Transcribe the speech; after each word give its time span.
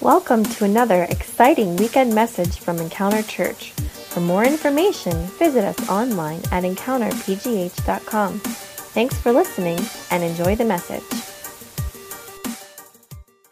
Welcome 0.00 0.44
to 0.44 0.64
another 0.64 1.02
exciting 1.10 1.76
weekend 1.76 2.14
message 2.14 2.58
from 2.58 2.78
Encounter 2.78 3.22
Church. 3.22 3.72
For 3.72 4.20
more 4.20 4.44
information, 4.44 5.12
visit 5.38 5.62
us 5.62 5.90
online 5.90 6.40
at 6.50 6.64
encounterpgh.com. 6.64 8.38
Thanks 8.38 9.20
for 9.20 9.30
listening 9.30 9.78
and 10.10 10.24
enjoy 10.24 10.56
the 10.56 10.64
message. 10.64 11.29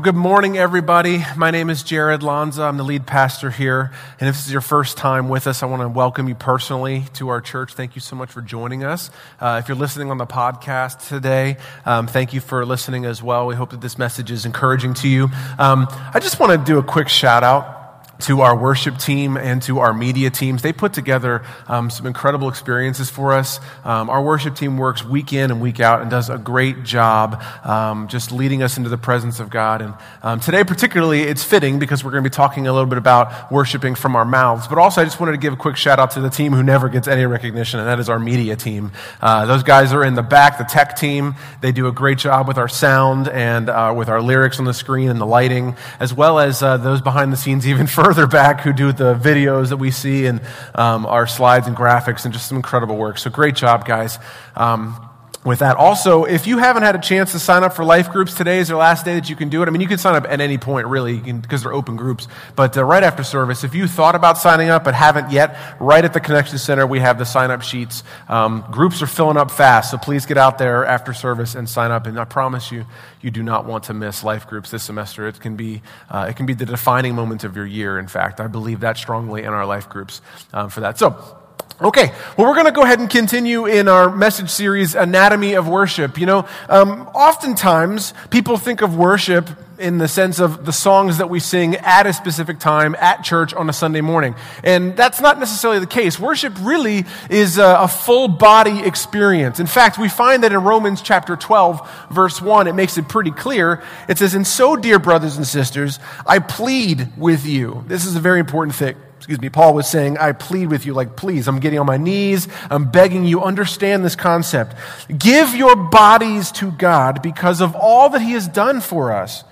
Good 0.01 0.15
morning, 0.15 0.57
everybody. 0.57 1.25
My 1.37 1.51
name 1.51 1.69
is 1.69 1.83
Jared 1.83 2.23
Lanza. 2.23 2.63
I'm 2.63 2.77
the 2.77 2.85
lead 2.85 3.05
pastor 3.05 3.51
here. 3.51 3.91
And 4.21 4.29
if 4.29 4.37
this 4.37 4.47
is 4.47 4.53
your 4.53 4.61
first 4.61 4.97
time 4.97 5.29
with 5.29 5.49
us, 5.49 5.61
I 5.61 5.67
want 5.67 5.83
to 5.83 5.89
welcome 5.89 6.29
you 6.29 6.37
personally 6.37 7.07
to 7.15 7.31
our 7.31 7.41
church. 7.41 7.75
Thank 7.75 7.97
you 7.97 8.01
so 8.01 8.15
much 8.15 8.31
for 8.31 8.41
joining 8.41 8.85
us. 8.85 9.11
Uh, 9.41 9.61
if 9.61 9.67
you're 9.67 9.77
listening 9.77 10.13
on 10.13 10.19
the 10.19 10.25
podcast 10.25 11.09
today, 11.09 11.57
um, 11.85 12.07
thank 12.07 12.33
you 12.33 12.39
for 12.41 12.65
listening 12.65 13.07
as 13.07 13.25
well. 13.25 13.49
We 13.49 13.57
hope 13.57 13.71
that 13.71 13.81
this 13.81 13.99
message 13.99 14.31
is 14.31 14.47
encouraging 14.47 14.95
to 14.95 15.09
you. 15.09 15.31
Um, 15.59 15.89
I 16.15 16.21
just 16.21 16.39
want 16.39 16.53
to 16.53 16.65
do 16.65 16.79
a 16.79 16.83
quick 16.85 17.09
shout 17.09 17.43
out 17.43 17.78
to 18.21 18.41
our 18.41 18.57
worship 18.57 18.99
team 18.99 19.37
and 19.37 19.63
to 19.63 19.79
our 19.79 19.95
media 19.95 20.31
teams. 20.31 20.63
They 20.63 20.73
put 20.73 20.93
together 20.93 21.45
um, 21.69 21.91
some 21.91 22.07
incredible 22.07 22.49
experiences 22.49 23.11
for 23.11 23.33
us. 23.33 23.61
Um, 23.85 24.11
our 24.11 24.23
worship 24.23 24.57
team 24.57 24.77
works 24.77 25.05
week 25.05 25.33
in 25.33 25.51
and 25.51 25.61
week 25.61 25.81
out 25.81 26.01
and 26.01 26.11
does 26.11 26.29
a 26.29 26.39
great 26.39 26.83
job 26.85 27.43
um, 27.65 28.09
just 28.09 28.33
leading 28.33 28.63
us 28.63 28.77
into 28.77 28.89
the 28.91 28.99
presence 28.99 29.41
of 29.41 29.51
God. 29.51 29.83
And 29.83 29.95
um, 30.23 30.41
today, 30.41 30.65
particularly, 30.65 31.23
it's 31.23 31.45
fitting 31.45 31.79
because 31.79 32.03
we're 32.03 32.11
going 32.11 32.25
to 32.25 32.31
be 32.31 32.35
talking 32.35 32.67
a 32.67 32.73
little 32.73 32.89
bit 32.89 32.99
about 32.99 33.53
worshiping 33.53 33.95
from 33.95 34.17
our 34.17 34.25
mouths. 34.25 34.67
But 34.67 34.79
also, 34.79 35.01
I 35.01 35.05
just 35.05 35.21
wanted 35.21 35.33
to 35.33 35.39
give 35.39 35.53
a 35.53 35.57
quick 35.57 35.77
shout 35.77 35.99
out 35.99 36.13
to 36.13 36.21
the 36.21 36.31
team 36.31 36.53
who 36.53 36.63
never 36.63 36.89
gets 36.89 37.07
any 37.07 37.25
recognition, 37.25 37.79
and 37.79 37.89
that 37.89 38.01
is 38.01 38.09
our 38.09 38.19
media 38.19 38.57
team. 38.57 38.91
Uh, 39.21 39.47
those 39.47 39.63
guys 39.63 39.93
are 39.93 40.05
in 40.05 40.15
the 40.15 40.23
back, 40.23 40.59
the 40.59 40.65
tech 40.65 40.97
team. 40.97 41.35
They 41.61 41.73
do 41.73 41.87
a 41.87 41.93
great 41.93 42.19
job 42.19 42.49
with 42.49 42.59
our 42.59 42.69
sound 42.69 43.29
and 43.29 43.69
uh, 43.69 43.95
with 43.97 44.09
our 44.09 44.21
lyrics 44.21 44.59
on 44.59 44.65
the 44.65 44.75
screen 44.75 45.09
and 45.09 45.21
the 45.21 45.27
lighting, 45.27 45.77
as 46.01 46.13
well 46.13 46.39
as 46.39 46.63
uh, 46.63 46.77
those 46.79 47.01
behind 47.01 47.33
the 47.33 47.37
scenes 47.37 47.67
even 47.67 47.87
further 47.99 48.08
further 48.09 48.27
back 48.27 48.63
who 48.63 48.73
do 48.73 48.91
the 48.91 49.15
videos 49.15 49.69
that 49.69 49.77
we 49.77 49.91
see 49.91 50.25
and 50.25 50.41
um, 50.75 51.05
our 51.05 51.27
slides 51.27 51.67
and 51.67 51.77
graphics 51.77 52.25
and 52.25 52.33
just 52.33 52.49
some 52.49 52.57
incredible 52.57 52.97
work. 52.97 53.19
So 53.19 53.29
great 53.29 53.55
job, 53.55 53.85
guys. 53.85 54.19
Um, 54.57 55.08
with 55.49 55.61
that. 55.61 55.77
Also, 55.77 56.25
if 56.25 56.47
you 56.47 56.59
haven't 56.59 56.83
had 56.83 56.95
a 56.95 57.01
chance 57.01 57.33
to 57.33 57.39
sign 57.39 57.65
up 57.65 57.73
for 57.73 57.83
life 57.83 58.11
groups, 58.11 58.35
today 58.35 58.59
is 58.59 58.69
the 58.69 58.77
last 58.77 59.05
day 59.05 59.15
that 59.15 59.31
you 59.31 59.35
can 59.35 59.49
do 59.49 59.63
it. 59.63 59.67
I 59.67 59.71
mean, 59.71 59.81
you 59.81 59.89
can 59.89 59.97
sign 59.97 60.15
up 60.15 60.27
at 60.29 60.41
any 60.41 60.59
point, 60.59 60.87
really, 60.87 61.19
because 61.19 61.63
they're 61.63 61.73
open 61.73 61.97
groups. 61.97 62.29
But 62.55 62.77
uh, 62.77 62.85
right 62.85 63.03
after 63.03 63.25
service, 63.25 63.65
if 63.65 63.75
you 63.75 63.89
thought 63.89 64.15
about 64.15 64.37
signing 64.37 64.69
up 64.69 64.85
but 64.85 64.95
haven't 64.95 65.33
yet, 65.33 65.57
right 65.81 66.05
at 66.05 66.13
the 66.13 66.21
Connection 66.21 66.59
Center, 66.59 66.87
we 66.87 67.01
have 67.01 67.19
the 67.19 67.25
sign 67.25 67.51
up 67.51 67.63
sheets. 67.63 68.05
Um, 68.29 68.65
groups 68.71 69.01
are 69.01 69.07
filling 69.07 69.39
up 69.39 69.51
fast, 69.51 69.91
so 69.91 69.97
please 69.97 70.27
get 70.27 70.37
out 70.37 70.59
there 70.59 70.85
after 70.85 71.15
service 71.15 71.55
and 71.55 71.69
sign 71.69 71.91
up. 71.91 72.07
And 72.07 72.21
I 72.21 72.25
promise 72.25 72.71
you, 72.71 72.85
you 73.23 73.31
do 73.31 73.43
not 73.43 73.65
want 73.65 73.85
to 73.85 73.95
miss 73.95 74.23
life 74.23 74.47
groups 74.47 74.71
this 74.71 74.83
semester. 74.83 75.27
It 75.27 75.41
can 75.41 75.57
be, 75.57 75.83
uh, 76.11 76.27
it 76.29 76.37
can 76.37 76.45
be 76.45 76.55
the 76.55 76.67
defining 76.67 77.15
moment 77.15 77.43
of 77.43 77.57
your 77.57 77.67
year, 77.67 77.99
in 77.99 78.07
fact. 78.07 78.39
I 78.39 78.49
believe 78.49 78.81
that 78.81 78.99
strongly 78.99 79.45
in 79.45 79.49
our 79.49 79.65
life 79.65 79.89
groups 79.89 80.21
um, 80.53 80.69
for 80.69 80.81
that. 80.81 80.99
So, 80.99 81.39
Okay, 81.81 82.13
well, 82.37 82.49
we're 82.49 82.55
going 82.55 82.67
to 82.67 82.73
go 82.73 82.83
ahead 82.83 82.99
and 82.99 83.09
continue 83.09 83.67
in 83.67 83.87
our 83.87 84.11
message 84.11 84.51
series, 84.51 84.97
Anatomy 84.97 85.53
of 85.53 85.69
Worship. 85.69 86.19
You 86.19 86.27
know, 86.27 86.49
um, 86.69 87.09
oftentimes 87.15 88.15
people 88.31 88.57
think 88.57 88.83
of 88.83 88.97
worship 88.97 89.49
in 89.79 89.99
the 89.99 90.09
sense 90.09 90.41
of 90.41 90.67
the 90.67 90.73
songs 90.73 91.19
that 91.19 91.31
we 91.31 91.39
sing 91.39 91.77
at 91.77 92.05
a 92.05 92.13
specific 92.13 92.59
time 92.59 92.97
at 92.97 93.23
church 93.23 93.55
on 93.55 93.69
a 93.71 93.73
Sunday 93.73 94.01
morning. 94.01 94.35
And 94.65 94.97
that's 94.97 95.21
not 95.21 95.39
necessarily 95.39 95.79
the 95.79 95.87
case. 95.87 96.19
Worship 96.19 96.53
really 96.63 97.05
is 97.31 97.59
a, 97.59 97.83
a, 97.83 97.87
full 97.87 98.27
body 98.27 98.81
experience. 98.81 99.61
In 99.61 99.69
fact, 99.69 99.99
we 99.99 100.09
find 100.09 100.43
that 100.43 100.51
in 100.51 100.59
Romans 100.59 101.01
chapter 101.01 101.37
12, 101.37 102.09
verse 102.11 102.43
1, 102.43 102.67
it 102.67 102.75
makes 102.75 102.99
it 102.99 103.07
pretty 103.07 103.31
clear. 103.31 103.85
It 104.09 104.19
says, 104.19 104.35
And 104.35 104.45
so, 104.45 104.75
dear 104.75 104.99
brothers 104.99 105.37
and 105.37 105.47
sisters, 105.47 106.01
I 106.27 106.41
plead 106.41 107.17
with 107.17 107.47
you. 107.47 107.85
This 107.87 108.05
is 108.05 108.17
a 108.17 108.21
very 108.21 108.41
important 108.41 108.75
thing 108.75 108.97
excuse 109.19 109.41
me, 109.41 109.49
Paul 109.49 109.75
was 109.75 109.89
saying, 109.89 110.17
I 110.17 110.31
plead 110.31 110.71
with 110.71 110.87
you, 110.87 110.95
like, 110.95 111.17
please, 111.17 111.49
I'm 111.49 111.59
getting 111.59 111.81
on 111.81 111.87
my 111.87 111.97
knees, 111.97 112.47
I'm 112.71 112.91
begging 112.91 113.25
you, 113.25 113.43
understand 113.43 114.05
this 114.05 114.15
concept. 114.15 114.77
Give 115.19 115.55
your 115.55 115.75
bodies 115.75 116.53
to 116.53 116.71
God 116.71 117.21
because 117.21 117.61
of 117.61 117.75
all 117.75 118.09
that 118.11 118.23
He 118.23 118.33
has 118.33 118.47
done 118.47 118.81
for 118.81 119.13
us. 119.13 119.43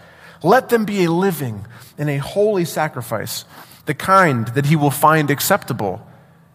Let 0.42 0.68
them 0.68 0.84
be 0.84 1.04
a 1.04 1.10
living 1.10 1.66
and 1.98 2.08
a 2.08 2.18
holy 2.18 2.64
sacrifice, 2.64 3.44
the 3.86 3.94
kind 3.94 4.46
that 4.48 4.66
He 4.66 4.76
will 4.76 4.92
find 4.92 5.30
acceptable. 5.30 6.06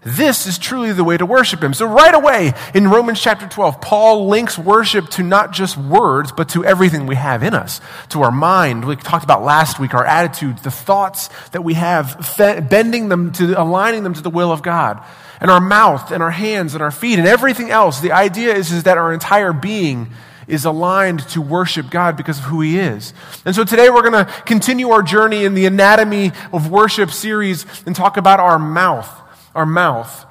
This 0.03 0.47
is 0.47 0.57
truly 0.57 0.93
the 0.93 1.03
way 1.03 1.15
to 1.15 1.27
worship 1.27 1.61
Him. 1.61 1.75
So, 1.75 1.85
right 1.85 2.13
away 2.13 2.53
in 2.73 2.87
Romans 2.87 3.21
chapter 3.21 3.47
12, 3.47 3.81
Paul 3.81 4.27
links 4.29 4.57
worship 4.57 5.09
to 5.09 5.23
not 5.23 5.51
just 5.51 5.77
words, 5.77 6.31
but 6.31 6.49
to 6.49 6.65
everything 6.65 7.05
we 7.05 7.15
have 7.15 7.43
in 7.43 7.53
us, 7.53 7.81
to 8.09 8.23
our 8.23 8.31
mind. 8.31 8.83
We 8.83 8.95
talked 8.95 9.23
about 9.23 9.43
last 9.43 9.79
week, 9.79 9.93
our 9.93 10.05
attitudes, 10.05 10.63
the 10.63 10.71
thoughts 10.71 11.29
that 11.51 11.63
we 11.63 11.75
have, 11.75 12.33
bending 12.67 13.09
them 13.09 13.31
to, 13.33 13.61
aligning 13.61 14.03
them 14.03 14.15
to 14.15 14.21
the 14.21 14.31
will 14.31 14.51
of 14.51 14.63
God, 14.63 15.03
and 15.39 15.51
our 15.51 15.61
mouth, 15.61 16.11
and 16.11 16.23
our 16.23 16.31
hands, 16.31 16.73
and 16.73 16.81
our 16.81 16.89
feet, 16.89 17.19
and 17.19 17.27
everything 17.27 17.69
else. 17.69 17.99
The 17.99 18.11
idea 18.11 18.55
is, 18.55 18.71
is 18.71 18.83
that 18.83 18.97
our 18.97 19.13
entire 19.13 19.53
being 19.53 20.09
is 20.47 20.65
aligned 20.65 21.19
to 21.29 21.41
worship 21.41 21.91
God 21.91 22.17
because 22.17 22.39
of 22.39 22.45
who 22.45 22.61
He 22.61 22.79
is. 22.79 23.13
And 23.45 23.53
so 23.53 23.63
today 23.63 23.91
we're 23.91 24.09
going 24.09 24.25
to 24.25 24.33
continue 24.47 24.89
our 24.89 25.03
journey 25.03 25.45
in 25.45 25.53
the 25.53 25.67
Anatomy 25.67 26.31
of 26.51 26.71
Worship 26.71 27.11
series 27.11 27.67
and 27.85 27.95
talk 27.95 28.17
about 28.17 28.39
our 28.39 28.57
mouth 28.57 29.19
our 29.55 29.65
mouth. 29.65 30.25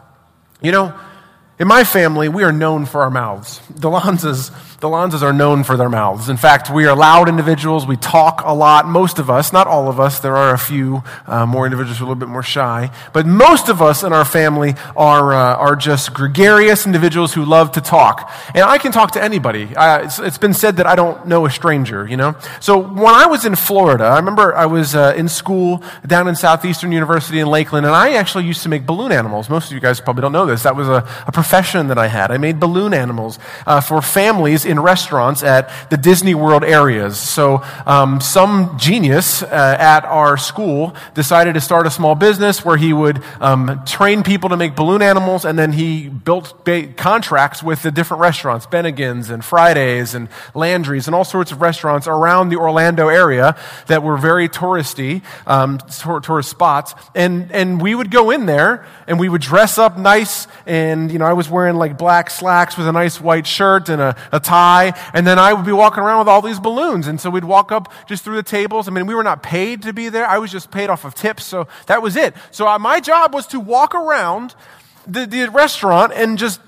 You 0.62 0.72
know, 0.72 0.98
in 1.60 1.68
my 1.68 1.84
family, 1.84 2.30
we 2.30 2.42
are 2.42 2.52
known 2.52 2.86
for 2.86 3.02
our 3.02 3.10
mouths. 3.10 3.60
The 3.68 3.90
Lanzas 3.90 4.50
the 4.80 4.88
Lanzas 4.88 5.20
are 5.20 5.34
known 5.34 5.62
for 5.62 5.76
their 5.76 5.90
mouths. 5.90 6.30
In 6.30 6.38
fact, 6.38 6.70
we 6.70 6.86
are 6.86 6.96
loud 6.96 7.28
individuals. 7.28 7.86
We 7.86 7.98
talk 7.98 8.40
a 8.46 8.54
lot. 8.54 8.88
Most 8.88 9.18
of 9.18 9.28
us, 9.28 9.52
not 9.52 9.66
all 9.66 9.90
of 9.90 10.00
us, 10.00 10.20
there 10.20 10.38
are 10.38 10.54
a 10.54 10.58
few 10.58 11.04
uh, 11.26 11.44
more 11.44 11.66
individuals 11.66 11.98
who 11.98 12.04
are 12.04 12.06
a 12.06 12.08
little 12.08 12.26
bit 12.26 12.32
more 12.32 12.42
shy, 12.42 12.90
but 13.12 13.26
most 13.26 13.68
of 13.68 13.82
us 13.82 14.02
in 14.02 14.14
our 14.14 14.24
family 14.24 14.74
are, 14.96 15.34
uh, 15.34 15.56
are 15.56 15.76
just 15.76 16.14
gregarious 16.14 16.86
individuals 16.86 17.34
who 17.34 17.44
love 17.44 17.72
to 17.72 17.82
talk. 17.82 18.32
And 18.54 18.64
I 18.64 18.78
can 18.78 18.90
talk 18.90 19.10
to 19.12 19.22
anybody. 19.22 19.64
Uh, 19.76 20.04
it's, 20.04 20.18
it's 20.18 20.38
been 20.38 20.54
said 20.54 20.78
that 20.78 20.86
I 20.86 20.96
don't 20.96 21.26
know 21.26 21.44
a 21.44 21.50
stranger, 21.50 22.08
you 22.08 22.16
know? 22.16 22.34
So 22.60 22.78
when 22.78 23.14
I 23.14 23.26
was 23.26 23.44
in 23.44 23.56
Florida, 23.56 24.04
I 24.04 24.16
remember 24.16 24.54
I 24.54 24.64
was 24.64 24.94
uh, 24.94 25.12
in 25.14 25.28
school 25.28 25.82
down 26.06 26.26
in 26.26 26.34
Southeastern 26.34 26.90
University 26.90 27.38
in 27.38 27.48
Lakeland, 27.48 27.84
and 27.84 27.94
I 27.94 28.14
actually 28.14 28.46
used 28.46 28.62
to 28.62 28.70
make 28.70 28.86
balloon 28.86 29.12
animals. 29.12 29.50
Most 29.50 29.66
of 29.66 29.72
you 29.72 29.80
guys 29.80 30.00
probably 30.00 30.22
don't 30.22 30.32
know 30.32 30.46
this. 30.46 30.62
That 30.62 30.74
was 30.74 30.88
a, 30.88 31.06
a 31.26 31.32
profession 31.50 31.88
that 31.88 31.98
I 31.98 32.06
had. 32.06 32.30
I 32.30 32.38
made 32.38 32.60
balloon 32.60 32.94
animals 32.94 33.40
uh, 33.66 33.80
for 33.80 34.00
families 34.00 34.64
in 34.64 34.78
restaurants 34.78 35.42
at 35.42 35.68
the 35.90 35.96
Disney 35.96 36.32
World 36.32 36.62
areas. 36.62 37.18
So, 37.18 37.64
um, 37.86 38.20
some 38.20 38.78
genius 38.78 39.42
uh, 39.42 39.76
at 39.80 40.04
our 40.04 40.36
school 40.36 40.94
decided 41.14 41.54
to 41.54 41.60
start 41.60 41.88
a 41.88 41.90
small 41.90 42.14
business 42.14 42.64
where 42.64 42.76
he 42.76 42.92
would 42.92 43.20
um, 43.40 43.82
train 43.84 44.22
people 44.22 44.48
to 44.50 44.56
make 44.56 44.76
balloon 44.76 45.02
animals, 45.02 45.44
and 45.44 45.58
then 45.58 45.72
he 45.72 46.08
built 46.08 46.64
ba- 46.64 46.86
contracts 46.96 47.64
with 47.64 47.82
the 47.82 47.90
different 47.90 48.20
restaurants, 48.20 48.66
Bennigan's 48.66 49.28
and 49.28 49.44
Fridays 49.44 50.14
and 50.14 50.28
Landry's, 50.54 51.08
and 51.08 51.16
all 51.16 51.24
sorts 51.24 51.50
of 51.50 51.60
restaurants 51.60 52.06
around 52.06 52.50
the 52.50 52.58
Orlando 52.58 53.08
area 53.08 53.56
that 53.88 54.04
were 54.04 54.16
very 54.16 54.48
touristy, 54.48 55.22
um, 55.48 55.78
tourist 56.22 56.48
spots. 56.48 56.94
And, 57.16 57.50
and 57.50 57.82
we 57.82 57.96
would 57.96 58.12
go 58.12 58.30
in 58.30 58.46
there 58.46 58.86
and 59.08 59.18
we 59.18 59.28
would 59.28 59.42
dress 59.42 59.78
up 59.78 59.98
nice, 59.98 60.46
and, 60.64 61.10
you 61.10 61.18
know, 61.18 61.26
I 61.26 61.32
was 61.32 61.39
wearing 61.48 61.76
like 61.76 61.96
black 61.96 62.28
slacks 62.28 62.76
with 62.76 62.86
a 62.86 62.92
nice 62.92 63.20
white 63.20 63.46
shirt 63.46 63.88
and 63.88 64.02
a, 64.02 64.16
a 64.32 64.40
tie 64.40 64.92
and 65.14 65.26
then 65.26 65.38
I 65.38 65.52
would 65.52 65.64
be 65.64 65.72
walking 65.72 66.02
around 66.02 66.20
with 66.20 66.28
all 66.28 66.42
these 66.42 66.60
balloons. 66.60 67.06
And 67.06 67.20
so 67.20 67.30
we'd 67.30 67.44
walk 67.44 67.72
up 67.72 67.92
just 68.06 68.24
through 68.24 68.36
the 68.36 68.42
tables. 68.42 68.88
I 68.88 68.90
mean, 68.90 69.06
we 69.06 69.14
were 69.14 69.22
not 69.22 69.42
paid 69.42 69.82
to 69.82 69.92
be 69.92 70.08
there. 70.08 70.26
I 70.26 70.38
was 70.38 70.50
just 70.50 70.70
paid 70.70 70.90
off 70.90 71.04
of 71.04 71.14
tips, 71.14 71.44
so 71.44 71.68
that 71.86 72.02
was 72.02 72.16
it. 72.16 72.34
So 72.50 72.66
uh, 72.66 72.78
my 72.78 73.00
job 73.00 73.32
was 73.34 73.46
to 73.48 73.60
walk 73.60 73.94
around 73.94 74.54
the, 75.06 75.26
the 75.26 75.48
restaurant 75.48 76.12
and 76.14 76.38
just 76.38 76.60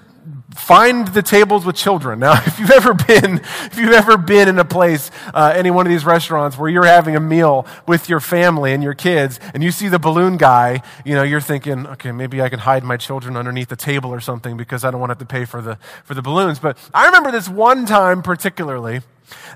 find 0.54 1.08
the 1.08 1.22
tables 1.22 1.64
with 1.64 1.76
children. 1.76 2.20
Now, 2.20 2.32
if 2.46 2.58
you've 2.58 2.70
ever 2.70 2.94
been, 2.94 3.40
if 3.64 3.78
you've 3.78 3.92
ever 3.92 4.16
been 4.16 4.48
in 4.48 4.58
a 4.58 4.64
place, 4.64 5.10
uh, 5.34 5.52
any 5.54 5.70
one 5.70 5.86
of 5.86 5.90
these 5.90 6.04
restaurants 6.04 6.56
where 6.56 6.68
you're 6.68 6.84
having 6.84 7.16
a 7.16 7.20
meal 7.20 7.66
with 7.86 8.08
your 8.08 8.20
family 8.20 8.72
and 8.72 8.82
your 8.82 8.94
kids, 8.94 9.40
and 9.54 9.62
you 9.62 9.70
see 9.70 9.88
the 9.88 9.98
balloon 9.98 10.36
guy, 10.36 10.82
you 11.04 11.14
know, 11.14 11.22
you're 11.22 11.40
thinking, 11.40 11.86
okay, 11.86 12.12
maybe 12.12 12.40
I 12.40 12.48
can 12.48 12.60
hide 12.60 12.84
my 12.84 12.96
children 12.96 13.36
underneath 13.36 13.68
the 13.68 13.76
table 13.76 14.12
or 14.12 14.20
something 14.20 14.56
because 14.56 14.84
I 14.84 14.90
don't 14.90 15.00
want 15.00 15.10
to 15.10 15.14
have 15.14 15.26
to 15.26 15.26
pay 15.26 15.44
for 15.44 15.60
the 15.60 15.76
for 16.04 16.14
the 16.14 16.22
balloons. 16.22 16.58
But 16.58 16.76
I 16.94 17.06
remember 17.06 17.30
this 17.30 17.48
one 17.48 17.86
time 17.86 18.22
particularly 18.22 19.00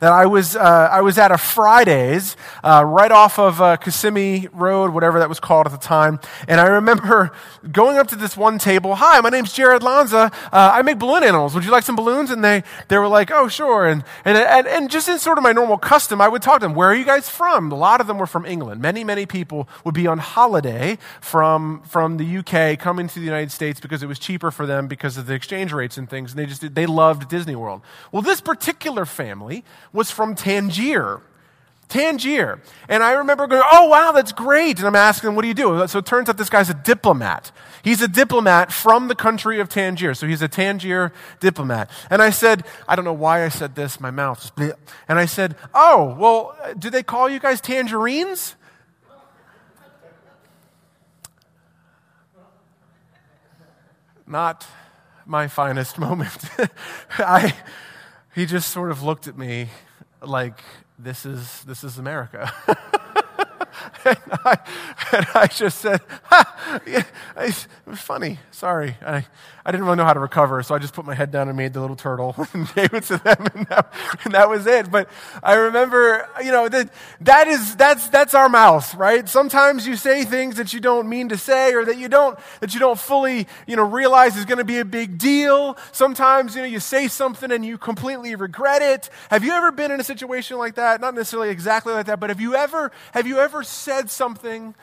that 0.00 0.12
I 0.12 0.26
was, 0.26 0.56
uh, 0.56 0.88
I 0.90 1.00
was 1.00 1.18
at 1.18 1.30
a 1.30 1.38
Fridays 1.38 2.36
uh, 2.62 2.84
right 2.84 3.10
off 3.10 3.38
of 3.38 3.60
uh, 3.60 3.76
Kissimmee 3.76 4.48
Road, 4.52 4.92
whatever 4.92 5.18
that 5.18 5.28
was 5.28 5.40
called 5.40 5.66
at 5.66 5.72
the 5.72 5.78
time. 5.78 6.20
And 6.48 6.60
I 6.60 6.66
remember 6.66 7.32
going 7.72 7.96
up 7.98 8.08
to 8.08 8.16
this 8.16 8.36
one 8.36 8.58
table. 8.58 8.94
Hi, 8.96 9.20
my 9.20 9.30
name's 9.30 9.52
Jared 9.52 9.82
Lanza. 9.82 10.30
Uh, 10.52 10.70
I 10.74 10.82
make 10.82 10.98
balloon 10.98 11.22
animals. 11.22 11.54
Would 11.54 11.64
you 11.64 11.70
like 11.70 11.84
some 11.84 11.96
balloons? 11.96 12.30
And 12.30 12.44
they, 12.44 12.62
they 12.88 12.98
were 12.98 13.08
like, 13.08 13.30
oh, 13.30 13.48
sure. 13.48 13.86
And, 13.86 14.04
and, 14.24 14.36
and, 14.36 14.66
and 14.66 14.90
just 14.90 15.08
in 15.08 15.18
sort 15.18 15.38
of 15.38 15.44
my 15.44 15.52
normal 15.52 15.78
custom, 15.78 16.20
I 16.20 16.28
would 16.28 16.42
talk 16.42 16.60
to 16.60 16.66
them. 16.66 16.74
Where 16.74 16.88
are 16.88 16.94
you 16.94 17.04
guys 17.04 17.28
from? 17.28 17.72
A 17.72 17.76
lot 17.76 18.00
of 18.00 18.06
them 18.06 18.18
were 18.18 18.26
from 18.26 18.46
England. 18.46 18.80
Many, 18.80 19.04
many 19.04 19.26
people 19.26 19.68
would 19.84 19.94
be 19.94 20.06
on 20.06 20.18
holiday 20.18 20.98
from, 21.20 21.82
from 21.82 22.16
the 22.16 22.38
UK 22.38 22.78
coming 22.78 23.08
to 23.08 23.14
the 23.18 23.24
United 23.24 23.52
States 23.52 23.80
because 23.80 24.02
it 24.02 24.06
was 24.06 24.18
cheaper 24.18 24.50
for 24.50 24.66
them 24.66 24.86
because 24.86 25.16
of 25.16 25.26
the 25.26 25.34
exchange 25.34 25.72
rates 25.72 25.96
and 25.96 26.08
things. 26.08 26.32
And 26.32 26.38
they 26.38 26.46
just, 26.46 26.74
they 26.74 26.86
loved 26.86 27.28
Disney 27.28 27.56
World. 27.56 27.82
Well, 28.12 28.22
this 28.22 28.40
particular 28.40 29.04
family 29.04 29.64
was 29.92 30.10
from 30.10 30.34
Tangier. 30.34 31.20
Tangier. 31.88 32.60
And 32.88 33.02
I 33.02 33.12
remember 33.12 33.46
going, 33.46 33.62
oh, 33.70 33.88
wow, 33.88 34.12
that's 34.12 34.32
great. 34.32 34.78
And 34.78 34.86
I'm 34.86 34.96
asking 34.96 35.28
him, 35.30 35.36
what 35.36 35.42
do 35.42 35.48
you 35.48 35.54
do? 35.54 35.86
So 35.86 36.00
it 36.00 36.06
turns 36.06 36.28
out 36.28 36.36
this 36.36 36.50
guy's 36.50 36.68
a 36.68 36.74
diplomat. 36.74 37.52
He's 37.84 38.02
a 38.02 38.08
diplomat 38.08 38.72
from 38.72 39.06
the 39.06 39.14
country 39.14 39.60
of 39.60 39.68
Tangier. 39.68 40.14
So 40.14 40.26
he's 40.26 40.42
a 40.42 40.48
Tangier 40.48 41.12
diplomat. 41.38 41.88
And 42.10 42.20
I 42.20 42.30
said, 42.30 42.64
I 42.88 42.96
don't 42.96 43.04
know 43.04 43.12
why 43.12 43.44
I 43.44 43.48
said 43.48 43.76
this, 43.76 44.00
my 44.00 44.10
mouth 44.10 44.40
just, 44.40 44.76
and 45.08 45.18
I 45.18 45.26
said, 45.26 45.54
oh, 45.74 46.16
well, 46.18 46.56
do 46.76 46.90
they 46.90 47.04
call 47.04 47.28
you 47.28 47.38
guys 47.38 47.60
tangerines? 47.60 48.56
Not 54.26 54.66
my 55.24 55.46
finest 55.46 55.98
moment. 56.00 56.36
I, 57.18 57.54
he 58.36 58.44
just 58.44 58.70
sort 58.70 58.90
of 58.90 59.02
looked 59.02 59.26
at 59.26 59.38
me 59.38 59.70
like, 60.20 60.60
this 60.98 61.24
is, 61.24 61.64
this 61.64 61.82
is 61.82 61.96
America. 61.96 62.52
and, 64.04 64.18
I, 64.44 64.58
and, 65.12 65.26
I, 65.34 65.46
just 65.46 65.78
said, 65.78 66.00
yeah, 66.86 67.04
it 67.36 67.66
was 67.86 68.00
funny. 68.00 68.38
Sorry. 68.50 68.96
I, 69.04 69.26
I 69.66 69.72
didn't 69.72 69.84
really 69.84 69.96
know 69.96 70.04
how 70.04 70.12
to 70.12 70.20
recover, 70.20 70.62
so 70.62 70.76
I 70.76 70.78
just 70.78 70.94
put 70.94 71.04
my 71.04 71.14
head 71.14 71.32
down 71.32 71.48
and 71.48 71.56
made 71.56 71.72
the 71.72 71.80
little 71.80 71.96
turtle 71.96 72.36
and 72.52 72.72
gave 72.72 72.94
it 72.94 73.02
to 73.04 73.18
them, 73.18 73.48
and 73.52 73.66
that, 73.66 73.92
and 74.24 74.32
that 74.32 74.48
was 74.48 74.64
it. 74.64 74.92
But 74.92 75.10
I 75.42 75.54
remember, 75.54 76.28
you 76.44 76.52
know, 76.52 76.68
that, 76.68 76.88
that 77.22 77.48
is, 77.48 77.74
that's, 77.74 78.08
that's 78.08 78.32
our 78.32 78.48
mouth, 78.48 78.94
right? 78.94 79.28
Sometimes 79.28 79.84
you 79.84 79.96
say 79.96 80.24
things 80.24 80.54
that 80.56 80.72
you 80.72 80.78
don't 80.78 81.08
mean 81.08 81.30
to 81.30 81.36
say 81.36 81.74
or 81.74 81.84
that 81.84 81.98
you 81.98 82.08
don't, 82.08 82.38
that 82.60 82.74
you 82.74 82.80
don't 82.80 82.96
fully, 82.98 83.48
you 83.66 83.74
know, 83.74 83.82
realize 83.82 84.36
is 84.36 84.44
going 84.44 84.58
to 84.58 84.64
be 84.64 84.78
a 84.78 84.84
big 84.84 85.18
deal. 85.18 85.76
Sometimes, 85.90 86.54
you 86.54 86.62
know, 86.62 86.68
you 86.68 86.78
say 86.78 87.08
something 87.08 87.50
and 87.50 87.66
you 87.66 87.76
completely 87.76 88.36
regret 88.36 88.82
it. 88.82 89.10
Have 89.30 89.42
you 89.42 89.50
ever 89.50 89.72
been 89.72 89.90
in 89.90 89.98
a 89.98 90.04
situation 90.04 90.58
like 90.58 90.76
that? 90.76 91.00
Not 91.00 91.16
necessarily 91.16 91.50
exactly 91.50 91.92
like 91.92 92.06
that, 92.06 92.20
but 92.20 92.30
have 92.30 92.40
you 92.40 92.54
ever, 92.54 92.92
have 93.12 93.26
you 93.26 93.40
ever 93.40 93.64
said 93.76 94.10
something 94.10 94.74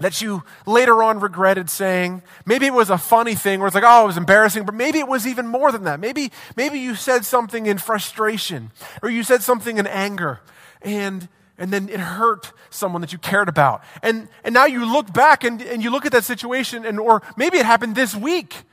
that 0.00 0.22
you 0.22 0.42
later 0.66 1.02
on 1.02 1.20
regretted 1.20 1.70
saying. 1.70 2.22
Maybe 2.46 2.66
it 2.66 2.72
was 2.72 2.90
a 2.90 2.98
funny 2.98 3.34
thing 3.34 3.60
where 3.60 3.66
it's 3.66 3.74
like, 3.74 3.84
oh, 3.86 4.04
it 4.04 4.06
was 4.06 4.16
embarrassing, 4.16 4.64
but 4.64 4.74
maybe 4.74 4.98
it 4.98 5.06
was 5.06 5.26
even 5.26 5.46
more 5.46 5.70
than 5.70 5.84
that. 5.84 6.00
Maybe, 6.00 6.32
maybe 6.56 6.78
you 6.78 6.94
said 6.94 7.24
something 7.24 7.66
in 7.66 7.78
frustration 7.78 8.72
or 9.02 9.10
you 9.10 9.22
said 9.22 9.42
something 9.42 9.78
in 9.78 9.86
anger 9.86 10.40
and, 10.80 11.28
and 11.58 11.70
then 11.70 11.90
it 11.90 12.00
hurt 12.00 12.52
someone 12.70 13.02
that 13.02 13.12
you 13.12 13.18
cared 13.18 13.48
about. 13.48 13.82
And, 14.02 14.28
and 14.42 14.54
now 14.54 14.64
you 14.64 14.90
look 14.90 15.12
back 15.12 15.44
and, 15.44 15.60
and 15.60 15.84
you 15.84 15.90
look 15.90 16.06
at 16.06 16.12
that 16.12 16.24
situation 16.24 16.86
and, 16.86 16.98
or 16.98 17.20
maybe 17.36 17.58
it 17.58 17.66
happened 17.66 17.94
this 17.94 18.16
week 18.16 18.64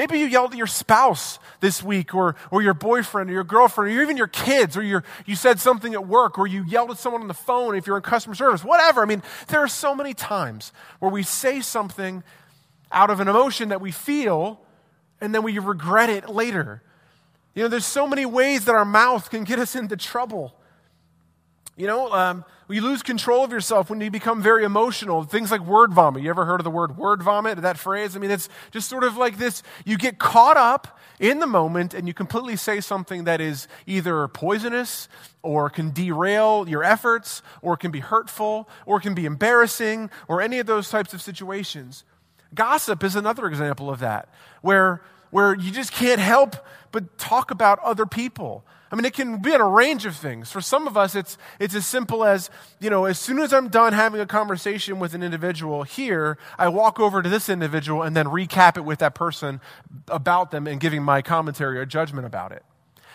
Maybe 0.00 0.18
you 0.18 0.24
yelled 0.24 0.52
at 0.52 0.56
your 0.56 0.66
spouse 0.66 1.38
this 1.60 1.82
week, 1.82 2.14
or, 2.14 2.34
or 2.50 2.62
your 2.62 2.72
boyfriend, 2.72 3.28
or 3.28 3.34
your 3.34 3.44
girlfriend, 3.44 3.94
or 3.94 4.02
even 4.02 4.16
your 4.16 4.28
kids, 4.28 4.74
or 4.74 4.82
you 4.82 5.02
you 5.26 5.36
said 5.36 5.60
something 5.60 5.92
at 5.92 6.08
work, 6.08 6.38
or 6.38 6.46
you 6.46 6.64
yelled 6.64 6.90
at 6.90 6.96
someone 6.96 7.20
on 7.20 7.28
the 7.28 7.34
phone 7.34 7.76
if 7.76 7.86
you're 7.86 7.98
in 7.98 8.02
customer 8.02 8.34
service, 8.34 8.64
whatever. 8.64 9.02
I 9.02 9.04
mean, 9.04 9.22
there 9.48 9.60
are 9.60 9.68
so 9.68 9.94
many 9.94 10.14
times 10.14 10.72
where 11.00 11.10
we 11.10 11.22
say 11.22 11.60
something 11.60 12.22
out 12.90 13.10
of 13.10 13.20
an 13.20 13.28
emotion 13.28 13.68
that 13.68 13.82
we 13.82 13.92
feel, 13.92 14.62
and 15.20 15.34
then 15.34 15.42
we 15.42 15.58
regret 15.58 16.08
it 16.08 16.30
later. 16.30 16.80
You 17.54 17.64
know, 17.64 17.68
there's 17.68 17.84
so 17.84 18.06
many 18.06 18.24
ways 18.24 18.64
that 18.64 18.74
our 18.74 18.86
mouth 18.86 19.28
can 19.28 19.44
get 19.44 19.58
us 19.58 19.76
into 19.76 19.98
trouble. 19.98 20.54
You 21.76 21.88
know, 21.88 22.10
um, 22.10 22.46
you 22.70 22.82
lose 22.82 23.02
control 23.02 23.44
of 23.44 23.52
yourself 23.52 23.90
when 23.90 24.00
you 24.00 24.10
become 24.10 24.42
very 24.42 24.64
emotional. 24.64 25.24
Things 25.24 25.50
like 25.50 25.60
word 25.60 25.92
vomit. 25.92 26.22
You 26.22 26.30
ever 26.30 26.44
heard 26.44 26.60
of 26.60 26.64
the 26.64 26.70
word 26.70 26.96
word 26.96 27.22
vomit? 27.22 27.60
That 27.60 27.78
phrase? 27.78 28.16
I 28.16 28.18
mean, 28.18 28.30
it's 28.30 28.48
just 28.70 28.88
sort 28.88 29.04
of 29.04 29.16
like 29.16 29.38
this. 29.38 29.62
You 29.84 29.96
get 29.98 30.18
caught 30.18 30.56
up 30.56 30.98
in 31.18 31.38
the 31.38 31.46
moment 31.46 31.94
and 31.94 32.08
you 32.08 32.14
completely 32.14 32.56
say 32.56 32.80
something 32.80 33.24
that 33.24 33.40
is 33.40 33.68
either 33.86 34.26
poisonous 34.28 35.08
or 35.42 35.68
can 35.70 35.90
derail 35.90 36.68
your 36.68 36.82
efforts 36.82 37.42
or 37.62 37.76
can 37.76 37.90
be 37.90 38.00
hurtful 38.00 38.68
or 38.86 39.00
can 39.00 39.14
be 39.14 39.26
embarrassing 39.26 40.10
or 40.28 40.40
any 40.40 40.58
of 40.58 40.66
those 40.66 40.88
types 40.88 41.12
of 41.12 41.20
situations. 41.20 42.04
Gossip 42.54 43.04
is 43.04 43.16
another 43.16 43.46
example 43.46 43.90
of 43.90 44.00
that, 44.00 44.28
where, 44.60 45.02
where 45.30 45.54
you 45.54 45.70
just 45.70 45.92
can't 45.92 46.20
help 46.20 46.56
but 46.90 47.16
talk 47.18 47.50
about 47.50 47.78
other 47.80 48.06
people. 48.06 48.64
I 48.90 48.96
mean, 48.96 49.04
it 49.04 49.14
can 49.14 49.38
be 49.38 49.54
in 49.54 49.60
a 49.60 49.68
range 49.68 50.04
of 50.04 50.16
things. 50.16 50.50
For 50.50 50.60
some 50.60 50.88
of 50.88 50.96
us, 50.96 51.14
it's, 51.14 51.38
it's 51.60 51.76
as 51.76 51.86
simple 51.86 52.24
as, 52.24 52.50
you 52.80 52.90
know, 52.90 53.04
as 53.04 53.20
soon 53.20 53.38
as 53.38 53.52
I'm 53.52 53.68
done 53.68 53.92
having 53.92 54.20
a 54.20 54.26
conversation 54.26 54.98
with 54.98 55.14
an 55.14 55.22
individual 55.22 55.84
here, 55.84 56.38
I 56.58 56.68
walk 56.68 56.98
over 56.98 57.22
to 57.22 57.28
this 57.28 57.48
individual 57.48 58.02
and 58.02 58.16
then 58.16 58.26
recap 58.26 58.76
it 58.76 58.84
with 58.84 58.98
that 58.98 59.14
person 59.14 59.60
about 60.08 60.50
them 60.50 60.66
and 60.66 60.80
giving 60.80 61.04
my 61.04 61.22
commentary 61.22 61.78
or 61.78 61.86
judgment 61.86 62.26
about 62.26 62.50
it. 62.50 62.64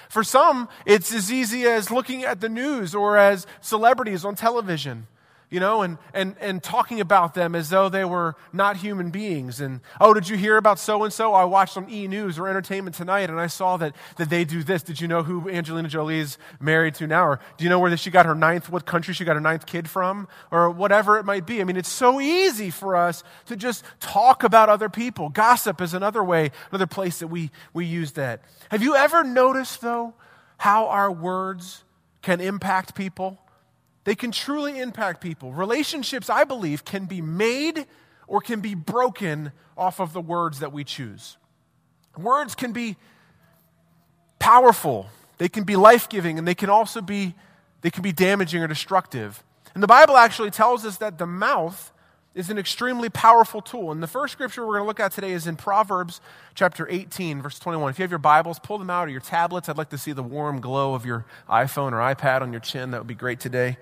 For 0.07 0.23
some, 0.23 0.69
it's 0.85 1.13
as 1.13 1.31
easy 1.31 1.65
as 1.65 1.91
looking 1.91 2.23
at 2.23 2.39
the 2.39 2.49
news 2.49 2.95
or 2.95 3.17
as 3.17 3.45
celebrities 3.59 4.23
on 4.23 4.35
television 4.35 5.07
you 5.55 5.61
know, 5.61 5.83
and, 5.83 5.97
and, 6.13 6.35
and 6.41 6.61
talking 6.61 6.99
about 6.99 7.33
them 7.33 7.55
as 7.55 7.69
though 7.69 7.87
they 7.87 8.03
were 8.03 8.35
not 8.51 8.75
human 8.75 9.09
beings. 9.09 9.61
And, 9.61 9.79
oh, 10.01 10.13
did 10.13 10.27
you 10.27 10.35
hear 10.35 10.57
about 10.57 10.79
so 10.79 11.05
and 11.05 11.13
so? 11.13 11.33
I 11.33 11.45
watched 11.45 11.77
on 11.77 11.89
E! 11.89 12.09
News 12.09 12.37
or 12.37 12.49
Entertainment 12.49 12.93
Tonight 12.93 13.29
and 13.29 13.39
I 13.39 13.47
saw 13.47 13.77
that, 13.77 13.95
that 14.17 14.29
they 14.29 14.43
do 14.43 14.63
this. 14.63 14.83
Did 14.83 14.99
you 14.99 15.07
know 15.07 15.23
who 15.23 15.49
Angelina 15.49 15.87
Jolie 15.87 16.19
is 16.19 16.37
married 16.59 16.95
to 16.95 17.07
now? 17.07 17.25
Or 17.25 17.39
do 17.55 17.63
you 17.63 17.69
know 17.69 17.79
where 17.79 17.95
she 17.95 18.11
got 18.11 18.25
her 18.25 18.35
ninth, 18.35 18.69
what 18.69 18.85
country 18.85 19.13
she 19.13 19.23
got 19.23 19.35
her 19.35 19.41
ninth 19.41 19.65
kid 19.65 19.89
from? 19.89 20.27
Or 20.51 20.69
whatever 20.69 21.17
it 21.19 21.23
might 21.23 21.47
be. 21.47 21.61
I 21.61 21.63
mean, 21.63 21.77
it's 21.77 21.87
so 21.87 22.19
easy 22.19 22.69
for 22.69 22.97
us 22.97 23.23
to 23.45 23.55
just 23.55 23.85
talk 24.01 24.43
about 24.43 24.67
other 24.67 24.89
people. 24.89 25.29
Gossip 25.29 25.79
is 25.79 25.93
another 25.93 26.21
way, 26.21 26.51
another 26.69 26.85
place 26.85 27.19
that 27.19 27.27
we, 27.27 27.49
we 27.73 27.85
use 27.85 28.11
that. 28.11 28.41
Have 28.71 28.83
you 28.83 28.93
ever 28.97 29.23
noticed, 29.23 29.79
though, 29.79 30.15
how 30.57 30.87
our 30.87 31.09
words 31.09 31.85
can 32.21 32.41
impact 32.41 32.93
people? 32.93 33.39
They 34.05 34.15
can 34.15 34.31
truly 34.31 34.79
impact 34.79 35.19
people. 35.19 35.51
Relationships, 35.51 36.29
I 36.29 36.45
believe, 36.45 36.85
can 36.85 37.05
be 37.05 37.21
made 37.21 37.85
or 38.27 38.39
can 38.39 38.61
be 38.61 38.75
broken 38.75 39.51
off 39.77 39.99
of 39.99 40.13
the 40.13 40.21
words 40.21 40.59
that 40.59 40.71
we 40.71 40.83
choose. 40.83 41.37
Words 42.17 42.55
can 42.55 42.71
be 42.71 42.95
powerful, 44.39 45.07
they 45.37 45.49
can 45.49 45.63
be 45.63 45.75
life 45.75 46.07
giving, 46.07 46.37
and 46.37 46.47
they 46.47 46.55
can 46.55 46.69
also 46.69 47.01
be, 47.01 47.33
they 47.81 47.89
can 47.89 48.03
be 48.03 48.13
damaging 48.13 48.61
or 48.61 48.67
destructive. 48.67 49.43
And 49.73 49.83
the 49.83 49.87
Bible 49.87 50.15
actually 50.15 50.51
tells 50.51 50.85
us 50.85 50.97
that 50.97 51.17
the 51.17 51.25
mouth 51.25 51.91
is 52.35 52.49
an 52.49 52.57
extremely 52.57 53.09
powerful 53.09 53.61
tool. 53.61 53.91
And 53.91 54.03
the 54.03 54.07
first 54.07 54.33
scripture 54.33 54.65
we're 54.67 54.73
going 54.73 54.83
to 54.83 54.87
look 54.87 54.99
at 54.99 55.13
today 55.13 55.31
is 55.31 55.47
in 55.47 55.55
Proverbs 55.55 56.19
chapter 56.53 56.85
18, 56.89 57.41
verse 57.41 57.57
21. 57.57 57.91
If 57.91 57.97
you 57.97 58.03
have 58.03 58.11
your 58.11 58.19
Bibles, 58.19 58.59
pull 58.59 58.77
them 58.77 58.89
out 58.89 59.07
or 59.07 59.11
your 59.11 59.21
tablets. 59.21 59.69
I'd 59.69 59.77
like 59.77 59.89
to 59.91 59.97
see 59.97 60.11
the 60.11 60.21
warm 60.21 60.59
glow 60.59 60.93
of 60.93 61.05
your 61.05 61.25
iPhone 61.49 61.93
or 61.93 62.13
iPad 62.13 62.41
on 62.41 62.51
your 62.51 62.59
chin. 62.59 62.91
That 62.91 62.99
would 62.99 63.07
be 63.07 63.15
great 63.15 63.39
today. 63.39 63.77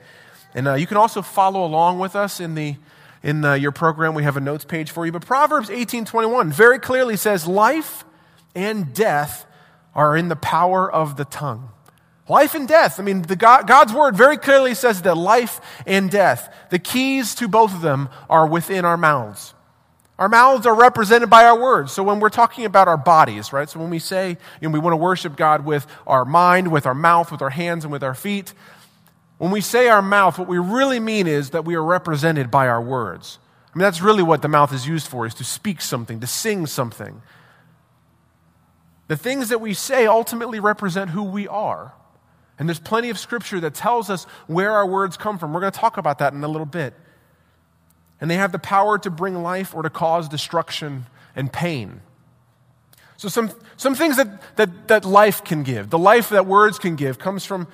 And 0.54 0.68
uh, 0.68 0.76
you 0.76 0.86
can 0.86 0.98
also 0.98 1.24
follow 1.24 1.66
along 1.66 1.98
with 1.98 2.16
us 2.16 2.40
in 2.40 2.54
the 2.54 2.78
in 3.24 3.44
uh, 3.44 3.54
your 3.54 3.72
program. 3.72 4.14
We 4.14 4.24
have 4.24 4.38
a 4.38 4.42
notes 4.42 4.66
page 4.66 4.92
for 4.92 5.06
you. 5.06 5.12
But 5.12 5.26
Proverbs 5.26 5.70
18:21 5.70 6.52
very 6.52 6.78
clearly 6.78 7.18
says, 7.18 7.48
"Life 7.48 8.06
and 8.54 8.94
death 8.94 9.48
are 9.96 10.16
in 10.16 10.28
the 10.28 10.36
power 10.36 10.92
of 10.92 11.18
the 11.18 11.26
tongue." 11.26 11.70
Life 12.30 12.56
and 12.56 12.68
death. 12.68 13.00
I 13.00 13.04
mean, 13.04 13.22
God, 13.22 13.68
God's 13.68 13.94
word 13.94 14.16
very 14.16 14.38
clearly 14.38 14.76
says 14.76 15.02
that 15.02 15.18
life 15.18 15.60
and 15.86 16.10
death, 16.10 16.54
the 16.70 16.80
keys 16.80 17.36
to 17.36 17.48
both 17.48 17.74
of 17.74 17.82
them 17.82 18.08
are 18.30 18.48
within 18.48 18.86
our 18.86 18.98
mouths. 18.98 19.54
Our 20.18 20.30
mouths 20.30 20.66
are 20.66 20.76
represented 20.76 21.30
by 21.30 21.44
our 21.46 21.60
words. 21.60 21.92
So 21.92 22.04
when 22.04 22.20
we're 22.20 22.30
talking 22.30 22.66
about 22.66 22.88
our 22.88 22.98
bodies, 22.98 23.52
right? 23.52 23.70
So 23.70 23.80
when 23.80 23.90
we 23.90 24.00
say, 24.00 24.38
you 24.62 24.70
know, 24.70 24.72
we 24.72 24.80
want 24.80 24.94
to 24.94 24.98
worship 24.98 25.36
God 25.36 25.66
with 25.66 25.86
our 26.08 26.24
mind, 26.24 26.72
with 26.72 26.86
our 26.86 26.96
mouth, 26.96 27.32
with 27.32 27.42
our 27.42 27.50
hands, 27.50 27.84
and 27.84 27.92
with 27.92 28.04
our 28.04 28.14
feet, 28.14 28.54
when 29.38 29.52
we 29.52 29.60
say 29.60 29.90
our 29.90 30.02
mouth, 30.02 30.40
what 30.40 30.48
we 30.48 30.60
really 30.60 31.00
mean 31.00 31.28
is 31.28 31.50
that 31.50 31.66
we 31.66 31.76
are 31.76 31.84
represented 31.84 32.50
by 32.50 32.68
our 32.70 32.82
words. 32.82 33.40
I 33.74 33.78
mean, 33.78 33.84
that's 33.84 34.02
really 34.02 34.24
what 34.24 34.42
the 34.42 34.48
mouth 34.48 34.72
is 34.72 34.88
used 34.88 35.08
for, 35.08 35.26
is 35.26 35.34
to 35.36 35.44
speak 35.44 35.82
something, 35.82 36.20
to 36.22 36.28
sing 36.28 36.68
something. 36.68 37.22
The 39.08 39.18
things 39.18 39.50
that 39.50 39.60
we 39.60 39.74
say 39.74 40.06
ultimately 40.06 40.62
represent 40.62 41.10
who 41.10 41.24
we 41.24 41.48
are. 41.48 41.92
And 42.64 42.70
there's 42.70 42.80
plenty 42.80 43.10
of 43.10 43.20
scripture 43.20 43.60
that 43.60 43.74
tells 43.74 44.10
us 44.10 44.24
where 44.48 44.72
our 44.72 44.88
words 44.88 45.18
come 45.18 45.38
from. 45.38 45.52
We're 45.52 45.60
going 45.60 45.74
to 45.74 45.78
talk 45.78 45.98
about 45.98 46.20
that 46.20 46.32
in 46.32 46.42
a 46.46 46.48
little 46.48 46.66
bit. 46.66 46.94
And 48.22 48.32
they 48.32 48.36
have 48.36 48.54
the 48.54 48.58
power 48.58 48.98
to 49.00 49.10
bring 49.10 49.44
life 49.44 49.76
or 49.76 49.84
to 49.84 49.90
cause 49.90 50.30
destruction 50.30 51.06
and 51.36 51.52
pain. 51.52 52.00
So, 53.18 53.28
some, 53.28 53.52
some 53.76 53.96
things 53.96 54.16
that, 54.16 54.56
that, 54.56 54.88
that 54.88 55.04
life 55.04 55.44
can 55.44 55.64
give, 55.64 55.90
the 55.90 55.98
life 55.98 56.30
that 56.30 56.46
words 56.46 56.80
can 56.80 56.96
give, 56.96 57.20
comes 57.20 57.44
from 57.44 57.68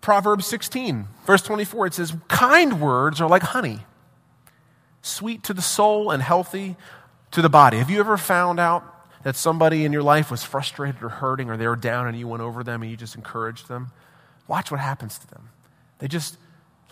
Proverbs 0.00 0.44
16, 0.46 1.06
verse 1.24 1.42
24. 1.42 1.86
It 1.86 1.94
says, 1.94 2.12
Kind 2.26 2.80
words 2.80 3.20
are 3.20 3.28
like 3.28 3.44
honey, 3.44 3.86
sweet 5.02 5.44
to 5.44 5.54
the 5.54 5.62
soul 5.62 6.10
and 6.10 6.20
healthy 6.20 6.74
to 7.30 7.42
the 7.42 7.48
body. 7.48 7.76
Have 7.76 7.90
you 7.90 8.00
ever 8.00 8.16
found 8.16 8.58
out 8.58 8.82
that 9.22 9.36
somebody 9.36 9.84
in 9.84 9.92
your 9.92 10.02
life 10.02 10.32
was 10.32 10.42
frustrated 10.42 11.00
or 11.04 11.10
hurting 11.10 11.48
or 11.48 11.56
they 11.56 11.68
were 11.68 11.76
down 11.76 12.08
and 12.08 12.18
you 12.18 12.26
went 12.26 12.42
over 12.42 12.64
them 12.64 12.82
and 12.82 12.90
you 12.90 12.96
just 12.96 13.14
encouraged 13.14 13.68
them? 13.68 13.92
Watch 14.48 14.70
what 14.70 14.80
happens 14.80 15.18
to 15.18 15.26
them. 15.28 15.48
They 15.98 16.08
just, 16.08 16.36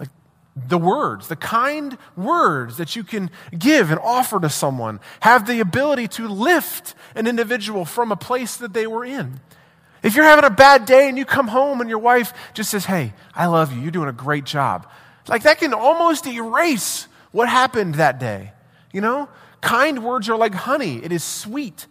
like, 0.00 0.08
the 0.56 0.78
words, 0.78 1.28
the 1.28 1.36
kind 1.36 1.96
words 2.16 2.76
that 2.78 2.96
you 2.96 3.04
can 3.04 3.30
give 3.56 3.90
and 3.90 4.00
offer 4.00 4.40
to 4.40 4.48
someone 4.48 5.00
have 5.20 5.46
the 5.46 5.60
ability 5.60 6.08
to 6.08 6.28
lift 6.28 6.94
an 7.14 7.26
individual 7.26 7.84
from 7.84 8.12
a 8.12 8.16
place 8.16 8.56
that 8.56 8.72
they 8.72 8.86
were 8.86 9.04
in. 9.04 9.40
If 10.02 10.14
you're 10.14 10.24
having 10.24 10.44
a 10.44 10.50
bad 10.50 10.84
day 10.84 11.08
and 11.08 11.16
you 11.16 11.24
come 11.24 11.48
home 11.48 11.80
and 11.80 11.88
your 11.88 11.98
wife 11.98 12.34
just 12.52 12.70
says, 12.70 12.84
Hey, 12.84 13.14
I 13.34 13.46
love 13.46 13.72
you, 13.72 13.80
you're 13.80 13.90
doing 13.90 14.08
a 14.08 14.12
great 14.12 14.44
job. 14.44 14.86
Like 15.28 15.44
that 15.44 15.58
can 15.58 15.72
almost 15.72 16.26
erase 16.26 17.08
what 17.32 17.48
happened 17.48 17.94
that 17.94 18.20
day. 18.20 18.52
You 18.92 19.00
know? 19.00 19.28
Kind 19.62 20.04
words 20.04 20.28
are 20.28 20.36
like 20.36 20.54
honey, 20.54 21.02
it 21.02 21.10
is 21.10 21.24
sweet. 21.24 21.86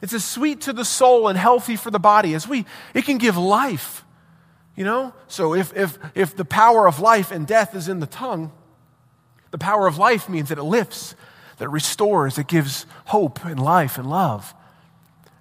It's 0.00 0.12
as 0.12 0.24
sweet 0.24 0.60
to 0.62 0.72
the 0.72 0.84
soul 0.84 1.26
and 1.26 1.36
healthy 1.36 1.74
for 1.74 1.90
the 1.90 1.98
body 1.98 2.34
as 2.34 2.46
we, 2.46 2.64
it 2.94 3.04
can 3.04 3.18
give 3.18 3.36
life. 3.36 4.04
You 4.78 4.84
know? 4.84 5.12
So 5.26 5.54
if, 5.56 5.76
if, 5.76 5.98
if 6.14 6.36
the 6.36 6.44
power 6.44 6.86
of 6.86 7.00
life 7.00 7.32
and 7.32 7.48
death 7.48 7.74
is 7.74 7.88
in 7.88 7.98
the 7.98 8.06
tongue, 8.06 8.52
the 9.50 9.58
power 9.58 9.88
of 9.88 9.98
life 9.98 10.28
means 10.28 10.50
that 10.50 10.58
it 10.58 10.62
lifts, 10.62 11.16
that 11.56 11.64
it 11.64 11.70
restores, 11.70 12.38
it 12.38 12.46
gives 12.46 12.86
hope 13.06 13.44
and 13.44 13.60
life 13.60 13.98
and 13.98 14.08
love. 14.08 14.54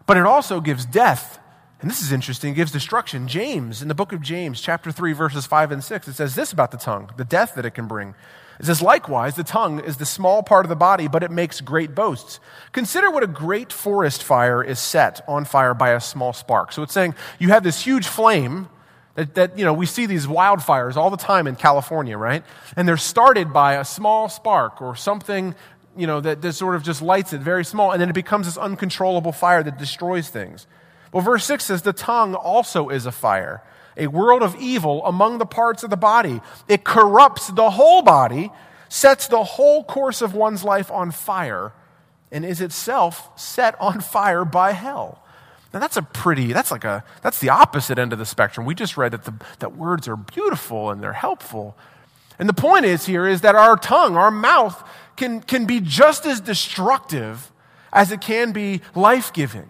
But 0.07 0.17
it 0.17 0.25
also 0.25 0.59
gives 0.59 0.87
death. 0.87 1.37
And 1.81 1.91
this 1.91 2.01
is 2.01 2.11
interesting, 2.11 2.53
it 2.53 2.55
gives 2.55 2.71
destruction. 2.71 3.27
James, 3.27 3.83
in 3.83 3.89
the 3.89 3.93
book 3.93 4.11
of 4.11 4.23
James, 4.23 4.59
chapter 4.59 4.91
3, 4.91 5.13
verses 5.13 5.45
5 5.45 5.71
and 5.71 5.83
6, 5.83 6.07
it 6.07 6.13
says 6.13 6.33
this 6.33 6.51
about 6.51 6.71
the 6.71 6.77
tongue, 6.77 7.11
the 7.15 7.23
death 7.23 7.53
that 7.53 7.65
it 7.65 7.75
can 7.75 7.87
bring. 7.87 8.15
It 8.59 8.65
says, 8.65 8.81
likewise, 8.81 9.35
the 9.35 9.43
tongue 9.43 9.79
is 9.79 9.97
the 9.97 10.05
small 10.07 10.41
part 10.41 10.65
of 10.65 10.69
the 10.69 10.75
body, 10.75 11.07
but 11.07 11.21
it 11.21 11.29
makes 11.29 11.61
great 11.61 11.93
boasts. 11.93 12.39
Consider 12.71 13.11
what 13.11 13.21
a 13.21 13.27
great 13.27 13.71
forest 13.71 14.23
fire 14.23 14.63
is 14.63 14.79
set 14.79 15.21
on 15.27 15.45
fire 15.45 15.75
by 15.75 15.91
a 15.91 16.01
small 16.01 16.33
spark. 16.33 16.71
So 16.71 16.81
it's 16.81 16.93
saying 16.93 17.13
you 17.37 17.49
have 17.49 17.63
this 17.63 17.83
huge 17.83 18.07
flame 18.07 18.69
that, 19.17 19.33
that, 19.33 19.57
you 19.57 19.65
know, 19.65 19.73
we 19.73 19.87
see 19.87 20.05
these 20.05 20.27
wildfires 20.27 20.95
all 20.95 21.09
the 21.09 21.17
time 21.17 21.47
in 21.47 21.55
California, 21.55 22.15
right? 22.15 22.43
And 22.75 22.87
they're 22.87 22.97
started 22.97 23.51
by 23.51 23.73
a 23.73 23.83
small 23.83 24.29
spark 24.29 24.79
or 24.79 24.95
something, 24.95 25.55
you 25.97 26.05
know, 26.05 26.21
that, 26.21 26.43
that 26.43 26.53
sort 26.53 26.75
of 26.75 26.83
just 26.83 27.01
lights 27.01 27.33
it 27.33 27.41
very 27.41 27.65
small, 27.65 27.91
and 27.91 27.99
then 27.99 28.11
it 28.11 28.13
becomes 28.13 28.45
this 28.45 28.57
uncontrollable 28.57 29.31
fire 29.31 29.63
that 29.63 29.79
destroys 29.79 30.29
things. 30.29 30.67
Well, 31.11 31.23
verse 31.23 31.45
6 31.45 31.65
says, 31.65 31.81
the 31.81 31.93
tongue 31.93 32.35
also 32.35 32.89
is 32.89 33.07
a 33.07 33.11
fire 33.11 33.63
a 33.97 34.05
world 34.05 34.43
of 34.43 34.55
evil 34.57 35.03
among 35.05 35.39
the 35.39 35.45
parts 35.47 35.81
of 35.81 35.89
the 35.89 35.97
body. 35.97 36.39
It 36.67 36.83
corrupts 36.83 37.47
the 37.47 37.71
whole 37.71 38.03
body, 38.03 38.51
sets 38.89 39.27
the 39.27 39.43
whole 39.43 39.83
course 39.83 40.21
of 40.21 40.35
one's 40.35 40.63
life 40.63 40.91
on 40.91 41.09
fire, 41.09 41.73
and 42.31 42.45
is 42.45 42.61
itself 42.61 43.31
set 43.39 43.79
on 43.81 43.99
fire 43.99 44.45
by 44.45 44.73
hell. 44.73 45.23
Now 45.73 45.79
that's 45.79 45.97
a 45.97 46.01
pretty, 46.01 46.53
that's 46.53 46.71
like 46.71 46.83
a, 46.83 47.03
that's 47.21 47.39
the 47.39 47.49
opposite 47.49 47.99
end 47.99 48.13
of 48.13 48.19
the 48.19 48.25
spectrum. 48.25 48.65
We 48.65 48.75
just 48.75 48.97
read 48.97 49.11
that, 49.11 49.25
the, 49.25 49.33
that 49.59 49.75
words 49.75 50.07
are 50.07 50.15
beautiful 50.15 50.89
and 50.91 51.01
they're 51.01 51.13
helpful. 51.13 51.75
And 52.39 52.47
the 52.47 52.53
point 52.53 52.85
is 52.85 53.05
here 53.05 53.27
is 53.27 53.41
that 53.41 53.55
our 53.55 53.75
tongue, 53.75 54.15
our 54.15 54.31
mouth, 54.31 54.83
can, 55.15 55.41
can 55.41 55.65
be 55.65 55.81
just 55.81 56.25
as 56.25 56.39
destructive 56.39 57.51
as 57.91 58.11
it 58.11 58.21
can 58.21 58.51
be 58.51 58.81
life 58.95 59.33
giving. 59.33 59.67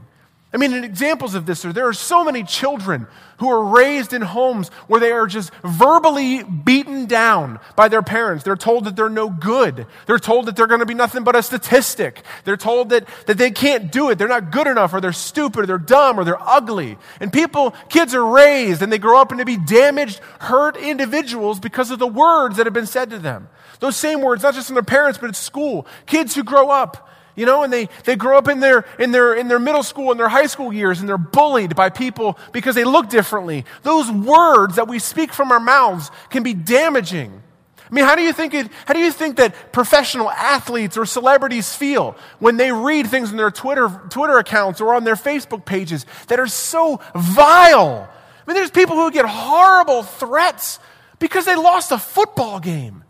I 0.54 0.58
mean, 0.58 0.74
examples 0.86 1.36
of 1.36 1.46
this 1.46 1.66
are 1.66 1.74
there 1.74 1.88
are 1.88 1.94
so 1.94 2.24
many 2.24 2.42
children 2.44 3.08
who 3.40 3.50
are 3.52 3.66
raised 3.66 4.14
in 4.14 4.22
homes 4.22 4.70
where 4.88 5.00
they 5.00 5.12
are 5.12 5.28
just 5.28 5.52
verbally 5.62 6.42
beaten 6.42 7.06
down 7.06 7.60
by 7.76 7.90
their 7.90 8.02
parents. 8.02 8.46
They're 8.46 8.56
told 8.56 8.86
that 8.86 8.96
they're 8.96 9.10
no 9.10 9.30
good. 9.30 9.86
They're 10.06 10.18
told 10.18 10.46
that 10.46 10.56
they're 10.56 10.68
going 10.68 10.80
to 10.80 10.86
be 10.86 10.94
nothing 10.94 11.26
but 11.26 11.36
a 11.36 11.44
statistic. 11.44 12.24
They're 12.46 12.56
told 12.56 12.90
that, 12.90 13.08
that 13.26 13.38
they 13.38 13.52
can't 13.52 13.92
do 13.92 14.10
it. 14.10 14.18
They're 14.18 14.30
not 14.30 14.52
good 14.52 14.68
enough, 14.68 14.94
or 14.94 15.02
they're 15.02 15.12
stupid, 15.12 15.64
or 15.64 15.66
they're 15.66 15.78
dumb, 15.78 16.18
or 16.18 16.24
they're 16.24 16.42
ugly. 16.42 16.98
And 17.20 17.32
people, 17.32 17.72
kids 17.90 18.16
are 18.16 18.26
raised 18.26 18.82
and 18.82 18.92
they 18.92 19.00
grow 19.00 19.20
up 19.20 19.32
and 19.32 19.40
to 19.40 19.46
be 19.46 19.58
damaged, 19.58 20.20
hurt 20.40 20.78
individuals 20.78 21.60
because 21.60 21.92
of 21.92 22.00
the 22.00 22.08
words 22.08 22.56
that 22.56 22.66
have 22.66 22.74
been 22.74 22.86
said 22.86 23.10
to 23.10 23.20
them. 23.20 23.50
Those 23.82 23.98
same 23.98 24.22
words, 24.22 24.44
not 24.44 24.54
just 24.54 24.68
from 24.68 24.76
their 24.76 24.84
parents, 24.84 25.20
but 25.20 25.28
at 25.28 25.36
school. 25.36 25.86
Kids 26.06 26.34
who 26.34 26.44
grow 26.44 26.70
up 26.70 27.08
you 27.38 27.46
know, 27.46 27.64
and 27.64 27.72
they, 27.72 27.88
they 28.04 28.18
grow 28.18 28.38
up 28.38 28.50
in 28.50 28.60
their, 28.60 28.84
in, 29.00 29.12
their, 29.12 29.36
in 29.36 29.48
their 29.48 29.60
middle 29.60 29.84
school 29.84 30.10
and 30.12 30.20
their 30.20 30.28
high 30.28 30.48
school 30.48 30.74
years 30.74 31.00
and 31.00 31.08
they're 31.08 31.20
bullied 31.20 31.76
by 31.76 31.90
people 31.90 32.38
because 32.52 32.76
they 32.76 32.84
look 32.84 33.10
differently. 33.10 33.64
Those 33.84 34.12
words 34.12 34.76
that 34.76 34.88
we 34.88 34.98
speak 34.98 35.32
from 35.32 35.52
our 35.52 35.60
mouths 35.60 36.10
can 36.32 36.42
be 36.42 36.56
damaging. 36.56 37.44
I 37.90 37.94
mean, 37.94 38.06
how 38.06 38.16
do 38.16 38.24
you 38.24 38.34
think 38.34 38.56
it, 38.56 38.70
how 38.86 38.96
do 38.96 39.00
you 39.00 39.12
think 39.12 39.38
that 39.38 39.72
professional 39.72 40.32
athletes 40.32 40.98
or 40.98 41.06
celebrities 41.06 41.74
feel 41.74 42.18
when 42.40 42.58
they 42.58 42.72
read 42.72 43.08
things 43.08 43.30
in 43.30 43.38
their 43.38 43.52
Twitter, 43.52 43.88
Twitter 44.10 44.40
accounts 44.40 44.82
or 44.82 44.96
on 44.96 45.04
their 45.04 45.16
Facebook 45.16 45.64
pages 45.64 46.08
that 46.30 46.40
are 46.40 46.48
so 46.48 47.00
vile? 47.16 48.10
I 48.10 48.50
mean, 48.50 48.56
there's 48.56 48.72
people 48.72 48.96
who 48.96 49.12
get 49.12 49.26
horrible 49.26 50.02
threats 50.02 50.80
because 51.20 51.46
they 51.46 51.56
lost 51.56 51.92
a 51.92 52.00
football 52.00 52.60
game. 52.60 53.04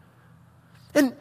And 0.94 1.16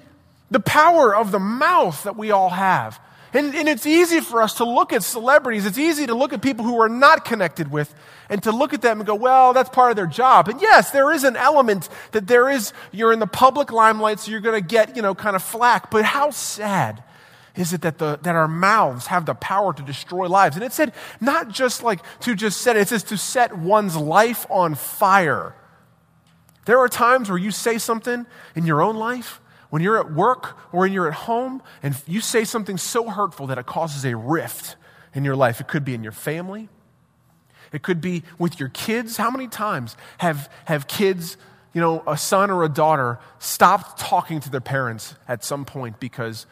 the 0.51 0.61
power 0.61 1.15
of 1.15 1.33
the 1.33 1.39
mouth 1.39 2.03
that 2.05 2.17
we 2.17 2.31
all 2.31 2.51
have. 2.51 3.01
And, 3.33 3.55
and, 3.55 3.69
it's 3.69 3.85
easy 3.87 4.21
for 4.21 4.41
us 4.41 4.55
to 4.55 4.65
look 4.65 4.93
at 4.93 5.03
celebrities, 5.03 5.67
it's 5.67 5.79
easy 5.79 6.07
to 6.07 6.15
look 6.15 6.33
at 6.33 6.41
people 6.41 6.65
who 6.65 6.77
we're 6.77 6.89
not 6.89 7.25
connected 7.25 7.71
with 7.71 7.95
and 8.31 8.43
to 8.45 8.53
look 8.53 8.73
at 8.73 8.81
them 8.81 9.01
and 9.01 9.07
go, 9.07 9.15
well, 9.15 9.53
that's 9.53 9.69
part 9.69 9.91
of 9.91 9.97
their 9.97 10.07
job. 10.07 10.49
And 10.49 10.61
yes, 10.61 10.91
there 10.91 11.13
is 11.13 11.25
an 11.25 11.37
element 11.37 11.89
that 12.13 12.27
there 12.29 12.49
is, 12.49 12.73
you're 12.93 13.13
in 13.13 13.19
the 13.19 13.27
public 13.27 13.73
limelight, 13.73 14.21
so 14.21 14.31
you're 14.31 14.41
going 14.41 14.61
to 14.61 14.67
get, 14.67 14.97
you 14.97 15.03
know, 15.03 15.15
kind 15.15 15.37
of 15.37 15.43
flack. 15.43 15.91
But 15.91 16.05
how 16.05 16.31
sad 16.31 17.03
is 17.57 17.73
it 17.73 17.83
that, 17.83 17.99
the, 17.99 18.19
that 18.23 18.35
our 18.35 18.49
mouths 18.49 19.07
have 19.09 19.27
the 19.27 19.35
power 19.35 19.75
to 19.75 19.83
destroy 19.83 20.29
lives? 20.29 20.57
And 20.57 20.65
it 20.65 20.73
said, 20.73 20.95
not 21.21 21.51
just 21.51 21.83
like 21.83 22.01
to 22.21 22.35
just 22.35 22.61
set 22.61 22.77
it, 22.77 22.81
it 22.81 22.89
says 22.89 23.03
to 23.05 23.19
set 23.19 23.57
one's 23.57 23.97
life 23.97 24.47
on 24.49 24.75
fire. 24.77 25.55
There 26.65 26.79
are 26.79 26.89
times 26.89 27.29
where 27.29 27.39
you 27.39 27.51
say 27.51 27.79
something 27.79 28.25
in 28.55 28.67
your 28.67 28.83
own 28.83 28.97
life 28.97 29.41
when 29.71 29.83
you're 29.83 29.99
at 29.99 30.13
work 30.13 30.57
or 30.73 30.81
when 30.81 30.93
you're 30.93 31.09
at 31.09 31.15
home 31.15 31.63
and 31.83 32.01
you 32.07 32.21
say 32.21 32.45
something 32.45 32.77
so 32.77 33.09
hurtful 33.09 33.47
that 33.49 33.59
it 33.59 33.67
causes 33.67 34.05
a 34.05 34.17
rift 34.17 34.77
in 35.15 35.25
your 35.25 35.37
life, 35.37 35.61
it 35.61 35.69
could 35.69 35.85
be 35.85 35.95
in 35.95 36.03
your 36.03 36.13
family, 36.13 36.69
it 37.73 37.83
could 37.83 38.01
be 38.01 38.23
with 38.39 38.61
your 38.61 38.69
kids. 38.69 39.17
How 39.17 39.31
many 39.31 39.49
times 39.49 39.97
have, 40.19 40.51
have 40.67 40.87
kids, 40.87 41.37
you 41.73 41.81
know, 41.81 42.03
a 42.07 42.17
son 42.17 42.51
or 42.51 42.65
a 42.65 42.69
daughter, 42.69 43.19
stopped 43.39 43.99
talking 43.99 44.41
to 44.41 44.51
their 44.51 44.61
parents 44.61 45.15
at 45.27 45.45
some 45.45 45.65
point 45.65 45.99
because, 45.99 46.47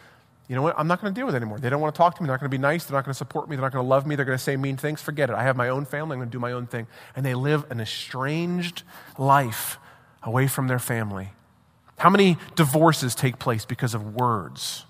you 0.49 0.57
know 0.57 0.63
what, 0.63 0.75
I'm 0.77 0.89
not 0.89 1.01
going 1.01 1.15
to 1.15 1.19
deal 1.19 1.27
with 1.27 1.35
it 1.35 1.39
anymore. 1.39 1.59
They 1.59 1.71
don't 1.71 1.81
want 1.81 1.95
to 1.95 1.99
talk 1.99 2.17
to 2.17 2.23
me. 2.23 2.27
They're 2.27 2.35
not 2.35 2.41
going 2.41 2.51
to 2.51 2.57
be 2.57 2.61
nice. 2.61 2.85
They're 2.85 2.97
not 2.97 3.05
going 3.05 3.13
to 3.13 3.19
support 3.19 3.49
me. 3.49 3.57
They're 3.57 3.65
not 3.65 3.73
going 3.73 3.85
to 3.85 3.89
love 3.89 4.07
me. 4.07 4.17
They're 4.17 4.25
going 4.25 4.39
to 4.39 4.43
say 4.43 4.57
mean 4.57 4.77
things. 4.77 5.01
Forget 5.01 5.31
it. 5.31 5.37
I 5.37 5.45
have 5.45 5.57
my 5.57 5.69
own 5.69 5.85
family. 5.85 6.15
I'm 6.15 6.19
going 6.21 6.31
to 6.31 6.33
do 6.33 6.41
my 6.41 6.53
own 6.53 6.67
thing. 6.67 6.89
And 7.15 7.25
they 7.25 7.35
live 7.35 7.71
an 7.71 7.81
estranged 7.81 8.83
life 9.19 9.79
away 10.23 10.47
from 10.49 10.67
their 10.69 10.79
family 10.79 11.31
how 11.97 12.11
many 12.11 12.37
divorces 12.55 13.15
take 13.15 13.39
place 13.39 13.65
because 13.65 13.95
of 13.95 14.15
words, 14.15 14.85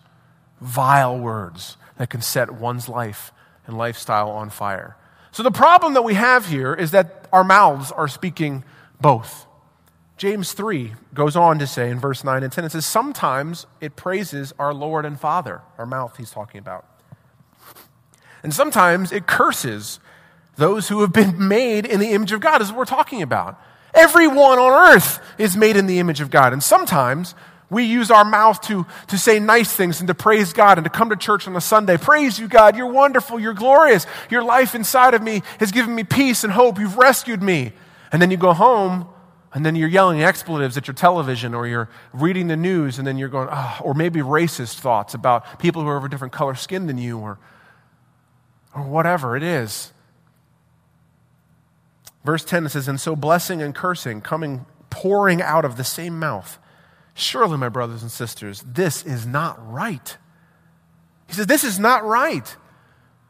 vile 0.61 1.19
words 1.19 1.77
that 1.99 2.11
can 2.11 2.23
set 2.23 2.51
one's 2.51 2.89
life 2.89 3.33
and 3.67 3.77
lifestyle 3.77 4.31
on 4.31 4.51
fire? 4.51 4.97
So, 5.33 5.43
the 5.43 5.51
problem 5.51 5.95
that 5.95 6.03
we 6.03 6.15
have 6.15 6.47
here 6.47 6.75
is 6.75 6.93
that 6.93 7.29
our 7.33 7.45
mouths 7.45 7.91
are 7.91 8.09
speaking 8.09 8.65
both. 9.01 9.47
James 10.17 10.53
3 10.53 10.95
goes 11.13 11.35
on 11.35 11.59
to 11.59 11.67
say 11.67 11.91
in 11.91 11.99
verse 11.99 12.23
9 12.23 12.43
and 12.45 12.53
10, 12.53 12.65
it 12.65 12.73
says, 12.73 12.87
Sometimes 12.87 13.67
it 13.81 13.97
praises 13.97 14.55
our 14.59 14.73
Lord 14.73 15.05
and 15.05 15.19
Father, 15.19 15.61
our 15.77 15.87
mouth 15.87 16.17
he's 16.17 16.31
talking 16.31 16.59
about. 16.59 16.87
And 18.45 18.55
sometimes 18.55 19.11
it 19.11 19.27
curses 19.27 19.99
those 20.57 20.89
who 20.89 21.01
have 21.01 21.13
been 21.13 21.49
made 21.49 21.85
in 21.85 21.99
the 21.99 22.13
image 22.13 22.31
of 22.31 22.41
God, 22.41 22.63
is 22.63 22.69
what 22.69 22.79
we're 22.79 22.85
talking 22.85 23.23
about. 23.23 23.61
Everyone 23.95 24.59
on 24.59 24.95
earth 24.95 25.21
is 25.39 25.57
made 25.57 25.77
in 25.77 25.87
the 25.87 25.99
image 25.99 26.21
of 26.21 26.31
God. 26.31 26.53
And 26.53 26.63
sometimes 26.63 27.35
we 27.71 27.85
use 27.85 28.11
our 28.11 28.25
mouth 28.25 28.61
to, 28.63 28.87
to 29.09 29.19
say 29.19 29.39
nice 29.39 29.75
things 29.75 30.01
and 30.01 30.09
to 30.09 30.15
praise 30.15 30.53
God 30.53 30.79
and 30.79 30.85
to 30.85 30.91
come 30.91 31.11
to 31.11 31.17
church 31.17 31.47
on 31.49 31.57
a 31.57 31.61
Sunday. 31.61 31.97
Praise 31.97 32.39
you, 32.39 32.49
God. 32.49 32.77
You're 32.77 32.93
wonderful. 32.93 33.39
You're 33.39 33.55
glorious. 33.55 34.07
Your 34.31 34.43
life 34.43 34.75
inside 34.75 35.15
of 35.15 35.23
me 35.23 35.43
has 35.59 35.73
given 35.73 35.95
me 35.95 36.05
peace 36.05 36.45
and 36.45 36.53
hope. 36.53 36.79
You've 36.79 36.97
rescued 36.97 37.43
me. 37.43 37.73
And 38.13 38.21
then 38.21 38.31
you 38.31 38.37
go 38.37 38.53
home 38.53 39.09
and 39.53 39.65
then 39.65 39.77
you're 39.77 39.89
yelling 39.89 40.23
expletives 40.23 40.77
at 40.77 40.87
your 40.87 40.95
television 40.95 41.55
or 41.55 41.67
you're 41.67 41.89
reading 42.13 42.49
the 42.49 42.57
news 42.57 42.99
and 42.99 43.07
then 43.07 43.17
you're 43.17 43.29
going, 43.29 43.49
oh, 43.51 43.79
or 43.83 43.95
maybe 43.95 44.21
racist 44.21 44.81
thoughts 44.81 45.15
about 45.15 45.59
people 45.59 45.83
who 45.83 45.89
are 45.89 45.97
of 45.97 46.05
a 46.05 46.09
different 46.09 46.33
color 46.33 46.55
skin 46.55 46.87
than 46.87 46.99
you 46.99 47.19
or, 47.19 47.39
or 48.75 48.83
whatever 48.83 49.37
it 49.37 49.43
is. 49.43 49.93
Verse 52.25 52.45
10 52.45 52.69
says, 52.69 52.89
And 52.89 53.01
so 53.01 53.15
blessing 53.15 53.63
and 53.63 53.75
cursing 53.75 54.21
coming, 54.21 54.67
pouring 54.91 55.43
out 55.43 55.65
of 55.65 55.77
the 55.77 55.85
same 55.85 56.19
mouth. 56.19 56.59
Surely, 57.15 57.57
my 57.57 57.69
brothers 57.69 58.03
and 58.03 58.11
sisters, 58.11 58.65
this 58.67 59.05
is 59.05 59.27
not 59.27 59.57
right. 59.71 60.17
He 61.29 61.35
says, 61.35 61.47
This 61.47 61.65
is 61.65 61.79
not 61.79 62.05
right. 62.05 62.57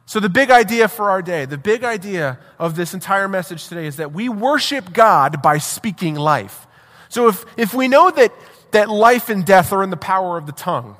So, 0.06 0.20
the 0.20 0.28
big 0.28 0.50
idea 0.50 0.88
for 0.88 1.10
our 1.10 1.22
day, 1.22 1.46
the 1.46 1.58
big 1.58 1.82
idea 1.82 2.38
of 2.58 2.76
this 2.76 2.92
entire 2.92 3.26
message 3.26 3.68
today 3.68 3.86
is 3.86 3.96
that 3.96 4.12
we 4.12 4.28
worship 4.28 4.92
God 4.92 5.40
by 5.42 5.58
speaking 5.58 6.14
life. 6.14 6.66
So, 7.08 7.28
if, 7.28 7.44
if 7.56 7.74
we 7.74 7.88
know 7.88 8.10
that, 8.10 8.32
that 8.72 8.90
life 8.90 9.30
and 9.30 9.44
death 9.44 9.72
are 9.72 9.82
in 9.82 9.90
the 9.90 9.96
power 9.96 10.36
of 10.36 10.46
the 10.46 10.52
tongue, 10.52 10.96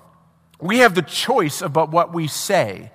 we 0.60 0.78
have 0.78 0.94
the 0.94 1.02
choice 1.02 1.60
about 1.60 1.90
what 1.90 2.14
we 2.14 2.26
say. 2.28 2.90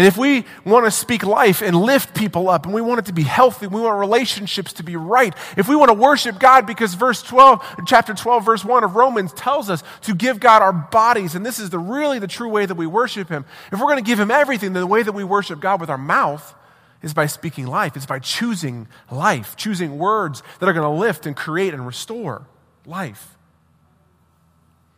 And 0.00 0.06
if 0.06 0.16
we 0.16 0.46
want 0.64 0.86
to 0.86 0.90
speak 0.90 1.26
life 1.26 1.60
and 1.60 1.76
lift 1.76 2.14
people 2.14 2.48
up 2.48 2.64
and 2.64 2.72
we 2.72 2.80
want 2.80 3.00
it 3.00 3.04
to 3.04 3.12
be 3.12 3.22
healthy, 3.22 3.66
we 3.66 3.82
want 3.82 3.98
relationships 3.98 4.72
to 4.72 4.82
be 4.82 4.96
right, 4.96 5.34
if 5.58 5.68
we 5.68 5.76
want 5.76 5.90
to 5.90 5.94
worship 5.94 6.38
God 6.38 6.66
because 6.66 6.94
verse 6.94 7.22
12, 7.22 7.82
chapter 7.86 8.14
12, 8.14 8.42
verse 8.42 8.64
1 8.64 8.82
of 8.82 8.96
Romans 8.96 9.30
tells 9.34 9.68
us 9.68 9.82
to 10.04 10.14
give 10.14 10.40
God 10.40 10.62
our 10.62 10.72
bodies, 10.72 11.34
and 11.34 11.44
this 11.44 11.58
is 11.58 11.68
the 11.68 11.78
really 11.78 12.18
the 12.18 12.26
true 12.26 12.48
way 12.48 12.64
that 12.64 12.76
we 12.76 12.86
worship 12.86 13.28
Him. 13.28 13.44
If 13.70 13.78
we're 13.78 13.88
going 13.88 14.02
to 14.02 14.02
give 14.02 14.18
Him 14.18 14.30
everything, 14.30 14.72
then 14.72 14.80
the 14.80 14.86
way 14.86 15.02
that 15.02 15.12
we 15.12 15.22
worship 15.22 15.60
God 15.60 15.82
with 15.82 15.90
our 15.90 15.98
mouth 15.98 16.54
is 17.02 17.12
by 17.12 17.26
speaking 17.26 17.66
life. 17.66 17.94
It's 17.94 18.06
by 18.06 18.20
choosing 18.20 18.88
life, 19.10 19.54
choosing 19.54 19.98
words 19.98 20.42
that 20.60 20.66
are 20.66 20.72
going 20.72 20.90
to 20.90 20.98
lift 20.98 21.26
and 21.26 21.36
create 21.36 21.74
and 21.74 21.86
restore 21.86 22.46
life. 22.86 23.36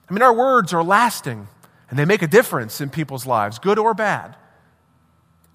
I 0.08 0.14
mean, 0.14 0.22
our 0.22 0.32
words 0.32 0.72
are 0.72 0.84
lasting 0.84 1.48
and 1.90 1.98
they 1.98 2.04
make 2.04 2.22
a 2.22 2.28
difference 2.28 2.80
in 2.80 2.88
people's 2.88 3.26
lives, 3.26 3.58
good 3.58 3.80
or 3.80 3.94
bad. 3.94 4.36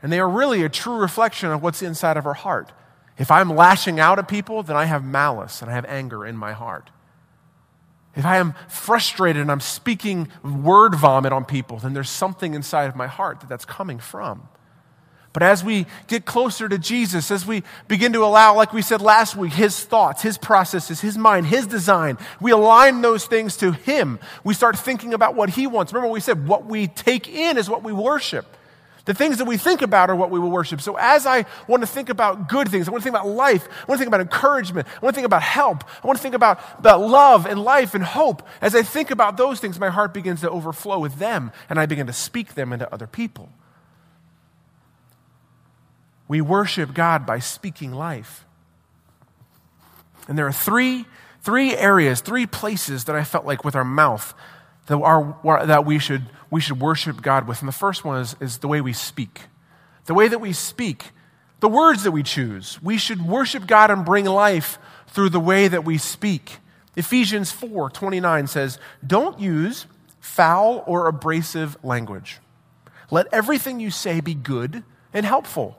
And 0.01 0.11
they 0.11 0.19
are 0.19 0.29
really 0.29 0.63
a 0.63 0.69
true 0.69 0.97
reflection 0.97 1.49
of 1.49 1.61
what's 1.63 1.81
inside 1.81 2.17
of 2.17 2.25
our 2.25 2.33
heart. 2.33 2.71
If 3.17 3.31
I'm 3.31 3.49
lashing 3.49 3.99
out 3.99 4.19
at 4.19 4.27
people, 4.27 4.61
then 4.63 4.75
I 4.75 4.85
have 4.85 5.03
malice 5.03 5.61
and 5.61 5.71
I 5.71 5.73
have 5.73 5.85
anger 5.85 6.25
in 6.25 6.37
my 6.37 6.53
heart. 6.53 6.89
If 8.15 8.25
I 8.25 8.37
am 8.37 8.55
frustrated 8.67 9.41
and 9.41 9.51
I'm 9.51 9.59
speaking 9.59 10.27
word 10.43 10.95
vomit 10.95 11.31
on 11.31 11.45
people, 11.45 11.77
then 11.77 11.93
there's 11.93 12.09
something 12.09 12.53
inside 12.53 12.85
of 12.85 12.95
my 12.95 13.07
heart 13.07 13.41
that 13.41 13.49
that's 13.49 13.65
coming 13.65 13.99
from. 13.99 14.47
But 15.33 15.43
as 15.43 15.63
we 15.63 15.85
get 16.07 16.25
closer 16.25 16.67
to 16.67 16.79
Jesus, 16.79 17.29
as 17.29 17.45
we 17.45 17.61
begin 17.87 18.13
to 18.13 18.25
allow, 18.25 18.55
like 18.55 18.73
we 18.73 18.81
said 18.81 19.03
last 19.03 19.35
week, 19.35 19.53
His 19.53 19.83
thoughts, 19.83 20.23
His 20.23 20.35
processes, 20.35 20.99
His 20.99 21.15
mind, 21.15 21.45
His 21.45 21.67
design, 21.67 22.17
we 22.41 22.49
align 22.49 23.01
those 23.01 23.27
things 23.27 23.55
to 23.57 23.71
Him. 23.71 24.17
We 24.43 24.55
start 24.55 24.79
thinking 24.79 25.13
about 25.13 25.35
what 25.35 25.51
He 25.51 25.67
wants. 25.67 25.93
Remember, 25.93 26.11
we 26.11 26.21
said 26.21 26.47
what 26.47 26.65
we 26.65 26.87
take 26.87 27.27
in 27.27 27.59
is 27.59 27.69
what 27.69 27.83
we 27.83 27.93
worship. 27.93 28.56
The 29.07 29.13
things 29.13 29.37
that 29.37 29.45
we 29.45 29.55
think 29.55 29.81
about 29.81 30.09
are 30.09 30.17
what 30.17 30.31
we 30.31 30.37
will 30.37 30.51
worship. 30.51 30.81
So 30.81 30.97
as 30.97 31.25
I 31.25 31.45
want 31.65 31.81
to 31.81 31.87
think 31.87 32.09
about 32.09 32.49
good 32.49 32.67
things, 32.67 32.89
I 32.89 32.91
want 32.91 33.03
to 33.03 33.09
think 33.09 33.15
about 33.15 33.29
life, 33.29 33.65
I 33.65 33.85
want 33.87 33.97
to 33.97 34.03
think 34.03 34.09
about 34.09 34.19
encouragement, 34.19 34.85
I 34.85 34.99
want 34.99 35.13
to 35.13 35.15
think 35.15 35.25
about 35.25 35.43
help, 35.43 35.85
I 36.03 36.07
want 36.07 36.19
to 36.19 36.21
think 36.21 36.35
about, 36.35 36.83
love 36.83 37.45
and 37.45 37.63
life 37.63 37.95
and 37.95 38.03
hope. 38.03 38.45
As 38.59 38.75
I 38.75 38.83
think 38.83 39.09
about 39.09 39.37
those 39.37 39.61
things, 39.61 39.79
my 39.79 39.87
heart 39.87 40.13
begins 40.13 40.41
to 40.41 40.49
overflow 40.49 40.99
with 40.99 41.19
them, 41.19 41.53
and 41.69 41.79
I 41.79 41.85
begin 41.85 42.05
to 42.07 42.13
speak 42.13 42.55
them 42.55 42.73
into 42.73 42.91
other 42.93 43.07
people. 43.07 43.47
We 46.27 46.41
worship 46.41 46.93
God 46.93 47.25
by 47.25 47.39
speaking 47.39 47.93
life. 47.93 48.45
And 50.27 50.37
there 50.37 50.47
are 50.47 50.51
three, 50.51 51.05
three 51.43 51.77
areas, 51.77 52.19
three 52.19 52.45
places 52.45 53.05
that 53.05 53.15
I 53.15 53.23
felt 53.23 53.45
like 53.45 53.63
with 53.63 53.77
our 53.77 53.85
mouth 53.85 54.33
that, 54.87 54.97
are, 54.97 55.65
that 55.65 55.85
we, 55.85 55.99
should, 55.99 56.23
we 56.49 56.59
should 56.59 56.79
worship 56.79 57.21
God 57.21 57.47
with. 57.47 57.61
And 57.61 57.67
the 57.67 57.73
first 57.73 58.03
one 58.03 58.19
is, 58.19 58.35
is 58.39 58.57
the 58.57 58.67
way 58.67 58.81
we 58.81 58.93
speak. 58.93 59.41
The 60.05 60.13
way 60.13 60.27
that 60.27 60.39
we 60.39 60.53
speak, 60.53 61.11
the 61.59 61.69
words 61.69 62.03
that 62.03 62.11
we 62.11 62.23
choose. 62.23 62.81
We 62.81 62.97
should 62.97 63.21
worship 63.21 63.67
God 63.67 63.91
and 63.91 64.05
bring 64.05 64.25
life 64.25 64.79
through 65.07 65.29
the 65.29 65.39
way 65.39 65.67
that 65.67 65.85
we 65.85 65.97
speak. 65.97 66.57
Ephesians 66.95 67.51
4 67.51 67.89
29 67.89 68.47
says, 68.47 68.79
Don't 69.05 69.39
use 69.39 69.85
foul 70.19 70.83
or 70.87 71.07
abrasive 71.07 71.77
language. 71.83 72.39
Let 73.11 73.27
everything 73.31 73.79
you 73.79 73.91
say 73.91 74.19
be 74.19 74.33
good 74.33 74.83
and 75.13 75.25
helpful 75.25 75.77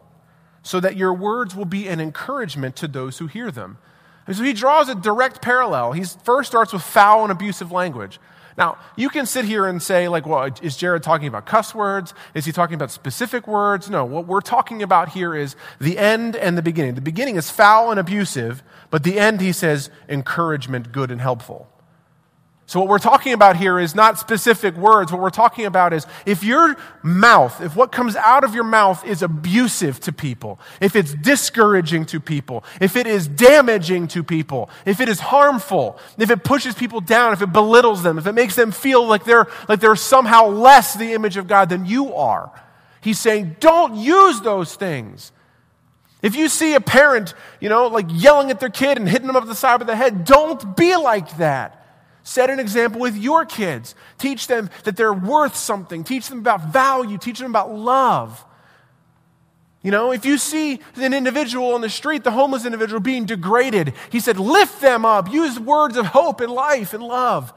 so 0.63 0.81
that 0.81 0.97
your 0.97 1.15
words 1.15 1.55
will 1.55 1.65
be 1.65 1.89
an 1.89 2.01
encouragement 2.01 2.77
to 2.77 2.89
those 2.89 3.19
who 3.19 3.27
hear 3.27 3.51
them. 3.51 3.79
And 4.27 4.37
so 4.37 4.43
he 4.43 4.53
draws 4.53 4.89
a 4.89 4.95
direct 4.95 5.41
parallel. 5.41 5.93
He 5.93 6.05
first 6.05 6.51
starts 6.51 6.73
with 6.73 6.83
foul 6.83 7.23
and 7.23 7.33
abusive 7.33 7.73
language. 7.73 8.21
Now, 8.59 8.77
you 8.97 9.09
can 9.09 9.25
sit 9.25 9.45
here 9.45 9.67
and 9.67 9.81
say, 9.81 10.09
like, 10.09 10.27
well, 10.27 10.51
is 10.61 10.77
Jared 10.77 11.05
talking 11.05 11.29
about 11.29 11.47
cuss 11.47 11.77
words? 11.77 12.13
Is 12.35 12.45
he 12.45 12.51
talking 12.51 12.75
about 12.75 12.91
specific 12.91 13.47
words? 13.47 13.89
No, 13.89 14.05
what 14.05 14.27
we're 14.27 14.41
talking 14.41 14.83
about 14.83 15.11
here 15.11 15.33
is 15.33 15.55
the 15.81 15.97
end 15.97 16.35
and 16.35 16.59
the 16.59 16.63
beginning. 16.63 16.97
The 16.97 17.01
beginning 17.01 17.37
is 17.37 17.51
foul 17.51 17.93
and 17.93 18.01
abusive, 18.01 18.65
but 18.91 19.05
the 19.05 19.21
end, 19.21 19.41
he 19.41 19.53
says, 19.53 19.91
encouragement, 20.09 20.91
good 20.91 21.13
and 21.13 21.21
helpful. 21.21 21.69
So, 22.69 22.81
what 22.81 22.91
we're 22.91 22.99
talking 22.99 23.33
about 23.33 23.57
here 23.57 23.79
is 23.79 23.95
not 23.95 24.19
specific 24.19 24.77
words. 24.77 25.11
What 25.11 25.23
we're 25.23 25.31
talking 25.31 25.65
about 25.65 25.95
is 25.95 26.07
if 26.27 26.45
your 26.45 26.77
mouth, 27.03 27.63
if 27.63 27.75
what 27.75 27.93
comes 27.93 28.15
out 28.15 28.45
of 28.45 28.55
your 28.55 28.63
mouth 28.63 29.07
is 29.07 29.23
abusive 29.23 29.99
to 30.01 30.13
people, 30.13 30.61
if 30.79 30.95
it's 30.95 31.15
discouraging 31.15 32.05
to 32.05 32.21
people, 32.21 32.65
if 32.79 32.95
it 32.95 33.07
is 33.07 33.27
damaging 33.27 34.07
to 34.09 34.23
people, 34.23 34.69
if 34.85 35.01
it 35.01 35.09
is 35.09 35.19
harmful, 35.19 35.99
if 36.19 36.31
it 36.31 36.45
pushes 36.45 36.75
people 36.75 37.01
down, 37.01 37.33
if 37.33 37.41
it 37.41 37.55
belittles 37.55 38.03
them, 38.03 38.19
if 38.19 38.27
it 38.27 38.35
makes 38.35 38.55
them 38.55 38.71
feel 38.71 39.07
like 39.07 39.25
they're, 39.25 39.47
like 39.67 39.81
they're 39.81 39.97
somehow 39.97 40.49
less 40.49 40.93
the 40.93 41.15
image 41.15 41.39
of 41.39 41.47
God 41.47 41.71
than 41.71 41.87
you 41.87 42.15
are, 42.15 42.53
he's 43.01 43.19
saying, 43.19 43.57
don't 43.61 43.97
use 43.97 44.43
those 44.43 44.75
things. 44.75 45.33
If 46.21 46.37
you 46.37 46.51
see 46.51 46.75
a 46.75 46.83
parent, 46.83 47.33
you 47.61 47.71
know, 47.71 47.87
like 47.87 48.09
yelling 48.11 48.51
at 48.51 48.61
their 48.61 48.69
kid 48.69 48.99
and 48.99 49.09
hitting 49.09 49.27
them 49.27 49.37
up 49.37 49.47
the 49.47 49.55
side 49.55 49.81
of 49.81 49.87
the 49.87 49.97
head, 49.97 50.27
don't 50.27 50.77
be 50.77 50.95
like 50.97 51.39
that. 51.39 51.77
Set 52.29 52.51
an 52.51 52.61
example 52.61 53.01
with 53.01 53.17
your 53.17 53.47
kids. 53.47 53.95
Teach 54.19 54.49
them 54.49 54.69
that 54.85 54.99
they're 54.99 55.15
worth 55.15 55.57
something. 55.57 56.05
Teach 56.05 56.29
them 56.29 56.41
about 56.41 56.71
value. 56.71 57.17
Teach 57.17 57.39
them 57.39 57.51
about 57.51 57.73
love. 57.73 58.45
You 59.83 59.91
know, 59.91 60.13
if 60.13 60.27
you 60.27 60.37
see 60.37 60.79
an 60.97 61.15
individual 61.15 61.73
on 61.73 61.81
the 61.81 61.89
street, 61.89 62.25
the 62.25 62.31
homeless 62.31 62.67
individual 62.67 63.01
being 63.01 63.25
degraded, 63.25 63.95
he 64.13 64.21
said, 64.21 64.39
lift 64.39 64.83
them 64.83 65.07
up. 65.07 65.33
Use 65.33 65.59
words 65.59 65.97
of 65.97 66.05
hope 66.05 66.43
and 66.43 66.53
life 66.53 66.93
and 66.93 67.03
love. 67.03 67.51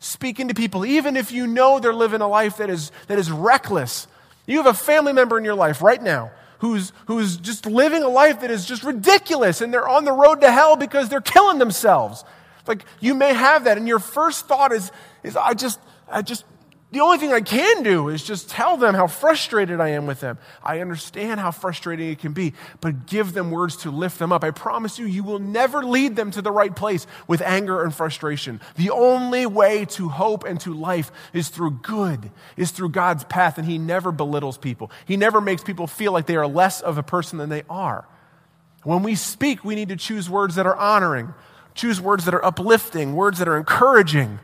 Speaking 0.00 0.48
to 0.48 0.54
people, 0.54 0.84
even 0.84 1.16
if 1.16 1.30
you 1.30 1.46
know 1.46 1.78
they're 1.78 1.94
living 1.94 2.20
a 2.20 2.26
life 2.26 2.56
that 2.56 2.70
is, 2.70 2.90
that 3.06 3.20
is 3.20 3.30
reckless. 3.30 4.08
You 4.44 4.56
have 4.56 4.66
a 4.66 4.74
family 4.74 5.12
member 5.12 5.38
in 5.38 5.44
your 5.44 5.54
life 5.54 5.80
right 5.80 6.02
now 6.02 6.32
who's, 6.58 6.92
who's 7.06 7.36
just 7.36 7.64
living 7.64 8.02
a 8.02 8.08
life 8.08 8.40
that 8.40 8.50
is 8.50 8.66
just 8.66 8.82
ridiculous 8.82 9.60
and 9.60 9.72
they're 9.72 9.88
on 9.88 10.04
the 10.04 10.12
road 10.12 10.40
to 10.40 10.50
hell 10.50 10.74
because 10.74 11.08
they're 11.08 11.20
killing 11.20 11.60
themselves. 11.60 12.24
Like 12.66 12.84
you 13.00 13.14
may 13.14 13.34
have 13.34 13.64
that, 13.64 13.78
and 13.78 13.86
your 13.86 13.98
first 13.98 14.46
thought 14.46 14.72
is, 14.72 14.90
is 15.22 15.36
I 15.36 15.54
just, 15.54 15.78
I 16.10 16.22
just, 16.22 16.44
the 16.92 17.00
only 17.00 17.18
thing 17.18 17.32
I 17.32 17.40
can 17.40 17.82
do 17.82 18.08
is 18.08 18.22
just 18.22 18.48
tell 18.48 18.76
them 18.76 18.94
how 18.94 19.08
frustrated 19.08 19.80
I 19.80 19.88
am 19.88 20.06
with 20.06 20.20
them. 20.20 20.38
I 20.62 20.78
understand 20.78 21.40
how 21.40 21.50
frustrating 21.50 22.08
it 22.08 22.20
can 22.20 22.32
be, 22.32 22.54
but 22.80 23.06
give 23.06 23.32
them 23.32 23.50
words 23.50 23.78
to 23.78 23.90
lift 23.90 24.20
them 24.20 24.30
up. 24.30 24.44
I 24.44 24.52
promise 24.52 24.96
you, 24.96 25.04
you 25.06 25.24
will 25.24 25.40
never 25.40 25.84
lead 25.84 26.14
them 26.14 26.30
to 26.30 26.40
the 26.40 26.52
right 26.52 26.74
place 26.74 27.08
with 27.26 27.42
anger 27.42 27.82
and 27.82 27.92
frustration. 27.92 28.60
The 28.76 28.90
only 28.90 29.44
way 29.44 29.86
to 29.86 30.08
hope 30.08 30.44
and 30.44 30.60
to 30.60 30.72
life 30.72 31.10
is 31.32 31.48
through 31.48 31.80
good, 31.82 32.30
is 32.56 32.70
through 32.70 32.90
God's 32.90 33.24
path, 33.24 33.58
and 33.58 33.66
He 33.66 33.76
never 33.76 34.12
belittles 34.12 34.56
people. 34.56 34.92
He 35.04 35.16
never 35.16 35.40
makes 35.40 35.64
people 35.64 35.88
feel 35.88 36.12
like 36.12 36.26
they 36.26 36.36
are 36.36 36.46
less 36.46 36.80
of 36.80 36.96
a 36.96 37.02
person 37.02 37.38
than 37.38 37.48
they 37.48 37.64
are. 37.68 38.06
When 38.84 39.02
we 39.02 39.16
speak, 39.16 39.64
we 39.64 39.74
need 39.74 39.88
to 39.88 39.96
choose 39.96 40.30
words 40.30 40.54
that 40.54 40.66
are 40.66 40.76
honoring, 40.76 41.34
Choose 41.74 42.00
words 42.00 42.24
that 42.24 42.34
are 42.34 42.44
uplifting, 42.44 43.14
words 43.14 43.38
that 43.38 43.48
are 43.48 43.56
encouraging, 43.56 44.38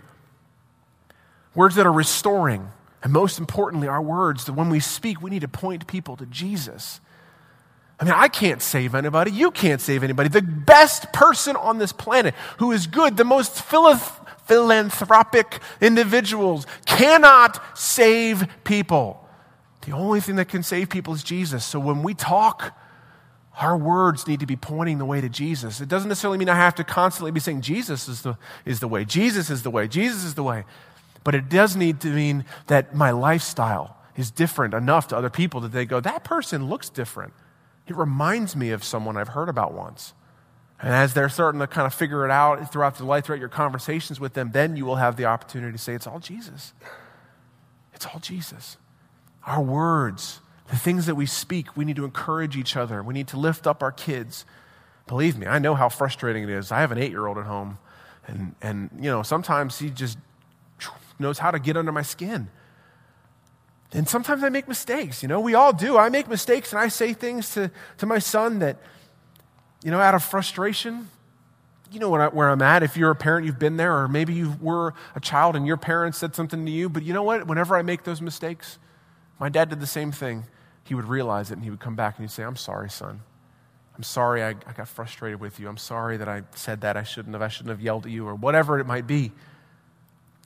words 1.55 1.77
that 1.77 1.87
are 1.87 1.93
restoring. 1.93 2.71
And 3.03 3.13
most 3.13 3.39
importantly, 3.39 3.89
our 3.89 4.03
words 4.03 4.45
that 4.45 4.53
when 4.53 4.69
we 4.69 4.81
speak, 4.81 5.23
we 5.23 5.31
need 5.31 5.41
to 5.41 5.49
point 5.49 5.87
people 5.87 6.17
to 6.17 6.27
Jesus. 6.27 7.01
I 7.99 8.05
mean, 8.05 8.15
I 8.15 8.29
can't 8.29 8.63
save 8.63 8.95
anybody. 8.95 9.31
You 9.31 9.51
can't 9.51 9.81
save 9.81 10.03
anybody. 10.03 10.29
The 10.29 10.43
best 10.43 11.13
person 11.13 11.55
on 11.57 11.79
this 11.79 11.93
planet 11.93 12.35
who 12.59 12.73
is 12.73 12.87
good, 12.87 13.17
the 13.17 13.25
most 13.25 13.63
philanthropic 13.63 15.61
individuals 15.81 16.67
cannot 16.87 17.63
save 17.79 18.47
people. 18.65 19.29
The 19.83 19.93
only 19.93 20.21
thing 20.21 20.37
that 20.37 20.49
can 20.49 20.63
save 20.63 20.89
people 20.89 21.15
is 21.15 21.23
Jesus. 21.23 21.65
So 21.65 21.79
when 21.79 22.03
we 22.03 22.15
talk, 22.15 22.77
our 23.61 23.77
words 23.77 24.27
need 24.27 24.41
to 24.41 24.47
be 24.47 24.57
pointing 24.57 24.97
the 24.97 25.05
way 25.05 25.21
to 25.21 25.29
Jesus. 25.29 25.83
It 25.83 25.89
doesn't 25.89 26.09
necessarily 26.09 26.39
mean 26.39 26.49
I 26.49 26.57
have 26.57 26.75
to 26.77 26.85
constantly 26.85 27.31
be 27.31 27.41
saying 27.41 27.61
Jesus 27.61 28.09
is 28.09 28.23
the, 28.23 28.39
is 28.65 28.81
the 28.81 28.89
way, 28.89 29.05
Jesus 29.05 29.51
is 29.51 29.63
the 29.63 29.71
way, 29.71 29.87
Jesus 29.87 30.25
is 30.25 30.35
the 30.35 30.43
way. 30.43 30.65
But 31.25 31.35
it 31.35 31.51
does 31.51 31.77
need 31.77 32.01
to 32.01 32.09
mean 32.09 32.47
that 32.69 32.95
my 32.95 33.11
lifestyle 33.11 33.99
is 34.17 34.31
different 34.31 34.73
enough 34.73 35.09
to 35.09 35.17
other 35.17 35.29
people 35.29 35.61
that 35.61 35.73
they 35.73 35.85
go, 35.85 36.01
that 36.01 36.25
person 36.25 36.69
looks 36.71 36.89
different. 36.89 37.35
It 37.87 37.95
reminds 37.97 38.57
me 38.57 38.71
of 38.71 38.83
someone 38.83 39.19
I've 39.19 39.29
heard 39.29 39.51
about 39.51 39.75
once. 39.75 40.15
And 40.81 40.95
as 40.95 41.13
they're 41.13 41.29
starting 41.29 41.61
to 41.61 41.67
kind 41.67 41.87
of 41.87 41.93
figure 41.93 42.25
it 42.25 42.31
out 42.31 42.73
throughout 42.73 42.97
the 42.97 43.05
life, 43.05 43.27
throughout 43.27 43.41
your 43.41 43.51
conversations 43.51 44.19
with 44.19 44.33
them, 44.33 44.53
then 44.53 44.77
you 44.77 44.87
will 44.87 44.97
have 44.97 45.17
the 45.17 45.27
opportunity 45.27 45.73
to 45.73 45.79
say, 45.79 45.93
it's 45.93 46.07
all 46.07 46.19
Jesus. 46.19 46.73
It's 47.93 48.07
all 48.07 48.21
Jesus. 48.21 48.79
Our 49.47 49.61
words 49.61 50.41
the 50.71 50.77
things 50.77 51.07
that 51.07 51.17
we 51.17 51.27
speak, 51.27 51.77
we 51.77 51.85
need 51.85 51.97
to 51.97 52.05
encourage 52.05 52.57
each 52.57 52.77
other. 52.77 53.03
We 53.03 53.13
need 53.13 53.29
to 53.29 53.37
lift 53.37 53.67
up 53.67 53.83
our 53.83 53.91
kids. 53.91 54.45
Believe 55.09 55.37
me, 55.37 55.47
I 55.47 55.59
know 55.59 55.75
how 55.75 55.89
frustrating 55.89 56.45
it 56.45 56.51
is. 56.51 56.71
I 56.71 56.81
have 56.81 56.93
an 56.93 56.99
eight 56.99 57.11
year 57.11 57.27
old 57.27 57.39
at 57.39 57.47
home, 57.47 57.79
and, 58.27 58.55
and, 58.63 58.91
you 58.97 59.11
know, 59.11 59.23
sometimes 59.25 59.79
he 59.81 59.91
just 59.91 60.17
knows 61.19 61.39
how 61.39 61.51
to 61.51 61.59
get 61.59 61.77
under 61.77 61.91
my 61.91 62.03
skin. 62.03 62.49
And 63.93 64.09
sometimes 64.09 64.45
I 64.45 64.49
make 64.49 64.69
mistakes, 64.69 65.21
you 65.21 65.29
know, 65.29 65.41
we 65.41 65.55
all 65.55 65.73
do. 65.73 65.99
I 65.99 66.09
make 66.09 66.29
mistakes 66.29 66.73
and 66.73 66.81
I 66.81 66.87
say 66.87 67.13
things 67.13 67.53
to, 67.55 67.73
to 67.99 68.07
my 68.07 68.21
son 68.21 68.61
that, 68.61 68.77
you 69.83 69.91
know, 69.91 69.99
out 69.99 70.15
of 70.15 70.23
frustration, 70.23 71.09
you 71.91 71.99
know 71.99 72.15
I, 72.15 72.29
where 72.29 72.49
I'm 72.49 72.63
at. 72.63 72.85
If 72.85 72.97
you're 72.97 73.11
a 73.11 73.17
parent, 73.17 73.47
you've 73.47 73.59
been 73.59 73.77
there, 73.77 73.99
or 73.99 74.07
maybe 74.07 74.33
you 74.33 74.57
were 74.61 74.95
a 75.17 75.21
child 75.21 75.57
and 75.57 75.67
your 75.67 75.77
parents 75.77 76.19
said 76.19 76.37
something 76.37 76.65
to 76.65 76.71
you. 76.71 76.89
But 76.89 77.03
you 77.03 77.13
know 77.13 77.25
what? 77.25 77.49
Whenever 77.49 77.77
I 77.77 77.83
make 77.83 78.05
those 78.05 78.23
mistakes, 78.23 78.79
my 79.41 79.49
dad 79.49 79.71
did 79.71 79.81
the 79.81 79.89
same 79.89 80.13
thing 80.13 80.45
he 80.91 80.95
would 80.97 81.05
realize 81.05 81.53
it 81.53 81.55
and 81.55 81.63
he 81.63 81.71
would 81.71 81.79
come 81.79 81.95
back 81.95 82.19
and 82.19 82.25
he'd 82.25 82.33
say, 82.33 82.43
I'm 82.43 82.57
sorry, 82.57 82.91
son. 82.91 83.21
I'm 83.97 84.03
sorry 84.03 84.43
I, 84.43 84.49
I 84.49 84.73
got 84.77 84.89
frustrated 84.89 85.39
with 85.39 85.61
you. 85.61 85.69
I'm 85.69 85.77
sorry 85.77 86.17
that 86.17 86.29
I 86.29 86.43
said 86.57 86.81
that 86.81 86.97
I 86.97 87.05
shouldn't 87.05 87.33
have. 87.33 87.43
I 87.43 87.47
shouldn't 87.47 87.71
have 87.71 87.81
yelled 87.81 88.07
at 88.07 88.11
you 88.11 88.27
or 88.27 88.35
whatever 88.35 88.81
it 88.81 88.89
might 88.89 89.07
be. 89.07 89.31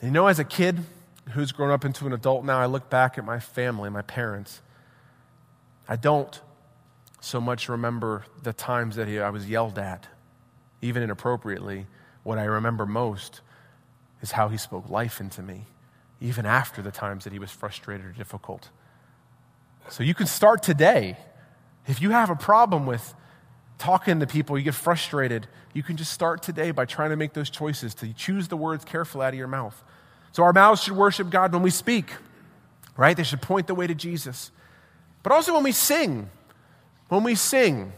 And 0.02 0.08
you 0.08 0.10
know, 0.10 0.26
as 0.26 0.38
a 0.38 0.44
kid 0.44 0.80
who's 1.30 1.50
grown 1.50 1.70
up 1.70 1.86
into 1.86 2.06
an 2.06 2.12
adult 2.12 2.44
now, 2.44 2.58
I 2.58 2.66
look 2.66 2.90
back 2.90 3.16
at 3.16 3.24
my 3.24 3.40
family, 3.40 3.88
my 3.88 4.02
parents. 4.02 4.60
I 5.88 5.96
don't 5.96 6.38
so 7.22 7.40
much 7.40 7.70
remember 7.70 8.26
the 8.42 8.52
times 8.52 8.96
that 8.96 9.08
I 9.08 9.30
was 9.30 9.48
yelled 9.48 9.78
at, 9.78 10.08
even 10.82 11.02
inappropriately. 11.02 11.86
What 12.22 12.36
I 12.36 12.44
remember 12.44 12.84
most 12.84 13.40
is 14.20 14.32
how 14.32 14.48
he 14.48 14.58
spoke 14.58 14.90
life 14.90 15.20
into 15.20 15.40
me, 15.40 15.64
even 16.20 16.44
after 16.44 16.82
the 16.82 16.90
times 16.90 17.24
that 17.24 17.32
he 17.32 17.38
was 17.38 17.50
frustrated 17.50 18.04
or 18.04 18.12
difficult. 18.12 18.68
So 19.90 20.02
you 20.02 20.14
can 20.14 20.26
start 20.26 20.62
today. 20.62 21.16
If 21.86 22.00
you 22.00 22.10
have 22.10 22.30
a 22.30 22.36
problem 22.36 22.86
with 22.86 23.14
talking 23.78 24.20
to 24.20 24.26
people, 24.26 24.56
you 24.56 24.64
get 24.64 24.74
frustrated, 24.74 25.46
you 25.72 25.82
can 25.82 25.96
just 25.96 26.12
start 26.12 26.42
today 26.42 26.70
by 26.70 26.84
trying 26.84 27.10
to 27.10 27.16
make 27.16 27.32
those 27.32 27.50
choices 27.50 27.94
to 27.96 28.12
choose 28.14 28.48
the 28.48 28.56
words 28.56 28.84
carefully 28.84 29.26
out 29.26 29.34
of 29.34 29.38
your 29.38 29.48
mouth. 29.48 29.82
So 30.32 30.42
our 30.42 30.52
mouths 30.52 30.82
should 30.82 30.96
worship 30.96 31.30
God 31.30 31.52
when 31.52 31.62
we 31.62 31.70
speak, 31.70 32.12
right? 32.96 33.16
They 33.16 33.22
should 33.22 33.42
point 33.42 33.66
the 33.66 33.74
way 33.74 33.86
to 33.86 33.94
Jesus. 33.94 34.50
But 35.22 35.32
also 35.32 35.54
when 35.54 35.64
we 35.64 35.72
sing, 35.72 36.30
when 37.08 37.22
we 37.22 37.34
sing 37.34 37.92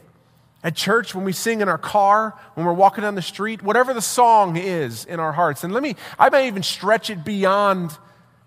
at 0.65 0.75
church, 0.75 1.15
when 1.15 1.25
we 1.25 1.33
sing 1.33 1.61
in 1.61 1.69
our 1.69 1.79
car, 1.79 2.35
when 2.55 2.67
we're 2.67 2.73
walking 2.73 3.03
down 3.03 3.15
the 3.15 3.23
street, 3.23 3.63
whatever 3.63 3.95
the 3.95 4.03
song 4.03 4.57
is 4.57 5.05
in 5.05 5.21
our 5.21 5.33
hearts. 5.33 5.63
And 5.63 5.73
let 5.73 5.83
me, 5.83 5.97
I 6.19 6.29
may 6.29 6.49
even 6.49 6.63
stretch 6.63 7.09
it 7.09 7.25
beyond, 7.25 7.97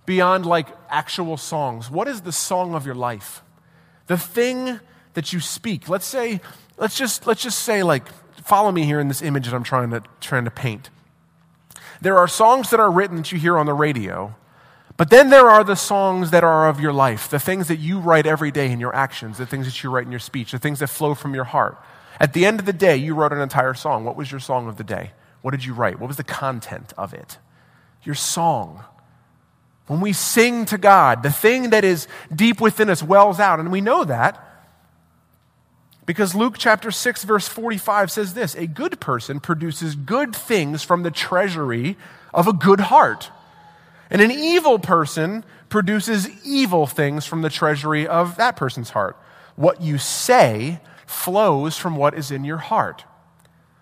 beyond 0.09 0.43
like 0.45 0.67
actual 0.89 1.37
songs. 1.37 1.91
What 1.91 2.07
is 2.07 2.21
the 2.21 2.31
song 2.31 2.73
of 2.73 2.83
your 2.83 2.95
life? 2.95 3.43
The 4.07 4.17
thing 4.17 4.79
that 5.13 5.31
you 5.31 5.39
speak. 5.39 5.87
Let's 5.87 6.05
say, 6.07 6.41
let's 6.77 6.97
just, 6.97 7.27
let's 7.27 7.43
just 7.43 7.59
say 7.59 7.83
like, 7.83 8.07
follow 8.43 8.71
me 8.71 8.85
here 8.85 8.99
in 8.99 9.07
this 9.07 9.21
image 9.21 9.45
that 9.45 9.53
I'm 9.53 9.63
trying 9.63 9.91
to, 9.91 10.01
trying 10.19 10.45
to 10.45 10.51
paint. 10.51 10.89
There 12.01 12.17
are 12.17 12.27
songs 12.27 12.71
that 12.71 12.79
are 12.79 12.89
written 12.89 13.17
that 13.17 13.31
you 13.31 13.37
hear 13.37 13.55
on 13.57 13.67
the 13.67 13.73
radio 13.73 14.35
but 14.99 15.09
then 15.09 15.29
there 15.29 15.49
are 15.49 15.63
the 15.63 15.77
songs 15.77 16.31
that 16.31 16.43
are 16.43 16.67
of 16.67 16.81
your 16.81 16.91
life, 16.91 17.29
the 17.29 17.39
things 17.39 17.69
that 17.69 17.77
you 17.77 17.99
write 17.99 18.25
every 18.25 18.51
day 18.51 18.69
in 18.69 18.81
your 18.81 18.93
actions, 18.93 19.37
the 19.37 19.45
things 19.45 19.65
that 19.65 19.81
you 19.81 19.89
write 19.89 20.05
in 20.05 20.11
your 20.11 20.19
speech, 20.19 20.51
the 20.51 20.59
things 20.59 20.79
that 20.79 20.87
flow 20.87 21.15
from 21.15 21.33
your 21.33 21.45
heart. 21.45 21.77
At 22.19 22.33
the 22.33 22.45
end 22.45 22.59
of 22.59 22.65
the 22.65 22.73
day, 22.73 22.97
you 22.97 23.15
wrote 23.15 23.31
an 23.31 23.39
entire 23.39 23.73
song. 23.73 24.03
What 24.03 24.17
was 24.17 24.29
your 24.29 24.41
song 24.41 24.67
of 24.67 24.75
the 24.75 24.83
day? 24.83 25.13
What 25.41 25.51
did 25.51 25.63
you 25.63 25.73
write? 25.73 26.01
What 26.01 26.07
was 26.07 26.17
the 26.17 26.25
content 26.25 26.91
of 26.97 27.13
it? 27.13 27.37
Your 28.03 28.13
song. 28.13 28.83
When 29.89 30.01
we 30.01 30.13
sing 30.13 30.65
to 30.65 30.77
God, 30.77 31.23
the 31.23 31.31
thing 31.31 31.71
that 31.71 31.83
is 31.83 32.07
deep 32.33 32.61
within 32.61 32.91
us 32.91 33.01
wells 33.01 33.39
out, 33.39 33.59
and 33.59 33.71
we 33.71 33.81
know 33.81 34.03
that 34.03 34.45
because 36.05 36.35
Luke 36.35 36.55
chapter 36.57 36.91
6, 36.91 37.23
verse 37.23 37.47
45 37.47 38.11
says 38.11 38.35
this 38.35 38.55
A 38.55 38.67
good 38.67 38.99
person 38.99 39.39
produces 39.39 39.95
good 39.95 40.35
things 40.35 40.83
from 40.83 41.01
the 41.01 41.09
treasury 41.09 41.97
of 42.31 42.47
a 42.47 42.53
good 42.53 42.79
heart. 42.79 43.31
And 44.11 44.21
an 44.21 44.29
evil 44.29 44.77
person 44.77 45.43
produces 45.69 46.27
evil 46.45 46.85
things 46.85 47.25
from 47.25 47.41
the 47.41 47.49
treasury 47.49 48.07
of 48.07 48.37
that 48.37 48.55
person's 48.55 48.91
heart. 48.91 49.17
What 49.55 49.81
you 49.81 49.97
say 49.97 50.81
flows 51.07 51.77
from 51.77 51.95
what 51.95 52.13
is 52.13 52.29
in 52.29 52.43
your 52.43 52.57
heart. 52.57 53.05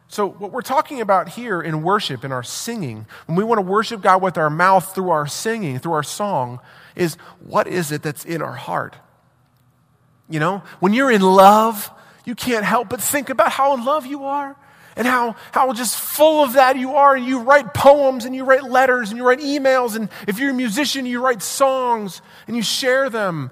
So, 0.10 0.30
what 0.30 0.52
we're 0.52 0.62
talking 0.62 1.02
about 1.02 1.30
here 1.30 1.62
in 1.62 1.84
worship, 1.84 2.24
in 2.24 2.32
our 2.32 2.44
singing, 2.44 3.06
when 3.26 3.36
we 3.36 3.44
want 3.44 3.60
to 3.60 3.64
worship 3.64 4.02
God 4.02 4.22
with 4.22 4.38
our 4.38 4.50
mouth 4.50 4.96
through 4.96 5.10
our 5.10 5.28
singing, 5.28 5.80
through 5.80 5.94
our 5.94 6.04
song, 6.04 6.60
is 6.96 7.16
what 7.46 7.68
is 7.68 7.92
it 7.92 8.04
that's 8.04 8.24
in 8.24 8.42
our 8.42 8.54
heart? 8.54 8.96
You 10.30 10.40
know, 10.40 10.64
when 10.80 10.94
you're 10.94 11.12
in 11.12 11.22
love, 11.22 11.92
you 12.26 12.36
can't 12.36 12.66
help 12.66 12.90
but 12.90 13.02
think 13.02 13.30
about 13.30 13.52
how 13.52 13.74
in 13.74 13.84
love 13.84 14.06
you 14.06 14.26
are 14.26 14.56
and 14.98 15.06
how, 15.06 15.36
how 15.52 15.72
just 15.74 15.98
full 15.98 16.44
of 16.44 16.54
that 16.54 16.78
you 16.78 16.96
are. 16.96 17.16
And 17.16 17.26
you 17.26 17.42
write 17.42 17.74
poems 17.74 18.26
and 18.26 18.36
you 18.36 18.44
write 18.44 18.64
letters 18.64 19.10
and 19.10 19.18
you 19.18 19.26
write 19.26 19.40
emails. 19.40 19.96
And 19.96 20.10
if 20.28 20.40
you're 20.40 20.50
a 20.50 20.54
musician, 20.54 21.06
you 21.06 21.24
write 21.24 21.42
songs 21.42 22.22
and 22.48 22.56
you 22.56 22.62
share 22.62 23.10
them. 23.10 23.52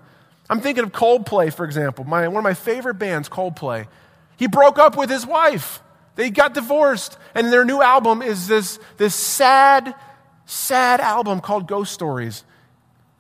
I'm 0.50 0.60
thinking 0.60 0.84
of 0.84 0.92
Coldplay, 0.92 1.54
for 1.54 1.66
example, 1.66 2.04
my, 2.04 2.28
one 2.28 2.38
of 2.38 2.44
my 2.44 2.54
favorite 2.54 2.96
bands, 2.96 3.30
Coldplay. 3.30 3.88
He 4.38 4.48
broke 4.48 4.80
up 4.80 4.98
with 4.98 5.10
his 5.10 5.26
wife. 5.26 5.82
They 6.16 6.30
got 6.30 6.54
divorced. 6.54 7.18
And 7.34 7.52
their 7.52 7.66
new 7.66 7.82
album 7.82 8.22
is 8.22 8.48
this, 8.48 8.80
this 8.98 9.16
sad, 9.16 9.94
sad 10.46 11.02
album 11.02 11.42
called 11.42 11.68
Ghost 11.68 11.94
Stories. 11.94 12.44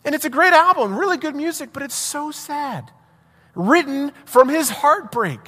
And 0.04 0.14
it's 0.14 0.26
a 0.26 0.30
great 0.30 0.54
album, 0.54 0.98
really 0.98 1.18
good 1.18 1.36
music, 1.36 1.70
but 1.74 1.84
it's 1.84 1.96
so 1.96 2.32
sad. 2.32 2.92
Written 3.56 4.12
from 4.26 4.50
his 4.50 4.70
heartbreak 4.70 5.40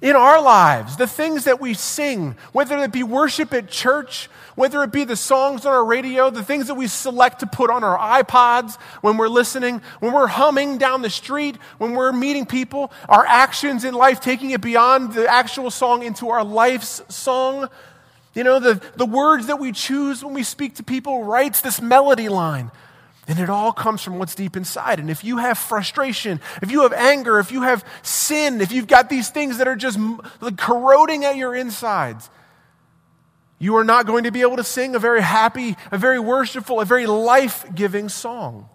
in 0.00 0.14
our 0.14 0.40
lives, 0.40 0.96
the 0.96 1.06
things 1.06 1.44
that 1.44 1.60
we 1.60 1.74
sing, 1.74 2.36
whether 2.52 2.76
it 2.78 2.92
be 2.92 3.02
worship 3.02 3.52
at 3.52 3.68
church, 3.68 4.28
whether 4.56 4.82
it 4.82 4.90
be 4.90 5.04
the 5.04 5.14
songs 5.14 5.64
on 5.64 5.72
our 5.72 5.84
radio, 5.84 6.30
the 6.30 6.42
things 6.42 6.66
that 6.66 6.74
we 6.74 6.88
select 6.88 7.40
to 7.40 7.46
put 7.46 7.70
on 7.70 7.84
our 7.84 7.96
iPods 8.22 8.76
when 9.02 9.16
we're 9.16 9.28
listening, 9.28 9.80
when 10.00 10.12
we're 10.12 10.26
humming 10.26 10.78
down 10.78 11.02
the 11.02 11.10
street, 11.10 11.56
when 11.78 11.92
we're 11.92 12.10
meeting 12.10 12.46
people, 12.46 12.90
our 13.08 13.24
actions 13.24 13.84
in 13.84 13.94
life, 13.94 14.18
taking 14.18 14.50
it 14.50 14.60
beyond 14.60 15.12
the 15.12 15.28
actual 15.28 15.70
song 15.70 16.02
into 16.02 16.30
our 16.30 16.42
life's 16.42 17.02
song. 17.08 17.68
You 18.34 18.44
know, 18.44 18.58
the, 18.58 18.82
the 18.96 19.06
words 19.06 19.46
that 19.46 19.60
we 19.60 19.72
choose 19.72 20.24
when 20.24 20.34
we 20.34 20.42
speak 20.42 20.76
to 20.76 20.82
people 20.82 21.24
writes 21.24 21.60
this 21.60 21.80
melody 21.80 22.28
line. 22.28 22.70
And 23.28 23.38
it 23.38 23.50
all 23.50 23.72
comes 23.72 24.02
from 24.02 24.18
what's 24.18 24.34
deep 24.36 24.56
inside. 24.56 25.00
And 25.00 25.10
if 25.10 25.24
you 25.24 25.38
have 25.38 25.58
frustration, 25.58 26.40
if 26.62 26.70
you 26.70 26.82
have 26.82 26.92
anger, 26.92 27.40
if 27.40 27.50
you 27.50 27.62
have 27.62 27.84
sin, 28.02 28.60
if 28.60 28.70
you've 28.70 28.86
got 28.86 29.10
these 29.10 29.30
things 29.30 29.58
that 29.58 29.66
are 29.66 29.74
just 29.74 29.98
corroding 30.56 31.24
at 31.24 31.36
your 31.36 31.54
insides, 31.54 32.30
you 33.58 33.76
are 33.76 33.84
not 33.84 34.06
going 34.06 34.24
to 34.24 34.30
be 34.30 34.42
able 34.42 34.56
to 34.56 34.64
sing 34.64 34.94
a 34.94 34.98
very 34.98 35.22
happy, 35.22 35.76
a 35.90 35.98
very 35.98 36.18
worshipful, 36.18 36.80
a 36.80 36.84
very 36.84 37.06
life 37.06 37.64
giving 37.74 38.08
song. 38.08 38.68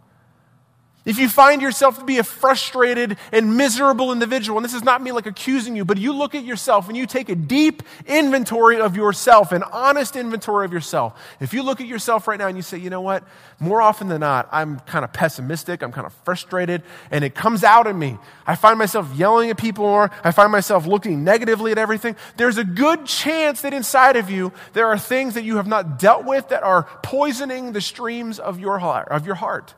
If 1.03 1.17
you 1.17 1.29
find 1.29 1.63
yourself 1.63 1.97
to 1.97 2.05
be 2.05 2.19
a 2.19 2.23
frustrated 2.23 3.17
and 3.31 3.57
miserable 3.57 4.11
individual, 4.11 4.59
and 4.59 4.63
this 4.63 4.75
is 4.75 4.83
not 4.83 5.01
me 5.01 5.11
like 5.11 5.25
accusing 5.25 5.75
you, 5.75 5.83
but 5.83 5.97
you 5.97 6.13
look 6.13 6.35
at 6.35 6.43
yourself 6.43 6.89
and 6.89 6.95
you 6.95 7.07
take 7.07 7.29
a 7.29 7.35
deep 7.35 7.81
inventory 8.05 8.79
of 8.79 8.95
yourself, 8.95 9.51
an 9.51 9.63
honest 9.63 10.15
inventory 10.15 10.63
of 10.63 10.71
yourself. 10.71 11.19
If 11.39 11.55
you 11.55 11.63
look 11.63 11.81
at 11.81 11.87
yourself 11.87 12.27
right 12.27 12.37
now 12.37 12.45
and 12.45 12.55
you 12.55 12.61
say, 12.61 12.77
you 12.77 12.91
know 12.91 13.01
what, 13.01 13.23
more 13.59 13.81
often 13.81 14.09
than 14.09 14.19
not, 14.19 14.47
I'm 14.51 14.79
kind 14.81 15.03
of 15.03 15.11
pessimistic, 15.11 15.81
I'm 15.81 15.91
kind 15.91 16.05
of 16.05 16.13
frustrated, 16.23 16.83
and 17.09 17.23
it 17.23 17.33
comes 17.33 17.63
out 17.63 17.87
in 17.87 17.97
me. 17.97 18.19
I 18.45 18.55
find 18.55 18.77
myself 18.77 19.11
yelling 19.15 19.49
at 19.49 19.57
people 19.57 19.85
more, 19.85 20.11
I 20.23 20.29
find 20.29 20.51
myself 20.51 20.85
looking 20.85 21.23
negatively 21.23 21.71
at 21.71 21.79
everything. 21.79 22.15
There's 22.37 22.59
a 22.59 22.63
good 22.63 23.07
chance 23.07 23.61
that 23.61 23.73
inside 23.73 24.17
of 24.17 24.29
you, 24.29 24.51
there 24.73 24.85
are 24.85 24.99
things 24.99 25.33
that 25.33 25.43
you 25.45 25.55
have 25.55 25.67
not 25.67 25.97
dealt 25.97 26.25
with 26.25 26.49
that 26.49 26.61
are 26.61 26.83
poisoning 27.01 27.71
the 27.71 27.81
streams 27.81 28.37
of 28.37 28.59
your 28.59 28.77
heart. 28.77 29.07
Of 29.09 29.25
your 29.25 29.35
heart. 29.35 29.73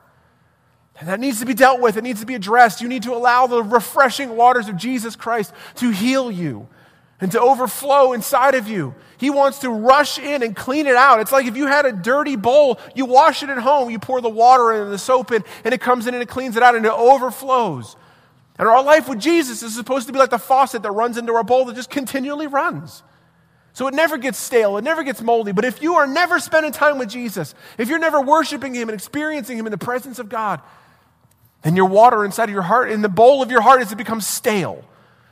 And 0.99 1.09
that 1.09 1.19
needs 1.19 1.39
to 1.39 1.45
be 1.45 1.53
dealt 1.53 1.81
with. 1.81 1.97
It 1.97 2.03
needs 2.03 2.19
to 2.19 2.25
be 2.25 2.35
addressed. 2.35 2.81
You 2.81 2.87
need 2.87 3.03
to 3.03 3.13
allow 3.13 3.47
the 3.47 3.63
refreshing 3.63 4.35
waters 4.35 4.69
of 4.69 4.77
Jesus 4.77 5.15
Christ 5.15 5.53
to 5.75 5.89
heal 5.89 6.31
you 6.31 6.67
and 7.19 7.31
to 7.31 7.39
overflow 7.39 8.13
inside 8.13 8.53
of 8.53 8.67
you. 8.67 8.93
He 9.17 9.29
wants 9.29 9.59
to 9.59 9.69
rush 9.69 10.19
in 10.19 10.43
and 10.43 10.55
clean 10.55 10.87
it 10.87 10.95
out. 10.95 11.19
It's 11.21 11.31
like 11.31 11.45
if 11.45 11.55
you 11.55 11.67
had 11.67 11.85
a 11.85 11.91
dirty 11.91 12.35
bowl, 12.35 12.79
you 12.95 13.05
wash 13.05 13.43
it 13.43 13.49
at 13.49 13.57
home, 13.57 13.89
you 13.89 13.97
pour 13.97 14.21
the 14.21 14.29
water 14.29 14.73
in 14.73 14.81
and 14.81 14.91
the 14.91 14.97
soap 14.97 15.31
in, 15.31 15.43
and 15.63 15.73
it 15.73 15.81
comes 15.81 16.05
in 16.05 16.13
and 16.13 16.21
it 16.21 16.29
cleans 16.29 16.57
it 16.57 16.63
out 16.63 16.75
and 16.75 16.85
it 16.85 16.91
overflows. 16.91 17.95
And 18.59 18.67
our 18.67 18.83
life 18.83 19.07
with 19.07 19.19
Jesus 19.19 19.63
is 19.63 19.73
supposed 19.73 20.07
to 20.07 20.13
be 20.13 20.19
like 20.19 20.29
the 20.29 20.37
faucet 20.37 20.83
that 20.83 20.91
runs 20.91 21.17
into 21.17 21.33
our 21.33 21.43
bowl 21.43 21.65
that 21.65 21.75
just 21.75 21.89
continually 21.89 22.47
runs. 22.47 23.01
So 23.71 23.87
it 23.87 23.93
never 23.93 24.17
gets 24.17 24.37
stale, 24.37 24.77
it 24.77 24.83
never 24.83 25.03
gets 25.03 25.21
moldy. 25.21 25.53
But 25.53 25.65
if 25.65 25.81
you 25.81 25.95
are 25.95 26.05
never 26.05 26.39
spending 26.39 26.71
time 26.71 26.99
with 26.99 27.09
Jesus, 27.09 27.55
if 27.77 27.89
you're 27.89 27.99
never 27.99 28.21
worshiping 28.21 28.75
Him 28.75 28.89
and 28.89 28.95
experiencing 28.95 29.57
Him 29.57 29.65
in 29.65 29.71
the 29.71 29.77
presence 29.77 30.19
of 30.19 30.29
God, 30.29 30.61
and 31.63 31.75
your 31.77 31.85
water 31.85 32.25
inside 32.25 32.45
of 32.45 32.53
your 32.53 32.63
heart, 32.63 32.91
in 32.91 33.01
the 33.01 33.09
bowl 33.09 33.41
of 33.41 33.51
your 33.51 33.61
heart, 33.61 33.81
as 33.81 33.91
it 33.91 33.97
becomes 33.97 34.27
stale. 34.27 34.83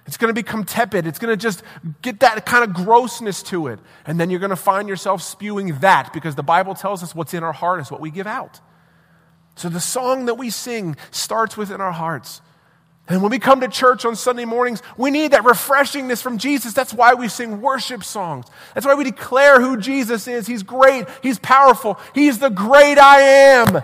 It's 0.08 0.18
going 0.18 0.30
to 0.30 0.34
become 0.34 0.64
tepid. 0.64 1.06
It's 1.06 1.20
going 1.20 1.32
to 1.32 1.42
just 1.42 1.64
get 2.02 2.22
that 2.22 2.46
kind 2.46 2.64
of 2.64 2.74
grossness 2.74 3.44
to 3.44 3.68
it. 3.68 3.80
And 4.06 4.20
then 4.20 4.30
you're 4.30 4.40
going 4.40 4.50
to 4.50 4.56
find 4.56 4.90
yourself 4.90 5.22
spewing 5.22 5.80
that 5.80 6.12
because 6.12 6.36
the 6.36 6.44
Bible 6.44 6.74
tells 6.74 7.04
us 7.04 7.14
what's 7.14 7.34
in 7.34 7.44
our 7.44 7.54
heart 7.54 7.82
is 7.82 7.92
what 7.92 8.02
we 8.02 8.10
give 8.10 8.28
out. 8.28 8.60
So 9.56 9.70
the 9.70 9.80
song 9.80 10.26
that 10.26 10.36
we 10.36 10.50
sing 10.50 10.96
starts 11.12 11.56
within 11.56 11.82
our 11.82 11.92
hearts. 11.92 12.42
And 13.08 13.22
when 13.22 13.32
we 13.32 13.40
come 13.40 13.62
to 13.62 13.68
church 13.68 14.06
on 14.06 14.16
Sunday 14.16 14.46
mornings, 14.46 14.82
we 14.98 15.12
need 15.12 15.32
that 15.32 15.44
refreshingness 15.44 16.22
from 16.22 16.38
Jesus. 16.38 16.74
That's 16.74 16.94
why 16.94 17.14
we 17.14 17.28
sing 17.28 17.62
worship 17.62 18.04
songs. 18.04 18.46
That's 18.74 18.86
why 18.86 18.94
we 18.96 19.04
declare 19.04 19.60
who 19.60 19.78
Jesus 19.78 20.28
is. 20.28 20.48
He's 20.48 20.64
great. 20.64 21.08
He's 21.22 21.38
powerful. 21.38 22.00
He's 22.16 22.40
the 22.40 22.50
great 22.50 22.98
I 22.98 23.22
am. 23.22 23.84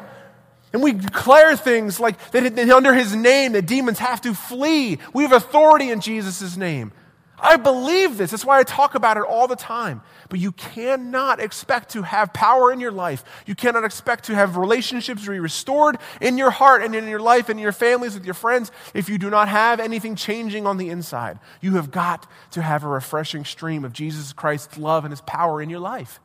And 0.78 0.84
we 0.84 0.94
declare 0.94 1.58
things 1.58 2.00
like 2.00 2.30
that 2.30 2.70
under 2.70 2.94
his 2.94 3.16
name 3.16 3.54
that 3.54 3.66
demons 3.66 3.98
have 3.98 4.22
to 4.22 4.36
flee. 4.36 5.00
We 5.12 5.24
have 5.24 5.32
authority 5.32 5.90
in 5.90 6.02
Jesus' 6.02 6.56
name. 6.56 6.92
I 7.40 7.56
believe 7.56 8.20
this. 8.20 8.30
That's 8.30 8.46
why 8.46 8.60
I 8.60 8.63
talk 8.63 8.94
about 8.94 9.18
it 9.18 9.24
all 9.24 9.48
the 9.48 9.56
time. 9.56 10.04
But 10.30 10.38
you 10.38 10.52
cannot 10.52 11.40
expect 11.40 11.94
to 11.94 12.04
have 12.04 12.32
power 12.32 12.72
in 12.72 12.80
your 12.80 12.92
life. 12.92 13.24
You 13.48 13.56
cannot 13.56 13.86
expect 13.86 14.26
to 14.26 14.36
have 14.36 14.56
relationships 14.56 15.28
be 15.28 15.40
restored 15.40 15.98
in 16.22 16.38
your 16.38 16.52
heart 16.52 16.84
and 16.84 16.94
in 16.94 17.08
your 17.08 17.22
life 17.22 17.50
and 17.50 17.60
in 17.60 17.63
your 17.63 17.72
families 17.72 18.13
with 18.13 18.26
your 18.26 18.36
friends 18.36 18.72
if 18.94 19.10
you 19.10 19.18
do 19.18 19.32
not 19.32 19.48
have 19.48 19.80
anything 19.80 20.16
changing 20.16 20.68
on 20.68 20.78
the 20.78 20.92
inside. 20.92 21.40
You 21.60 21.78
have 21.78 21.90
got 21.90 22.30
to 22.52 22.62
have 22.62 22.84
a 22.84 22.88
refreshing 22.88 23.46
stream 23.46 23.84
of 23.84 23.94
Jesus 23.94 24.32
Christ's 24.32 24.78
love 24.78 25.06
and 25.06 25.12
his 25.12 25.22
power 25.22 25.60
in 25.60 25.72
your 25.72 25.80
life. 25.80 26.20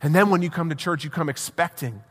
And 0.00 0.14
then 0.14 0.30
when 0.30 0.42
you 0.42 0.48
come 0.50 0.68
to 0.68 0.76
church, 0.76 1.02
you 1.02 1.10
come 1.10 1.28
expecting 1.28 2.04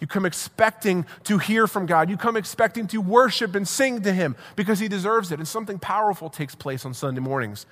You 0.00 0.06
come 0.06 0.24
expecting 0.24 1.06
to 1.24 1.38
hear 1.38 1.66
from 1.66 1.86
God. 1.86 2.08
You 2.08 2.16
come 2.16 2.36
expecting 2.36 2.86
to 2.88 3.00
worship 3.00 3.54
and 3.54 3.66
sing 3.66 4.02
to 4.02 4.12
Him 4.12 4.36
because 4.56 4.78
He 4.78 4.88
deserves 4.88 5.32
it. 5.32 5.38
And 5.38 5.48
something 5.48 5.78
powerful 5.78 6.30
takes 6.30 6.54
place 6.54 6.84
on 6.84 6.94
Sunday 6.94 7.20
mornings. 7.20 7.66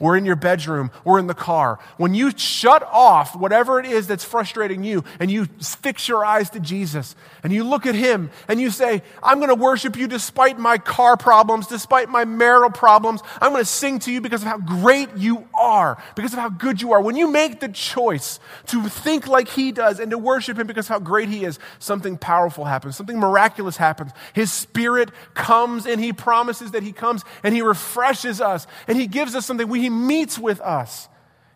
We're 0.00 0.16
in 0.16 0.24
your 0.24 0.36
bedroom, 0.36 0.92
we're 1.04 1.18
in 1.18 1.26
the 1.26 1.34
car. 1.34 1.80
When 1.96 2.14
you 2.14 2.30
shut 2.36 2.84
off 2.84 3.34
whatever 3.34 3.80
it 3.80 3.86
is 3.86 4.06
that's 4.06 4.22
frustrating 4.22 4.84
you 4.84 5.02
and 5.18 5.28
you 5.28 5.46
fix 5.60 6.06
your 6.06 6.24
eyes 6.24 6.50
to 6.50 6.60
Jesus 6.60 7.16
and 7.42 7.52
you 7.52 7.64
look 7.64 7.84
at 7.84 7.96
Him 7.96 8.30
and 8.46 8.60
you 8.60 8.70
say, 8.70 9.02
I'm 9.24 9.38
going 9.38 9.48
to 9.48 9.56
worship 9.56 9.96
you 9.96 10.06
despite 10.06 10.56
my 10.56 10.78
car 10.78 11.16
problems, 11.16 11.66
despite 11.66 12.08
my 12.08 12.24
marital 12.24 12.70
problems. 12.70 13.22
I'm 13.40 13.50
going 13.50 13.64
to 13.64 13.68
sing 13.68 13.98
to 14.00 14.12
you 14.12 14.20
because 14.20 14.42
of 14.42 14.48
how 14.48 14.58
great 14.58 15.16
you 15.16 15.48
are, 15.52 16.00
because 16.14 16.32
of 16.32 16.38
how 16.38 16.48
good 16.48 16.80
you 16.80 16.92
are. 16.92 17.00
When 17.00 17.16
you 17.16 17.28
make 17.28 17.58
the 17.58 17.68
choice 17.68 18.38
to 18.66 18.88
think 18.88 19.26
like 19.26 19.48
He 19.48 19.72
does 19.72 19.98
and 19.98 20.12
to 20.12 20.18
worship 20.18 20.60
Him 20.60 20.68
because 20.68 20.86
of 20.86 20.90
how 20.90 20.98
great 21.00 21.28
He 21.28 21.44
is, 21.44 21.58
something 21.80 22.18
powerful 22.18 22.66
happens, 22.66 22.96
something 22.96 23.18
miraculous 23.18 23.78
happens. 23.78 24.12
His 24.32 24.52
Spirit 24.52 25.10
comes 25.34 25.86
and 25.86 26.00
He 26.00 26.12
promises 26.12 26.70
that 26.70 26.84
He 26.84 26.92
comes 26.92 27.24
and 27.42 27.52
He 27.52 27.62
refreshes 27.62 28.40
us 28.40 28.68
and 28.86 28.96
He 28.96 29.08
gives 29.08 29.34
us 29.34 29.44
something 29.44 29.66
we 29.66 29.87
meets 29.88 30.38
with 30.38 30.60
us 30.60 31.08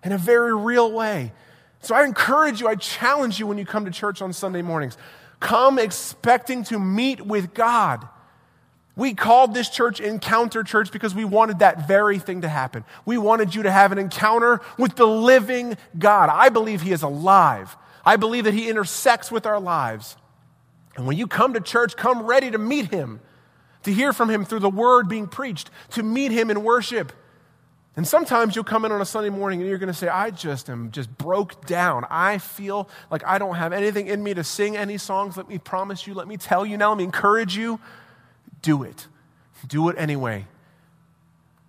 in 0.04 0.12
a 0.12 0.18
very 0.18 0.54
real 0.54 0.92
way. 0.92 1.32
So 1.80 1.94
I 1.94 2.04
encourage 2.04 2.60
you, 2.60 2.68
I 2.68 2.76
challenge 2.76 3.38
you 3.38 3.46
when 3.46 3.58
you 3.58 3.66
come 3.66 3.84
to 3.84 3.90
church 3.90 4.22
on 4.22 4.32
Sunday 4.32 4.62
mornings. 4.62 4.96
Come 5.40 5.78
expecting 5.78 6.62
to 6.64 6.78
meet 6.78 7.20
with 7.20 7.54
God. 7.54 8.06
We 8.94 9.14
called 9.14 9.54
this 9.54 9.68
church 9.68 10.00
Encounter 10.00 10.62
Church 10.62 10.92
because 10.92 11.14
we 11.14 11.24
wanted 11.24 11.60
that 11.60 11.88
very 11.88 12.18
thing 12.18 12.42
to 12.42 12.48
happen. 12.48 12.84
We 13.06 13.16
wanted 13.16 13.54
you 13.54 13.62
to 13.62 13.70
have 13.70 13.90
an 13.90 13.98
encounter 13.98 14.60
with 14.78 14.96
the 14.96 15.06
living 15.06 15.76
God. 15.98 16.28
I 16.28 16.50
believe 16.50 16.82
He 16.82 16.92
is 16.92 17.02
alive. 17.02 17.76
I 18.04 18.16
believe 18.16 18.44
that 18.44 18.54
He 18.54 18.68
intersects 18.68 19.32
with 19.32 19.46
our 19.46 19.58
lives. 19.58 20.16
And 20.96 21.06
when 21.06 21.16
you 21.16 21.26
come 21.26 21.54
to 21.54 21.60
church, 21.60 21.96
come 21.96 22.26
ready 22.26 22.50
to 22.50 22.58
meet 22.58 22.92
Him, 22.92 23.20
to 23.84 23.92
hear 23.92 24.12
from 24.12 24.28
Him 24.28 24.44
through 24.44 24.60
the 24.60 24.70
word 24.70 25.08
being 25.08 25.26
preached, 25.26 25.70
to 25.90 26.02
meet 26.02 26.30
Him 26.30 26.50
in 26.50 26.62
worship. 26.62 27.12
And 27.94 28.08
sometimes 28.08 28.54
you'll 28.54 28.64
come 28.64 28.86
in 28.86 28.92
on 28.92 29.02
a 29.02 29.04
Sunday 29.04 29.28
morning 29.28 29.60
and 29.60 29.68
you're 29.68 29.78
going 29.78 29.92
to 29.92 29.94
say, 29.94 30.08
I 30.08 30.30
just 30.30 30.70
am 30.70 30.90
just 30.92 31.16
broke 31.18 31.66
down. 31.66 32.06
I 32.08 32.38
feel 32.38 32.88
like 33.10 33.22
I 33.26 33.36
don't 33.38 33.56
have 33.56 33.74
anything 33.74 34.06
in 34.06 34.22
me 34.22 34.32
to 34.32 34.42
sing 34.42 34.76
any 34.76 34.96
songs. 34.96 35.36
Let 35.36 35.48
me 35.48 35.58
promise 35.58 36.06
you, 36.06 36.14
let 36.14 36.26
me 36.26 36.38
tell 36.38 36.64
you 36.64 36.78
now, 36.78 36.90
let 36.90 36.98
me 36.98 37.04
encourage 37.04 37.54
you. 37.54 37.80
Do 38.62 38.82
it. 38.82 39.08
Do 39.66 39.90
it 39.90 39.96
anyway. 39.98 40.46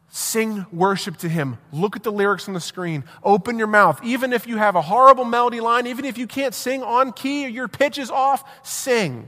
Sing 0.10 0.66
worship 0.72 1.18
to 1.18 1.30
Him. 1.30 1.58
Look 1.74 1.96
at 1.98 2.04
the 2.04 2.12
lyrics 2.12 2.48
on 2.48 2.54
the 2.54 2.62
screen. 2.62 3.04
Open 3.24 3.58
your 3.58 3.68
mouth. 3.68 4.00
Even 4.04 4.32
if 4.32 4.48
you 4.48 4.58
have 4.58 4.76
a 4.76 4.82
horrible 4.82 5.26
melody 5.26 5.60
line, 5.60 5.88
even 5.88 6.06
if 6.06 6.18
you 6.18 6.28
can't 6.28 6.54
sing 6.54 6.84
on 6.84 7.12
key 7.12 7.48
or 7.48 7.50
your 7.50 7.68
pitch 7.68 7.98
is 7.98 8.10
off, 8.12 8.44
sing. 8.66 9.28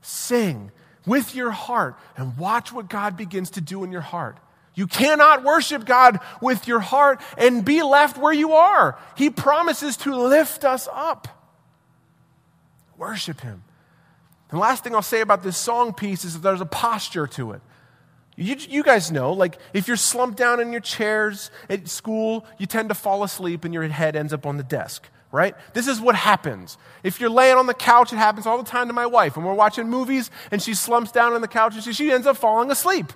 Sing 0.00 0.72
with 1.06 1.34
your 1.34 1.50
heart 1.50 1.96
and 2.16 2.36
watch 2.36 2.72
what 2.72 2.88
God 2.88 3.16
begins 3.16 3.50
to 3.50 3.60
do 3.60 3.84
in 3.84 3.92
your 3.92 4.00
heart. 4.00 4.38
You 4.74 4.86
cannot 4.86 5.44
worship 5.44 5.84
God 5.84 6.18
with 6.40 6.66
your 6.66 6.80
heart 6.80 7.20
and 7.38 7.64
be 7.64 7.82
left 7.82 8.18
where 8.18 8.32
you 8.32 8.52
are. 8.54 8.98
He 9.16 9.30
promises 9.30 9.96
to 9.98 10.16
lift 10.16 10.64
us 10.64 10.88
up. 10.92 11.28
Worship 12.98 13.40
Him. 13.40 13.62
The 14.50 14.58
last 14.58 14.84
thing 14.84 14.94
I'll 14.94 15.02
say 15.02 15.20
about 15.20 15.42
this 15.42 15.56
song 15.56 15.94
piece 15.94 16.24
is 16.24 16.34
that 16.34 16.40
there's 16.40 16.60
a 16.60 16.66
posture 16.66 17.26
to 17.28 17.52
it. 17.52 17.60
You, 18.36 18.56
you, 18.68 18.82
guys 18.82 19.12
know, 19.12 19.32
like, 19.32 19.58
if 19.72 19.86
you're 19.86 19.96
slumped 19.96 20.36
down 20.36 20.60
in 20.60 20.72
your 20.72 20.80
chairs 20.80 21.52
at 21.70 21.88
school, 21.88 22.44
you 22.58 22.66
tend 22.66 22.88
to 22.88 22.94
fall 22.94 23.22
asleep 23.22 23.64
and 23.64 23.72
your 23.72 23.84
head 23.84 24.16
ends 24.16 24.32
up 24.32 24.44
on 24.44 24.56
the 24.56 24.64
desk, 24.64 25.08
right? 25.30 25.54
This 25.72 25.86
is 25.86 26.00
what 26.00 26.16
happens. 26.16 26.76
If 27.04 27.20
you're 27.20 27.30
laying 27.30 27.56
on 27.56 27.66
the 27.66 27.74
couch, 27.74 28.12
it 28.12 28.16
happens 28.16 28.44
all 28.46 28.58
the 28.58 28.68
time 28.68 28.88
to 28.88 28.92
my 28.92 29.06
wife. 29.06 29.36
When 29.36 29.46
we're 29.46 29.54
watching 29.54 29.88
movies 29.88 30.32
and 30.50 30.60
she 30.60 30.74
slumps 30.74 31.12
down 31.12 31.32
on 31.32 31.42
the 31.42 31.48
couch 31.48 31.74
and 31.74 31.84
she, 31.84 31.92
she 31.92 32.10
ends 32.10 32.26
up 32.26 32.36
falling 32.36 32.72
asleep. 32.72 33.12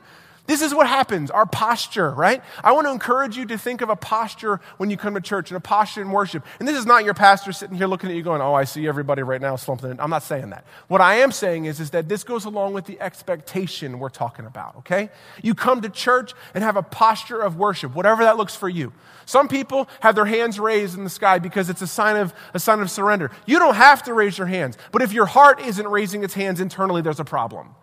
This 0.49 0.63
is 0.63 0.75
what 0.75 0.87
happens, 0.87 1.31
our 1.31 1.45
posture, 1.45 2.11
right? 2.11 2.43
I 2.65 2.73
want 2.73 2.87
to 2.87 2.91
encourage 2.91 3.37
you 3.37 3.45
to 3.49 3.59
think 3.59 3.83
of 3.83 3.91
a 3.91 3.97
posture 3.97 4.63
when 4.79 4.89
you 4.89 4.97
come 4.97 5.13
to 5.13 5.21
church 5.21 5.51
and 5.51 5.59
a 5.59 5.61
posture 5.61 6.01
in 6.01 6.11
worship. 6.11 6.43
And 6.59 6.67
this 6.67 6.75
is 6.75 6.87
not 6.87 7.05
your 7.05 7.13
pastor 7.13 7.53
sitting 7.53 7.77
here 7.77 7.87
looking 7.87 8.09
at 8.09 8.17
you 8.17 8.23
going, 8.23 8.41
oh, 8.41 8.55
I 8.55 8.65
see 8.65 8.89
everybody 8.89 9.23
right 9.23 9.43
now 9.43 9.57
slumping 9.57 9.91
in. 9.91 10.01
I'm 10.01 10.09
not 10.09 10.23
saying 10.23 10.49
that. 10.49 10.65
What 10.89 11.03
I 11.03 11.17
am 11.17 11.33
saying 11.33 11.67
is, 11.67 11.81
is 11.81 11.91
that 11.91 12.09
this 12.09 12.25
goes 12.25 12.47
along 12.47 12.73
with 12.73 12.87
the 12.87 12.99
expectation 12.99 13.99
we're 13.99 14.09
talking 14.09 14.47
about, 14.47 14.77
okay? 14.77 15.11
You 15.43 15.55
come 15.55 15.83
to 15.83 15.91
church 15.91 16.33
and 16.55 16.65
have 16.65 16.79
a 16.79 16.83
posture 16.83 17.43
of 17.43 17.59
worship, 17.59 17.95
whatever 17.95 18.25
that 18.25 18.39
looks 18.39 18.57
for 18.57 18.71
you. 18.71 18.95
Some 19.27 19.49
people 19.49 19.87
have 20.01 20.15
their 20.15 20.25
hands 20.25 20.59
raised 20.59 20.97
in 20.97 21.05
the 21.05 21.11
sky 21.11 21.39
because 21.39 21.69
it's 21.69 21.83
a 21.83 21.87
sign 21.87 22.17
of, 22.17 22.33
a 22.55 22.59
sign 22.59 22.81
of 22.81 22.91
surrender. 22.91 23.31
You 23.45 23.59
don't 23.59 23.77
have 23.77 24.03
to 24.05 24.15
raise 24.15 24.39
your 24.39 24.47
hands, 24.47 24.79
but 24.93 25.03
if 25.03 25.13
your 25.13 25.27
heart 25.27 25.61
isn't 25.61 25.87
raising 25.87 26.25
its 26.25 26.33
hands 26.33 26.59
internally, 26.59 27.03
there's 27.03 27.21
a 27.21 27.25
problem. 27.27 27.75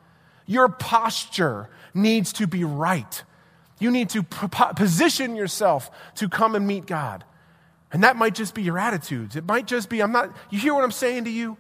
Your 0.46 0.70
posture 0.70 1.70
needs 1.94 2.34
to 2.34 2.48
be 2.48 2.64
right. 2.64 3.24
You 3.80 3.92
need 3.92 4.10
to 4.10 4.24
position 4.24 5.36
yourself 5.36 5.92
to 6.16 6.30
come 6.30 6.56
and 6.56 6.66
meet 6.66 6.86
God. 6.86 7.24
And 7.92 8.04
that 8.04 8.16
might 8.16 8.36
just 8.36 8.54
be 8.54 8.62
your 8.62 8.78
attitudes. 8.78 9.36
It 9.36 9.46
might 9.46 9.68
just 9.68 9.90
be, 9.90 10.02
I'm 10.02 10.12
not, 10.12 10.36
you 10.50 10.60
hear 10.60 10.74
what 10.74 10.84
I'm 10.84 10.92
saying 10.92 11.26
to 11.26 11.30
you? 11.30 11.58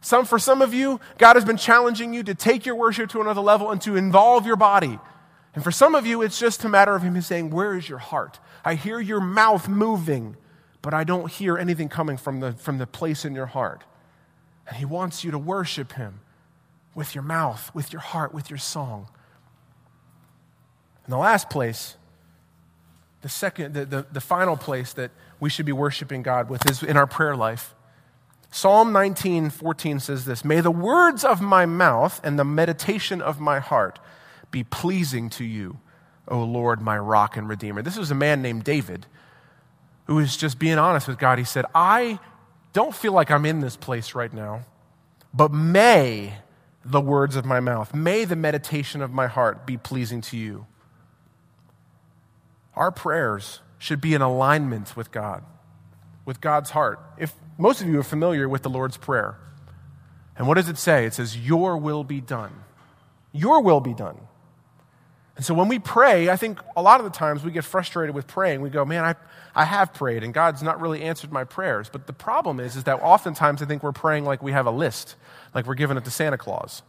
Some, 0.00 0.24
for 0.24 0.38
some 0.38 0.62
of 0.62 0.74
you, 0.74 1.00
God 1.18 1.36
has 1.36 1.44
been 1.44 1.56
challenging 1.56 2.12
you 2.12 2.22
to 2.24 2.34
take 2.34 2.66
your 2.66 2.74
worship 2.74 3.10
to 3.10 3.20
another 3.20 3.40
level 3.40 3.70
and 3.70 3.80
to 3.82 3.96
involve 3.96 4.46
your 4.46 4.56
body. 4.56 4.98
And 5.54 5.62
for 5.62 5.70
some 5.70 5.94
of 5.94 6.06
you, 6.06 6.22
it's 6.22 6.38
just 6.38 6.64
a 6.64 6.68
matter 6.68 6.94
of 6.94 7.02
Him 7.02 7.20
saying, 7.20 7.50
Where 7.50 7.76
is 7.76 7.88
your 7.88 7.98
heart? 7.98 8.40
I 8.64 8.74
hear 8.74 8.98
your 8.98 9.20
mouth 9.20 9.68
moving, 9.68 10.36
but 10.80 10.94
I 10.94 11.04
don't 11.04 11.30
hear 11.30 11.56
anything 11.56 11.88
coming 11.88 12.16
from 12.16 12.40
the, 12.40 12.52
from 12.52 12.78
the 12.78 12.86
place 12.86 13.24
in 13.24 13.34
your 13.34 13.46
heart. 13.46 13.84
And 14.66 14.76
He 14.76 14.84
wants 14.84 15.22
you 15.22 15.30
to 15.30 15.38
worship 15.38 15.92
Him 15.92 16.20
with 16.94 17.14
your 17.14 17.22
mouth, 17.22 17.70
with 17.74 17.92
your 17.92 18.02
heart, 18.02 18.34
with 18.34 18.50
your 18.50 18.58
song. 18.58 19.08
And 21.04 21.12
the 21.12 21.18
last 21.18 21.50
place, 21.50 21.96
the 23.22 23.28
second, 23.28 23.74
the, 23.74 23.84
the, 23.84 24.06
the 24.12 24.20
final 24.20 24.56
place 24.56 24.92
that 24.94 25.10
we 25.40 25.50
should 25.50 25.66
be 25.66 25.72
worshiping 25.72 26.22
God 26.22 26.48
with 26.48 26.68
is 26.70 26.82
in 26.82 26.96
our 26.96 27.06
prayer 27.06 27.36
life. 27.36 27.74
Psalm 28.50 28.92
19, 28.92 29.50
14 29.50 30.00
says 30.00 30.24
this 30.26 30.44
May 30.44 30.60
the 30.60 30.70
words 30.70 31.24
of 31.24 31.40
my 31.40 31.64
mouth 31.66 32.20
and 32.22 32.38
the 32.38 32.44
meditation 32.44 33.22
of 33.22 33.40
my 33.40 33.58
heart 33.58 33.98
be 34.50 34.62
pleasing 34.62 35.30
to 35.30 35.44
you, 35.44 35.80
O 36.28 36.42
Lord, 36.44 36.82
my 36.82 36.98
rock 36.98 37.36
and 37.36 37.48
redeemer. 37.48 37.80
This 37.82 37.96
was 37.96 38.10
a 38.10 38.14
man 38.14 38.42
named 38.42 38.64
David 38.64 39.06
who 40.06 40.16
was 40.16 40.36
just 40.36 40.58
being 40.58 40.78
honest 40.78 41.08
with 41.08 41.18
God. 41.18 41.38
He 41.38 41.44
said, 41.44 41.64
I 41.74 42.18
don't 42.72 42.94
feel 42.94 43.12
like 43.12 43.30
I'm 43.30 43.46
in 43.46 43.60
this 43.60 43.76
place 43.76 44.14
right 44.14 44.32
now, 44.32 44.66
but 45.32 45.52
may 45.52 46.34
the 46.84 47.00
words 47.00 47.36
of 47.36 47.44
my 47.44 47.60
mouth, 47.60 47.94
may 47.94 48.24
the 48.24 48.36
meditation 48.36 49.02
of 49.02 49.12
my 49.12 49.26
heart 49.26 49.66
be 49.66 49.76
pleasing 49.76 50.20
to 50.22 50.36
you. 50.36 50.66
Our 52.74 52.90
prayers 52.90 53.60
should 53.78 54.00
be 54.00 54.14
in 54.14 54.22
alignment 54.22 54.96
with 54.96 55.10
God, 55.10 55.44
with 56.24 56.40
God's 56.40 56.70
heart. 56.70 57.00
If 57.18 57.34
most 57.58 57.80
of 57.80 57.88
you 57.88 57.98
are 58.00 58.04
familiar 58.04 58.48
with 58.48 58.62
the 58.62 58.70
Lord's 58.70 58.96
Prayer, 58.96 59.36
and 60.36 60.48
what 60.48 60.54
does 60.54 60.68
it 60.68 60.78
say? 60.78 61.04
It 61.04 61.14
says, 61.14 61.36
Your 61.36 61.76
will 61.76 62.04
be 62.04 62.20
done. 62.20 62.52
Your 63.32 63.60
will 63.60 63.80
be 63.80 63.94
done. 63.94 64.18
And 65.36 65.44
so 65.44 65.54
when 65.54 65.68
we 65.68 65.78
pray, 65.78 66.28
I 66.28 66.36
think 66.36 66.60
a 66.76 66.82
lot 66.82 67.00
of 67.00 67.04
the 67.04 67.16
times 67.16 67.42
we 67.42 67.50
get 67.50 67.64
frustrated 67.64 68.14
with 68.14 68.26
praying. 68.26 68.60
We 68.60 68.70
go, 68.70 68.84
man, 68.84 69.04
I, 69.04 69.14
I 69.54 69.64
have 69.64 69.94
prayed 69.94 70.22
and 70.22 70.34
God's 70.34 70.62
not 70.62 70.80
really 70.80 71.02
answered 71.02 71.32
my 71.32 71.44
prayers. 71.44 71.88
But 71.88 72.06
the 72.06 72.12
problem 72.12 72.60
is, 72.60 72.76
is 72.76 72.84
that 72.84 73.00
oftentimes 73.00 73.62
I 73.62 73.64
think 73.64 73.82
we're 73.82 73.92
praying 73.92 74.24
like 74.24 74.42
we 74.42 74.52
have 74.52 74.66
a 74.66 74.70
list, 74.70 75.16
like 75.54 75.66
we're 75.66 75.74
giving 75.74 75.96
it 75.96 76.04
to 76.04 76.10
Santa 76.10 76.36
Claus. 76.36 76.82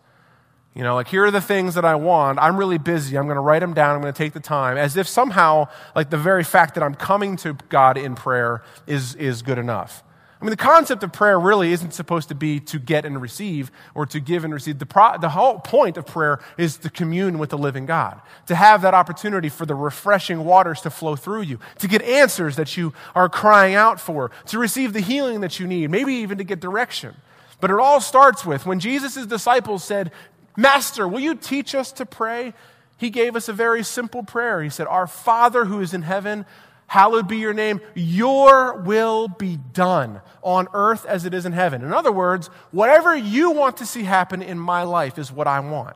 You 0.75 0.81
know, 0.81 0.95
like, 0.95 1.07
here 1.07 1.23
are 1.23 1.31
the 1.31 1.39
things 1.39 1.75
that 1.75 1.85
I 1.85 1.93
want. 1.93 2.39
I'm 2.39 2.57
really 2.57 2.79
busy. 2.79 3.15
I'm 3.15 3.25
going 3.25 3.35
to 3.35 3.41
write 3.41 3.59
them 3.59 3.75
down. 3.75 3.95
I'm 3.95 4.01
going 4.01 4.13
to 4.13 4.17
take 4.17 4.33
the 4.33 4.39
time. 4.39 4.75
As 4.75 4.97
if 4.97 5.07
somehow, 5.07 5.67
like, 5.95 6.09
the 6.09 6.17
very 6.17 6.43
fact 6.43 6.73
that 6.73 6.83
I'm 6.83 6.95
coming 6.95 7.35
to 7.37 7.55
God 7.69 7.95
in 7.95 8.15
prayer 8.15 8.63
is, 8.87 9.13
is 9.13 9.43
good 9.43 9.59
enough. 9.59 10.03
I 10.43 10.45
mean, 10.45 10.49
the 10.49 10.57
concept 10.57 11.03
of 11.03 11.13
prayer 11.13 11.39
really 11.39 11.71
isn't 11.71 11.93
supposed 11.93 12.27
to 12.27 12.35
be 12.35 12.59
to 12.59 12.77
get 12.77 13.05
and 13.05 13.21
receive 13.21 13.71
or 13.95 14.05
to 14.07 14.19
give 14.19 14.43
and 14.43 14.53
receive. 14.53 14.77
The, 14.77 14.85
pro- 14.85 15.17
the 15.17 15.29
whole 15.29 15.59
point 15.59 15.95
of 15.95 16.05
prayer 16.05 16.41
is 16.57 16.75
to 16.79 16.89
commune 16.89 17.39
with 17.39 17.51
the 17.51 17.57
living 17.57 17.85
God, 17.85 18.19
to 18.47 18.55
have 18.55 18.81
that 18.81 18.93
opportunity 18.93 19.47
for 19.47 19.65
the 19.65 19.73
refreshing 19.73 20.43
waters 20.43 20.81
to 20.81 20.89
flow 20.89 21.15
through 21.15 21.43
you, 21.43 21.59
to 21.79 21.87
get 21.87 22.01
answers 22.01 22.57
that 22.57 22.75
you 22.75 22.91
are 23.15 23.29
crying 23.29 23.75
out 23.75 24.01
for, 24.01 24.31
to 24.47 24.59
receive 24.59 24.91
the 24.91 24.99
healing 24.99 25.39
that 25.39 25.61
you 25.61 25.65
need, 25.65 25.89
maybe 25.89 26.15
even 26.15 26.37
to 26.39 26.43
get 26.43 26.59
direction. 26.59 27.15
But 27.61 27.71
it 27.71 27.79
all 27.79 28.01
starts 28.01 28.45
with 28.45 28.65
when 28.65 28.81
Jesus' 28.81 29.25
disciples 29.25 29.81
said, 29.85 30.11
Master, 30.57 31.07
will 31.07 31.21
you 31.21 31.35
teach 31.35 31.73
us 31.73 31.93
to 31.93 32.05
pray? 32.05 32.53
He 32.97 33.09
gave 33.09 33.37
us 33.37 33.47
a 33.47 33.53
very 33.53 33.81
simple 33.81 34.23
prayer. 34.23 34.61
He 34.61 34.69
said, 34.69 34.87
Our 34.87 35.07
Father 35.07 35.63
who 35.63 35.79
is 35.79 35.93
in 35.93 36.01
heaven, 36.01 36.45
hallowed 36.87 37.27
be 37.27 37.37
your 37.37 37.53
name. 37.53 37.81
Your 37.95 38.77
will 38.77 39.27
be 39.27 39.57
done 39.57 40.21
on 40.41 40.67
earth 40.73 41.05
as 41.05 41.25
it 41.25 41.33
is 41.33 41.45
in 41.45 41.51
heaven. 41.51 41.83
In 41.83 41.93
other 41.93 42.11
words, 42.11 42.47
whatever 42.71 43.15
you 43.15 43.51
want 43.51 43.77
to 43.77 43.85
see 43.85 44.03
happen 44.03 44.41
in 44.41 44.59
my 44.59 44.83
life 44.83 45.17
is 45.17 45.31
what 45.31 45.47
I 45.47 45.59
want. 45.59 45.95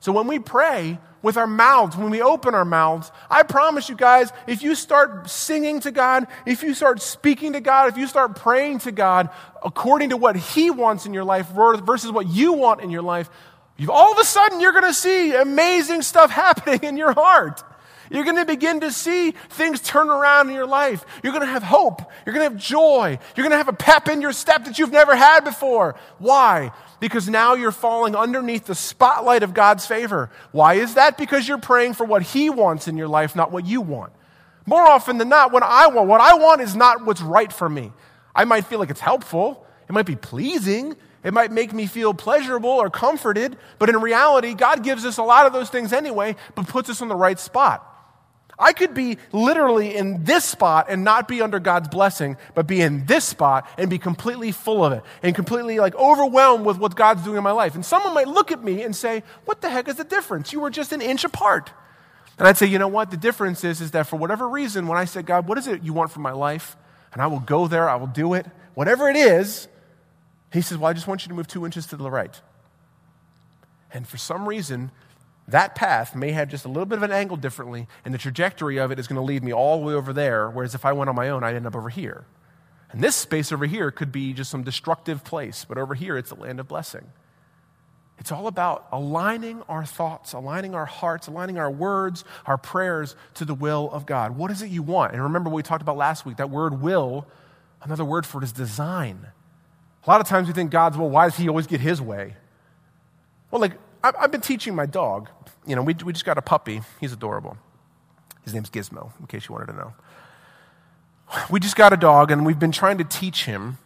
So 0.00 0.12
when 0.12 0.26
we 0.26 0.38
pray, 0.38 0.98
with 1.22 1.36
our 1.36 1.46
mouths, 1.46 1.96
when 1.96 2.10
we 2.10 2.22
open 2.22 2.54
our 2.54 2.64
mouths, 2.64 3.10
I 3.30 3.42
promise 3.42 3.88
you 3.88 3.96
guys, 3.96 4.30
if 4.46 4.62
you 4.62 4.74
start 4.74 5.28
singing 5.28 5.80
to 5.80 5.90
God, 5.90 6.26
if 6.46 6.62
you 6.62 6.74
start 6.74 7.02
speaking 7.02 7.54
to 7.54 7.60
God, 7.60 7.88
if 7.88 7.98
you 7.98 8.06
start 8.06 8.36
praying 8.36 8.80
to 8.80 8.92
God 8.92 9.30
according 9.64 10.10
to 10.10 10.16
what 10.16 10.36
He 10.36 10.70
wants 10.70 11.06
in 11.06 11.14
your 11.14 11.24
life 11.24 11.48
versus 11.48 12.12
what 12.12 12.28
you 12.28 12.52
want 12.52 12.80
in 12.80 12.90
your 12.90 13.02
life, 13.02 13.28
all 13.88 14.12
of 14.12 14.18
a 14.18 14.24
sudden 14.24 14.60
you're 14.60 14.72
going 14.72 14.84
to 14.84 14.94
see 14.94 15.34
amazing 15.34 16.02
stuff 16.02 16.30
happening 16.44 16.80
in 16.82 16.96
your 16.96 17.12
heart. 17.12 17.62
You're 18.10 18.24
going 18.24 18.36
to 18.36 18.44
begin 18.44 18.80
to 18.80 18.90
see 18.90 19.32
things 19.50 19.80
turn 19.80 20.08
around 20.08 20.48
in 20.48 20.54
your 20.54 20.66
life. 20.66 21.04
You're 21.22 21.32
going 21.32 21.46
to 21.46 21.52
have 21.52 21.62
hope. 21.62 22.00
You're 22.24 22.34
going 22.34 22.46
to 22.46 22.54
have 22.54 22.62
joy. 22.62 23.18
You're 23.36 23.44
going 23.44 23.52
to 23.52 23.56
have 23.56 23.68
a 23.68 23.72
pep 23.72 24.08
in 24.08 24.20
your 24.20 24.32
step 24.32 24.64
that 24.64 24.78
you've 24.78 24.92
never 24.92 25.14
had 25.14 25.44
before. 25.44 25.94
Why? 26.18 26.72
Because 27.00 27.28
now 27.28 27.54
you're 27.54 27.72
falling 27.72 28.16
underneath 28.16 28.66
the 28.66 28.74
spotlight 28.74 29.42
of 29.42 29.54
God's 29.54 29.86
favor. 29.86 30.30
Why 30.52 30.74
is 30.74 30.94
that? 30.94 31.18
Because 31.18 31.46
you're 31.46 31.58
praying 31.58 31.94
for 31.94 32.04
what 32.04 32.22
He 32.22 32.50
wants 32.50 32.88
in 32.88 32.96
your 32.96 33.08
life, 33.08 33.36
not 33.36 33.52
what 33.52 33.66
you 33.66 33.80
want. 33.80 34.12
More 34.66 34.82
often 34.82 35.18
than 35.18 35.28
not, 35.28 35.52
what 35.52 35.62
I 35.62 35.86
want, 35.88 36.08
what 36.08 36.20
I 36.20 36.34
want 36.34 36.60
is 36.60 36.74
not 36.76 37.04
what's 37.04 37.22
right 37.22 37.52
for 37.52 37.68
me. 37.68 37.92
I 38.34 38.44
might 38.44 38.66
feel 38.66 38.78
like 38.78 38.90
it's 38.90 39.00
helpful. 39.00 39.64
It 39.88 39.92
might 39.92 40.06
be 40.06 40.16
pleasing. 40.16 40.96
It 41.24 41.34
might 41.34 41.50
make 41.50 41.72
me 41.72 41.86
feel 41.86 42.14
pleasurable 42.14 42.70
or 42.70 42.90
comforted, 42.90 43.56
but 43.78 43.88
in 43.88 44.00
reality, 44.00 44.54
God 44.54 44.84
gives 44.84 45.04
us 45.04 45.18
a 45.18 45.22
lot 45.22 45.46
of 45.46 45.52
those 45.52 45.68
things 45.68 45.92
anyway, 45.92 46.36
but 46.54 46.68
puts 46.68 46.88
us 46.88 47.02
on 47.02 47.08
the 47.08 47.16
right 47.16 47.38
spot. 47.38 47.84
I 48.58 48.72
could 48.72 48.92
be 48.92 49.18
literally 49.30 49.94
in 49.94 50.24
this 50.24 50.44
spot 50.44 50.86
and 50.88 51.04
not 51.04 51.28
be 51.28 51.40
under 51.40 51.60
God's 51.60 51.88
blessing, 51.88 52.36
but 52.54 52.66
be 52.66 52.80
in 52.80 53.06
this 53.06 53.24
spot 53.24 53.68
and 53.78 53.88
be 53.88 53.98
completely 53.98 54.50
full 54.50 54.84
of 54.84 54.92
it 54.92 55.04
and 55.22 55.34
completely 55.34 55.78
like 55.78 55.94
overwhelmed 55.94 56.66
with 56.66 56.78
what 56.78 56.96
God's 56.96 57.22
doing 57.22 57.36
in 57.36 57.44
my 57.44 57.52
life. 57.52 57.76
And 57.76 57.86
someone 57.86 58.14
might 58.14 58.26
look 58.26 58.50
at 58.50 58.64
me 58.64 58.82
and 58.82 58.96
say, 58.96 59.22
What 59.44 59.60
the 59.60 59.70
heck 59.70 59.86
is 59.86 59.94
the 59.94 60.04
difference? 60.04 60.52
You 60.52 60.60
were 60.60 60.70
just 60.70 60.92
an 60.92 61.00
inch 61.00 61.22
apart. 61.22 61.70
And 62.36 62.48
I'd 62.48 62.56
say, 62.56 62.66
You 62.66 62.80
know 62.80 62.88
what? 62.88 63.12
The 63.12 63.16
difference 63.16 63.62
is, 63.62 63.80
is 63.80 63.92
that 63.92 64.08
for 64.08 64.16
whatever 64.16 64.48
reason, 64.48 64.88
when 64.88 64.98
I 64.98 65.04
say, 65.04 65.22
God, 65.22 65.46
what 65.46 65.56
is 65.56 65.68
it 65.68 65.84
you 65.84 65.92
want 65.92 66.10
from 66.10 66.22
my 66.22 66.32
life? 66.32 66.76
And 67.12 67.22
I 67.22 67.28
will 67.28 67.40
go 67.40 67.68
there, 67.68 67.88
I 67.88 67.94
will 67.94 68.08
do 68.08 68.34
it, 68.34 68.44
whatever 68.74 69.08
it 69.08 69.16
is, 69.16 69.68
He 70.52 70.62
says, 70.62 70.78
Well, 70.78 70.90
I 70.90 70.94
just 70.94 71.06
want 71.06 71.24
you 71.24 71.28
to 71.28 71.34
move 71.34 71.46
two 71.46 71.64
inches 71.64 71.86
to 71.86 71.96
the 71.96 72.10
right. 72.10 72.40
And 73.92 74.06
for 74.06 74.16
some 74.18 74.48
reason, 74.48 74.90
that 75.48 75.74
path 75.74 76.14
may 76.14 76.32
have 76.32 76.48
just 76.48 76.64
a 76.64 76.68
little 76.68 76.86
bit 76.86 76.98
of 76.98 77.02
an 77.02 77.10
angle 77.10 77.36
differently, 77.36 77.88
and 78.04 78.12
the 78.12 78.18
trajectory 78.18 78.78
of 78.78 78.90
it 78.90 78.98
is 78.98 79.06
going 79.06 79.16
to 79.16 79.22
lead 79.22 79.42
me 79.42 79.52
all 79.52 79.80
the 79.80 79.86
way 79.86 79.94
over 79.94 80.12
there, 80.12 80.50
whereas 80.50 80.74
if 80.74 80.84
I 80.84 80.92
went 80.92 81.08
on 81.08 81.16
my 81.16 81.30
own, 81.30 81.42
I'd 81.42 81.56
end 81.56 81.66
up 81.66 81.74
over 81.74 81.88
here. 81.88 82.26
And 82.90 83.02
this 83.02 83.16
space 83.16 83.50
over 83.50 83.66
here 83.66 83.90
could 83.90 84.12
be 84.12 84.32
just 84.32 84.50
some 84.50 84.62
destructive 84.62 85.24
place, 85.24 85.64
but 85.66 85.78
over 85.78 85.94
here, 85.94 86.16
it's 86.16 86.30
a 86.30 86.34
land 86.34 86.60
of 86.60 86.68
blessing. 86.68 87.06
It's 88.18 88.32
all 88.32 88.46
about 88.46 88.88
aligning 88.90 89.62
our 89.68 89.84
thoughts, 89.84 90.32
aligning 90.32 90.74
our 90.74 90.86
hearts, 90.86 91.28
aligning 91.28 91.56
our 91.58 91.70
words, 91.70 92.24
our 92.46 92.58
prayers 92.58 93.14
to 93.34 93.44
the 93.44 93.54
will 93.54 93.90
of 93.92 94.06
God. 94.06 94.36
What 94.36 94.50
is 94.50 94.60
it 94.60 94.70
you 94.70 94.82
want? 94.82 95.12
And 95.12 95.22
remember 95.22 95.50
what 95.50 95.56
we 95.56 95.62
talked 95.62 95.82
about 95.82 95.96
last 95.96 96.26
week 96.26 96.38
that 96.38 96.50
word 96.50 96.82
will, 96.82 97.26
another 97.82 98.04
word 98.04 98.26
for 98.26 98.42
it 98.42 98.44
is 98.44 98.52
design. 98.52 99.28
A 100.04 100.10
lot 100.10 100.20
of 100.20 100.26
times 100.26 100.48
we 100.48 100.52
think 100.52 100.70
God's, 100.70 100.96
well, 100.96 101.10
why 101.10 101.26
does 101.26 101.36
he 101.36 101.48
always 101.48 101.66
get 101.66 101.80
his 101.80 102.02
way? 102.02 102.34
Well, 103.50 103.60
like, 103.60 103.74
I've 104.18 104.30
been 104.30 104.40
teaching 104.40 104.74
my 104.74 104.86
dog 104.86 105.28
you 105.68 105.76
know, 105.76 105.82
we, 105.82 105.94
we 106.02 106.12
just 106.14 106.24
got 106.24 106.38
a 106.38 106.42
puppy. 106.42 106.80
He's 106.98 107.12
adorable. 107.12 107.58
His 108.42 108.54
name's 108.54 108.70
Gizmo, 108.70 109.12
in 109.20 109.26
case 109.26 109.48
you 109.48 109.52
wanted 109.52 109.66
to 109.66 109.74
know. 109.74 109.92
We 111.50 111.60
just 111.60 111.76
got 111.76 111.92
a 111.92 111.96
dog, 111.96 112.30
and 112.30 112.46
we've 112.46 112.58
been 112.58 112.72
trying 112.72 112.96
to 112.98 113.04
teach 113.04 113.44
him 113.44 113.76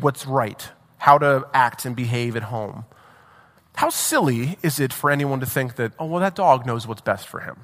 what's 0.00 0.26
right, 0.26 0.70
how 0.98 1.18
to 1.18 1.48
act 1.52 1.84
and 1.84 1.96
behave 1.96 2.36
at 2.36 2.44
home. 2.44 2.84
How 3.74 3.90
silly 3.90 4.56
is 4.62 4.78
it 4.78 4.92
for 4.92 5.10
anyone 5.10 5.40
to 5.40 5.46
think 5.46 5.74
that, 5.74 5.92
oh, 5.98 6.06
well, 6.06 6.20
that 6.20 6.36
dog 6.36 6.64
knows 6.64 6.86
what's 6.86 7.00
best 7.00 7.26
for 7.26 7.40
him? 7.40 7.58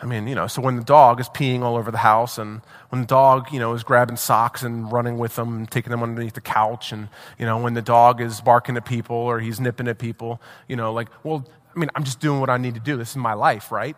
I 0.00 0.04
mean, 0.04 0.28
you 0.28 0.34
know, 0.34 0.46
so 0.46 0.60
when 0.60 0.76
the 0.76 0.84
dog 0.84 1.20
is 1.20 1.28
peeing 1.30 1.62
all 1.62 1.76
over 1.76 1.90
the 1.90 1.98
house 1.98 2.36
and 2.36 2.60
when 2.90 3.00
the 3.00 3.06
dog, 3.06 3.50
you 3.50 3.58
know, 3.58 3.72
is 3.72 3.82
grabbing 3.82 4.16
socks 4.16 4.62
and 4.62 4.92
running 4.92 5.16
with 5.16 5.36
them 5.36 5.56
and 5.56 5.70
taking 5.70 5.90
them 5.90 6.02
underneath 6.02 6.34
the 6.34 6.42
couch 6.42 6.92
and, 6.92 7.08
you 7.38 7.46
know, 7.46 7.56
when 7.58 7.72
the 7.72 7.82
dog 7.82 8.20
is 8.20 8.42
barking 8.42 8.76
at 8.76 8.84
people 8.84 9.16
or 9.16 9.40
he's 9.40 9.58
nipping 9.58 9.88
at 9.88 9.98
people, 9.98 10.40
you 10.68 10.76
know, 10.76 10.92
like, 10.92 11.08
well, 11.24 11.48
I 11.74 11.78
mean, 11.78 11.88
I'm 11.94 12.04
just 12.04 12.20
doing 12.20 12.40
what 12.40 12.50
I 12.50 12.58
need 12.58 12.74
to 12.74 12.80
do. 12.80 12.98
This 12.98 13.10
is 13.10 13.16
my 13.16 13.32
life, 13.32 13.72
right? 13.72 13.96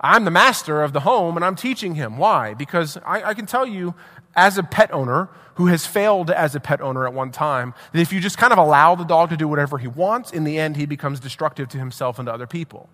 I'm 0.00 0.24
the 0.24 0.30
master 0.32 0.82
of 0.82 0.92
the 0.92 1.00
home 1.00 1.36
and 1.36 1.44
I'm 1.44 1.54
teaching 1.54 1.94
him. 1.94 2.18
Why? 2.18 2.54
Because 2.54 2.96
I, 3.06 3.22
I, 3.22 3.34
can 3.34 3.46
tell 3.46 3.66
you, 3.66 3.94
as 4.34 4.58
a 4.58 4.62
pet 4.62 4.92
owner 4.92 5.28
who 5.54 5.66
has 5.66 5.86
failed 5.86 6.30
as 6.30 6.54
a 6.54 6.60
pet 6.60 6.80
owner 6.80 7.06
at 7.06 7.12
one 7.12 7.30
time, 7.30 7.74
that 7.92 8.00
if 8.00 8.12
you 8.12 8.18
just 8.18 8.38
kind 8.38 8.52
of 8.52 8.58
allow 8.58 8.94
the 8.94 9.04
dog 9.04 9.28
to 9.30 9.36
do 9.36 9.46
whatever 9.46 9.78
he 9.78 9.88
wants, 9.88 10.32
in 10.32 10.44
the 10.44 10.58
end, 10.58 10.76
he 10.76 10.86
becomes 10.86 11.20
destructive 11.20 11.68
to 11.68 11.78
himself 11.78 12.18
and 12.18 12.26
to 12.26 12.32
other 12.32 12.46
people. 12.46 12.88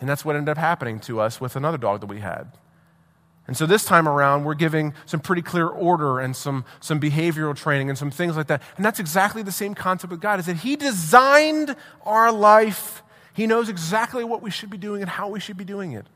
And 0.00 0.08
that's 0.08 0.24
what 0.24 0.36
ended 0.36 0.50
up 0.50 0.58
happening 0.58 1.00
to 1.00 1.20
us 1.20 1.40
with 1.40 1.56
another 1.56 1.78
dog 1.78 2.00
that 2.00 2.06
we 2.06 2.20
had. 2.20 2.52
And 3.48 3.56
so 3.56 3.64
this 3.64 3.84
time 3.84 4.06
around, 4.06 4.44
we're 4.44 4.54
giving 4.54 4.92
some 5.06 5.20
pretty 5.20 5.40
clear 5.40 5.66
order 5.66 6.20
and 6.20 6.36
some, 6.36 6.66
some 6.80 7.00
behavioral 7.00 7.56
training 7.56 7.88
and 7.88 7.96
some 7.98 8.10
things 8.10 8.36
like 8.36 8.46
that. 8.48 8.62
And 8.76 8.84
that's 8.84 9.00
exactly 9.00 9.42
the 9.42 9.50
same 9.50 9.74
concept 9.74 10.10
with 10.10 10.20
God, 10.20 10.38
is 10.38 10.46
that 10.46 10.56
He 10.58 10.76
designed 10.76 11.74
our 12.04 12.30
life. 12.30 13.02
He 13.32 13.46
knows 13.46 13.70
exactly 13.70 14.22
what 14.22 14.42
we 14.42 14.50
should 14.50 14.68
be 14.68 14.76
doing 14.76 15.00
and 15.00 15.10
how 15.10 15.28
we 15.28 15.40
should 15.40 15.56
be 15.56 15.64
doing 15.64 15.92
it. 15.92 16.06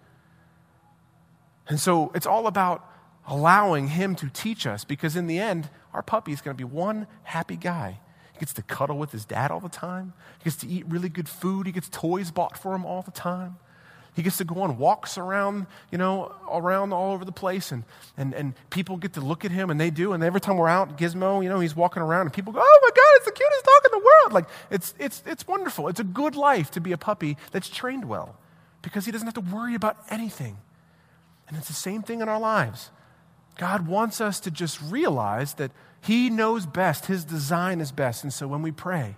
And 1.68 1.80
so 1.80 2.12
it's 2.14 2.26
all 2.26 2.46
about 2.46 2.86
allowing 3.26 3.88
Him 3.88 4.14
to 4.16 4.28
teach 4.28 4.66
us 4.66 4.84
because 4.84 5.16
in 5.16 5.26
the 5.26 5.38
end, 5.38 5.70
our 5.94 6.02
puppy 6.02 6.32
is 6.32 6.42
going 6.42 6.54
to 6.54 6.58
be 6.58 6.70
one 6.70 7.06
happy 7.22 7.56
guy. 7.56 8.00
He 8.34 8.40
gets 8.40 8.52
to 8.54 8.62
cuddle 8.62 8.98
with 8.98 9.12
his 9.12 9.24
dad 9.24 9.50
all 9.50 9.60
the 9.60 9.68
time. 9.68 10.14
He 10.38 10.44
gets 10.44 10.56
to 10.56 10.66
eat 10.66 10.84
really 10.86 11.08
good 11.08 11.28
food. 11.28 11.66
He 11.66 11.72
gets 11.72 11.88
toys 11.88 12.30
bought 12.30 12.58
for 12.58 12.74
him 12.74 12.84
all 12.84 13.02
the 13.02 13.10
time. 13.10 13.56
He 14.14 14.22
gets 14.22 14.37
to 14.38 14.44
go 14.44 14.61
on 14.61 14.77
walks 14.77 15.16
around, 15.16 15.66
you 15.90 15.96
know, 15.96 16.35
around 16.51 16.92
all 16.92 17.12
over 17.12 17.25
the 17.25 17.33
place, 17.33 17.72
and, 17.72 17.85
and, 18.16 18.35
and 18.35 18.55
people 18.68 18.98
get 18.98 19.14
to 19.14 19.20
look 19.20 19.44
at 19.44 19.51
him, 19.51 19.70
and 19.70 19.81
they 19.81 19.90
do. 19.90 20.12
And 20.12 20.22
every 20.22 20.40
time 20.40 20.59
we're 20.59 20.68
out, 20.68 20.98
Gizmo, 20.98 21.42
you 21.42 21.48
know, 21.48 21.61
he's 21.61 21.75
walking 21.75 22.03
around, 22.03 22.27
and 22.27 22.33
people 22.33 22.53
go, 22.53 22.61
oh 22.62 22.79
my 22.83 22.90
God, 22.90 23.16
it's 23.16 23.25
the 23.25 23.33
cutest 23.33 23.64
dog 23.64 23.83
in 23.87 23.98
the 23.98 24.05
world. 24.05 24.33
Like, 24.33 24.48
it's, 24.70 24.94
it's, 24.98 25.22
it's 25.25 25.48
wonderful. 25.48 25.88
It's 25.88 26.01
a 26.01 26.05
good 26.05 26.37
life 26.37 26.70
to 26.72 26.81
be 26.81 26.92
a 26.92 26.98
puppy 26.98 27.38
that's 27.53 27.68
trained 27.68 28.05
well 28.05 28.37
because 28.83 29.07
he 29.07 29.12
doesn't 29.12 29.27
have 29.27 29.35
to 29.35 29.55
worry 29.55 29.75
about 29.75 29.96
anything. 30.11 30.59
And 31.48 31.57
it's 31.57 31.68
the 31.68 31.75
same 31.75 32.03
thing 32.03 32.20
in 32.20 32.29
our 32.29 32.40
lives. 32.40 32.90
God 33.59 33.87
wants 33.87 34.20
us 34.20 34.40
to 34.40 34.51
just 34.51 34.81
realize 34.83 35.55
that 35.55 35.70
He 36.01 36.31
knows 36.31 36.66
best, 36.66 37.07
His 37.07 37.25
design 37.25 37.81
is 37.81 37.92
best. 37.92 38.25
And 38.25 38.33
so 38.33 38.48
when 38.48 38.62
we 38.62 38.72
pray, 38.72 39.16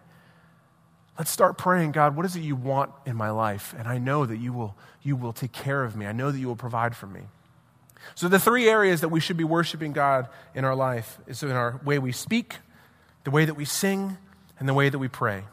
Let's 1.19 1.31
start 1.31 1.57
praying, 1.57 1.93
God, 1.93 2.17
what 2.17 2.27
is 2.27 2.35
it 2.35 2.41
you 2.41 2.57
want 2.57 2.91
in 3.07 3.15
my 3.15 3.31
life? 3.31 3.75
And 3.79 3.87
I 3.87 3.99
know 3.99 4.27
that 4.27 4.39
you 4.39 4.53
will, 4.53 4.75
you 5.03 5.15
will 5.15 5.33
take 5.33 5.53
care 5.53 5.85
of 5.85 5.95
me. 5.95 6.07
I 6.07 6.13
know 6.13 6.33
that 6.33 6.39
you 6.39 6.49
will 6.49 6.57
provide 6.57 6.97
for 6.97 7.07
me. 7.07 7.21
So, 8.15 8.29
the 8.29 8.39
three 8.39 8.69
areas 8.69 9.01
that 9.01 9.09
we 9.09 9.21
should 9.21 9.37
be 9.37 9.45
worshiping 9.45 9.93
God 9.93 10.29
in 10.55 10.65
our 10.65 10.75
life 10.75 11.19
is 11.27 11.43
in 11.43 11.53
our 11.53 11.81
way 11.85 11.99
we 11.99 12.13
speak, 12.13 12.57
the 13.23 13.31
way 13.31 13.45
that 13.45 13.55
we 13.55 13.65
sing, 13.65 14.19
and 14.59 14.69
the 14.69 14.75
way 14.75 14.89
that 14.91 14.99
we 14.99 15.09
pray. 15.09 15.45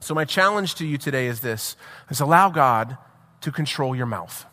So, 0.00 0.14
my 0.14 0.24
challenge 0.24 0.74
to 0.76 0.86
you 0.86 0.98
today 0.98 1.26
is 1.26 1.40
this 1.40 1.76
is 2.08 2.20
allow 2.20 2.48
God 2.48 2.96
to 3.42 3.52
control 3.52 3.94
your 3.94 4.06
mouth. 4.06 4.46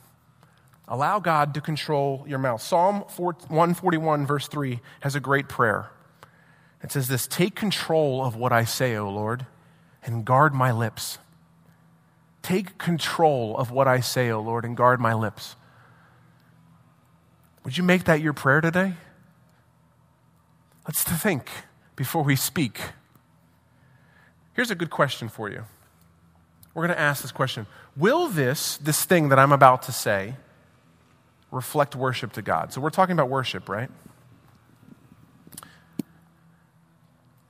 Allow 0.88 1.20
God 1.20 1.56
to 1.56 1.62
control 1.62 2.24
your 2.28 2.40
mouth. 2.40 2.62
Psalm 2.62 3.02
141, 3.18 4.26
verse 4.28 4.48
3, 4.48 4.80
has 5.00 5.16
a 5.16 5.20
great 5.20 5.50
prayer. 5.50 5.90
It 6.84 6.92
says 6.92 7.08
this 7.08 7.26
Take 7.26 7.56
control 7.56 8.24
of 8.24 8.36
what 8.36 8.52
I 8.52 8.64
say, 8.66 8.96
O 8.96 9.10
Lord 9.10 9.48
and 10.04 10.26
guard 10.26 10.54
my 10.54 10.72
lips. 10.72 11.18
Take 12.42 12.78
control 12.78 13.58
of 13.58 13.72
what 13.72 13.88
I 13.88 14.00
say, 14.00 14.30
O 14.32 14.40
Lord, 14.40 14.64
and 14.64 14.78
guard 14.78 15.00
my 15.00 15.14
lips. 15.14 15.56
Would 17.66 17.78
you 17.78 17.84
make 17.84 18.06
that 18.06 18.22
your 18.22 18.34
prayer 18.34 18.62
today? 18.62 18.94
Let's 20.88 21.04
think 21.04 21.50
before 21.98 22.24
we 22.24 22.38
speak. 22.38 22.80
Here's 24.54 24.72
a 24.72 24.76
good 24.76 24.90
question 24.90 25.28
for 25.28 25.50
you. 25.50 25.66
We're 26.74 26.84
going 26.86 26.96
to 26.96 27.00
ask 27.00 27.22
this 27.22 27.32
question 27.32 27.68
Will 27.98 28.28
this, 28.28 28.78
this 28.78 29.04
thing 29.04 29.30
that 29.30 29.40
I'm 29.40 29.52
about 29.52 29.82
to 29.84 29.92
say, 29.92 30.36
reflect 31.52 31.96
worship 31.96 32.32
to 32.34 32.42
God? 32.42 32.72
So 32.72 32.80
we're 32.80 32.90
talking 32.90 33.14
about 33.14 33.30
worship, 33.30 33.68
right? 33.68 33.90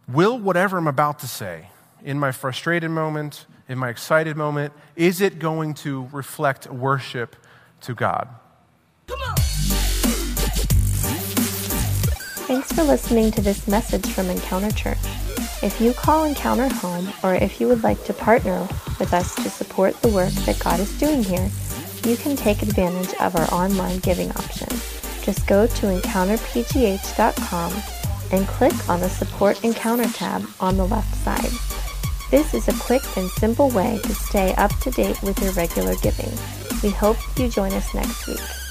Will 0.08 0.40
whatever 0.40 0.78
I'm 0.78 0.88
about 0.88 1.20
to 1.20 1.28
say 1.28 1.70
in 2.04 2.20
my 2.20 2.32
frustrated 2.32 2.92
moment, 2.92 3.46
in 3.68 3.78
my 3.78 3.90
excited 3.90 4.38
moment? 4.38 4.74
Is 4.96 5.22
it 5.22 5.40
going 5.40 5.74
to 5.76 6.08
reflect 6.12 6.68
worship 6.68 7.36
to 7.82 7.94
God? 7.94 8.30
Thanks 12.48 12.72
for 12.72 12.84
listening 12.84 13.32
to 13.32 13.42
this 13.42 13.68
message 13.68 14.06
from 14.14 14.30
Encounter 14.30 14.72
Church. 14.72 14.98
If 15.62 15.82
you 15.82 15.92
call 15.92 16.24
Encounter 16.24 16.70
home, 16.70 17.10
or 17.24 17.36
if 17.36 17.60
you 17.60 17.68
would 17.68 17.84
like 17.84 18.04
to 18.06 18.14
partner 18.14 18.68
with 19.00 19.14
us 19.14 19.36
to 19.36 19.50
support 19.50 20.02
the 20.02 20.08
work 20.10 20.32
that 20.46 20.60
God 20.60 20.80
is 20.80 20.98
doing 20.98 21.24
here, 21.24 21.50
you 22.06 22.16
can 22.16 22.38
take 22.38 22.62
advantage 22.62 23.14
of 23.20 23.36
our 23.36 23.54
online 23.54 24.00
giving 24.00 24.30
option. 24.32 24.70
Just 25.24 25.46
go 25.46 25.68
to 25.68 25.88
encounterpgh.com 25.88 27.74
and 28.32 28.48
click 28.48 28.90
on 28.90 29.00
the 29.02 29.10
Support 29.10 29.64
Encounter 29.66 30.08
tab 30.10 30.48
on 30.62 30.78
the 30.78 30.88
left 30.88 31.14
side. 31.16 31.67
This 32.30 32.54
is 32.54 32.68
a 32.68 32.74
quick 32.74 33.04
and 33.16 33.30
simple 33.30 33.70
way 33.70 34.00
to 34.04 34.14
stay 34.14 34.54
up 34.56 34.78
to 34.80 34.92
date 34.92 35.22
with 35.24 35.42
your 35.42 35.54
regular 35.54 35.96
giving. 35.96 36.32
We 36.84 36.90
hope 36.90 37.16
you 37.38 37.48
join 37.48 37.72
us 37.72 37.94
next 37.94 38.28
week. 38.28 38.67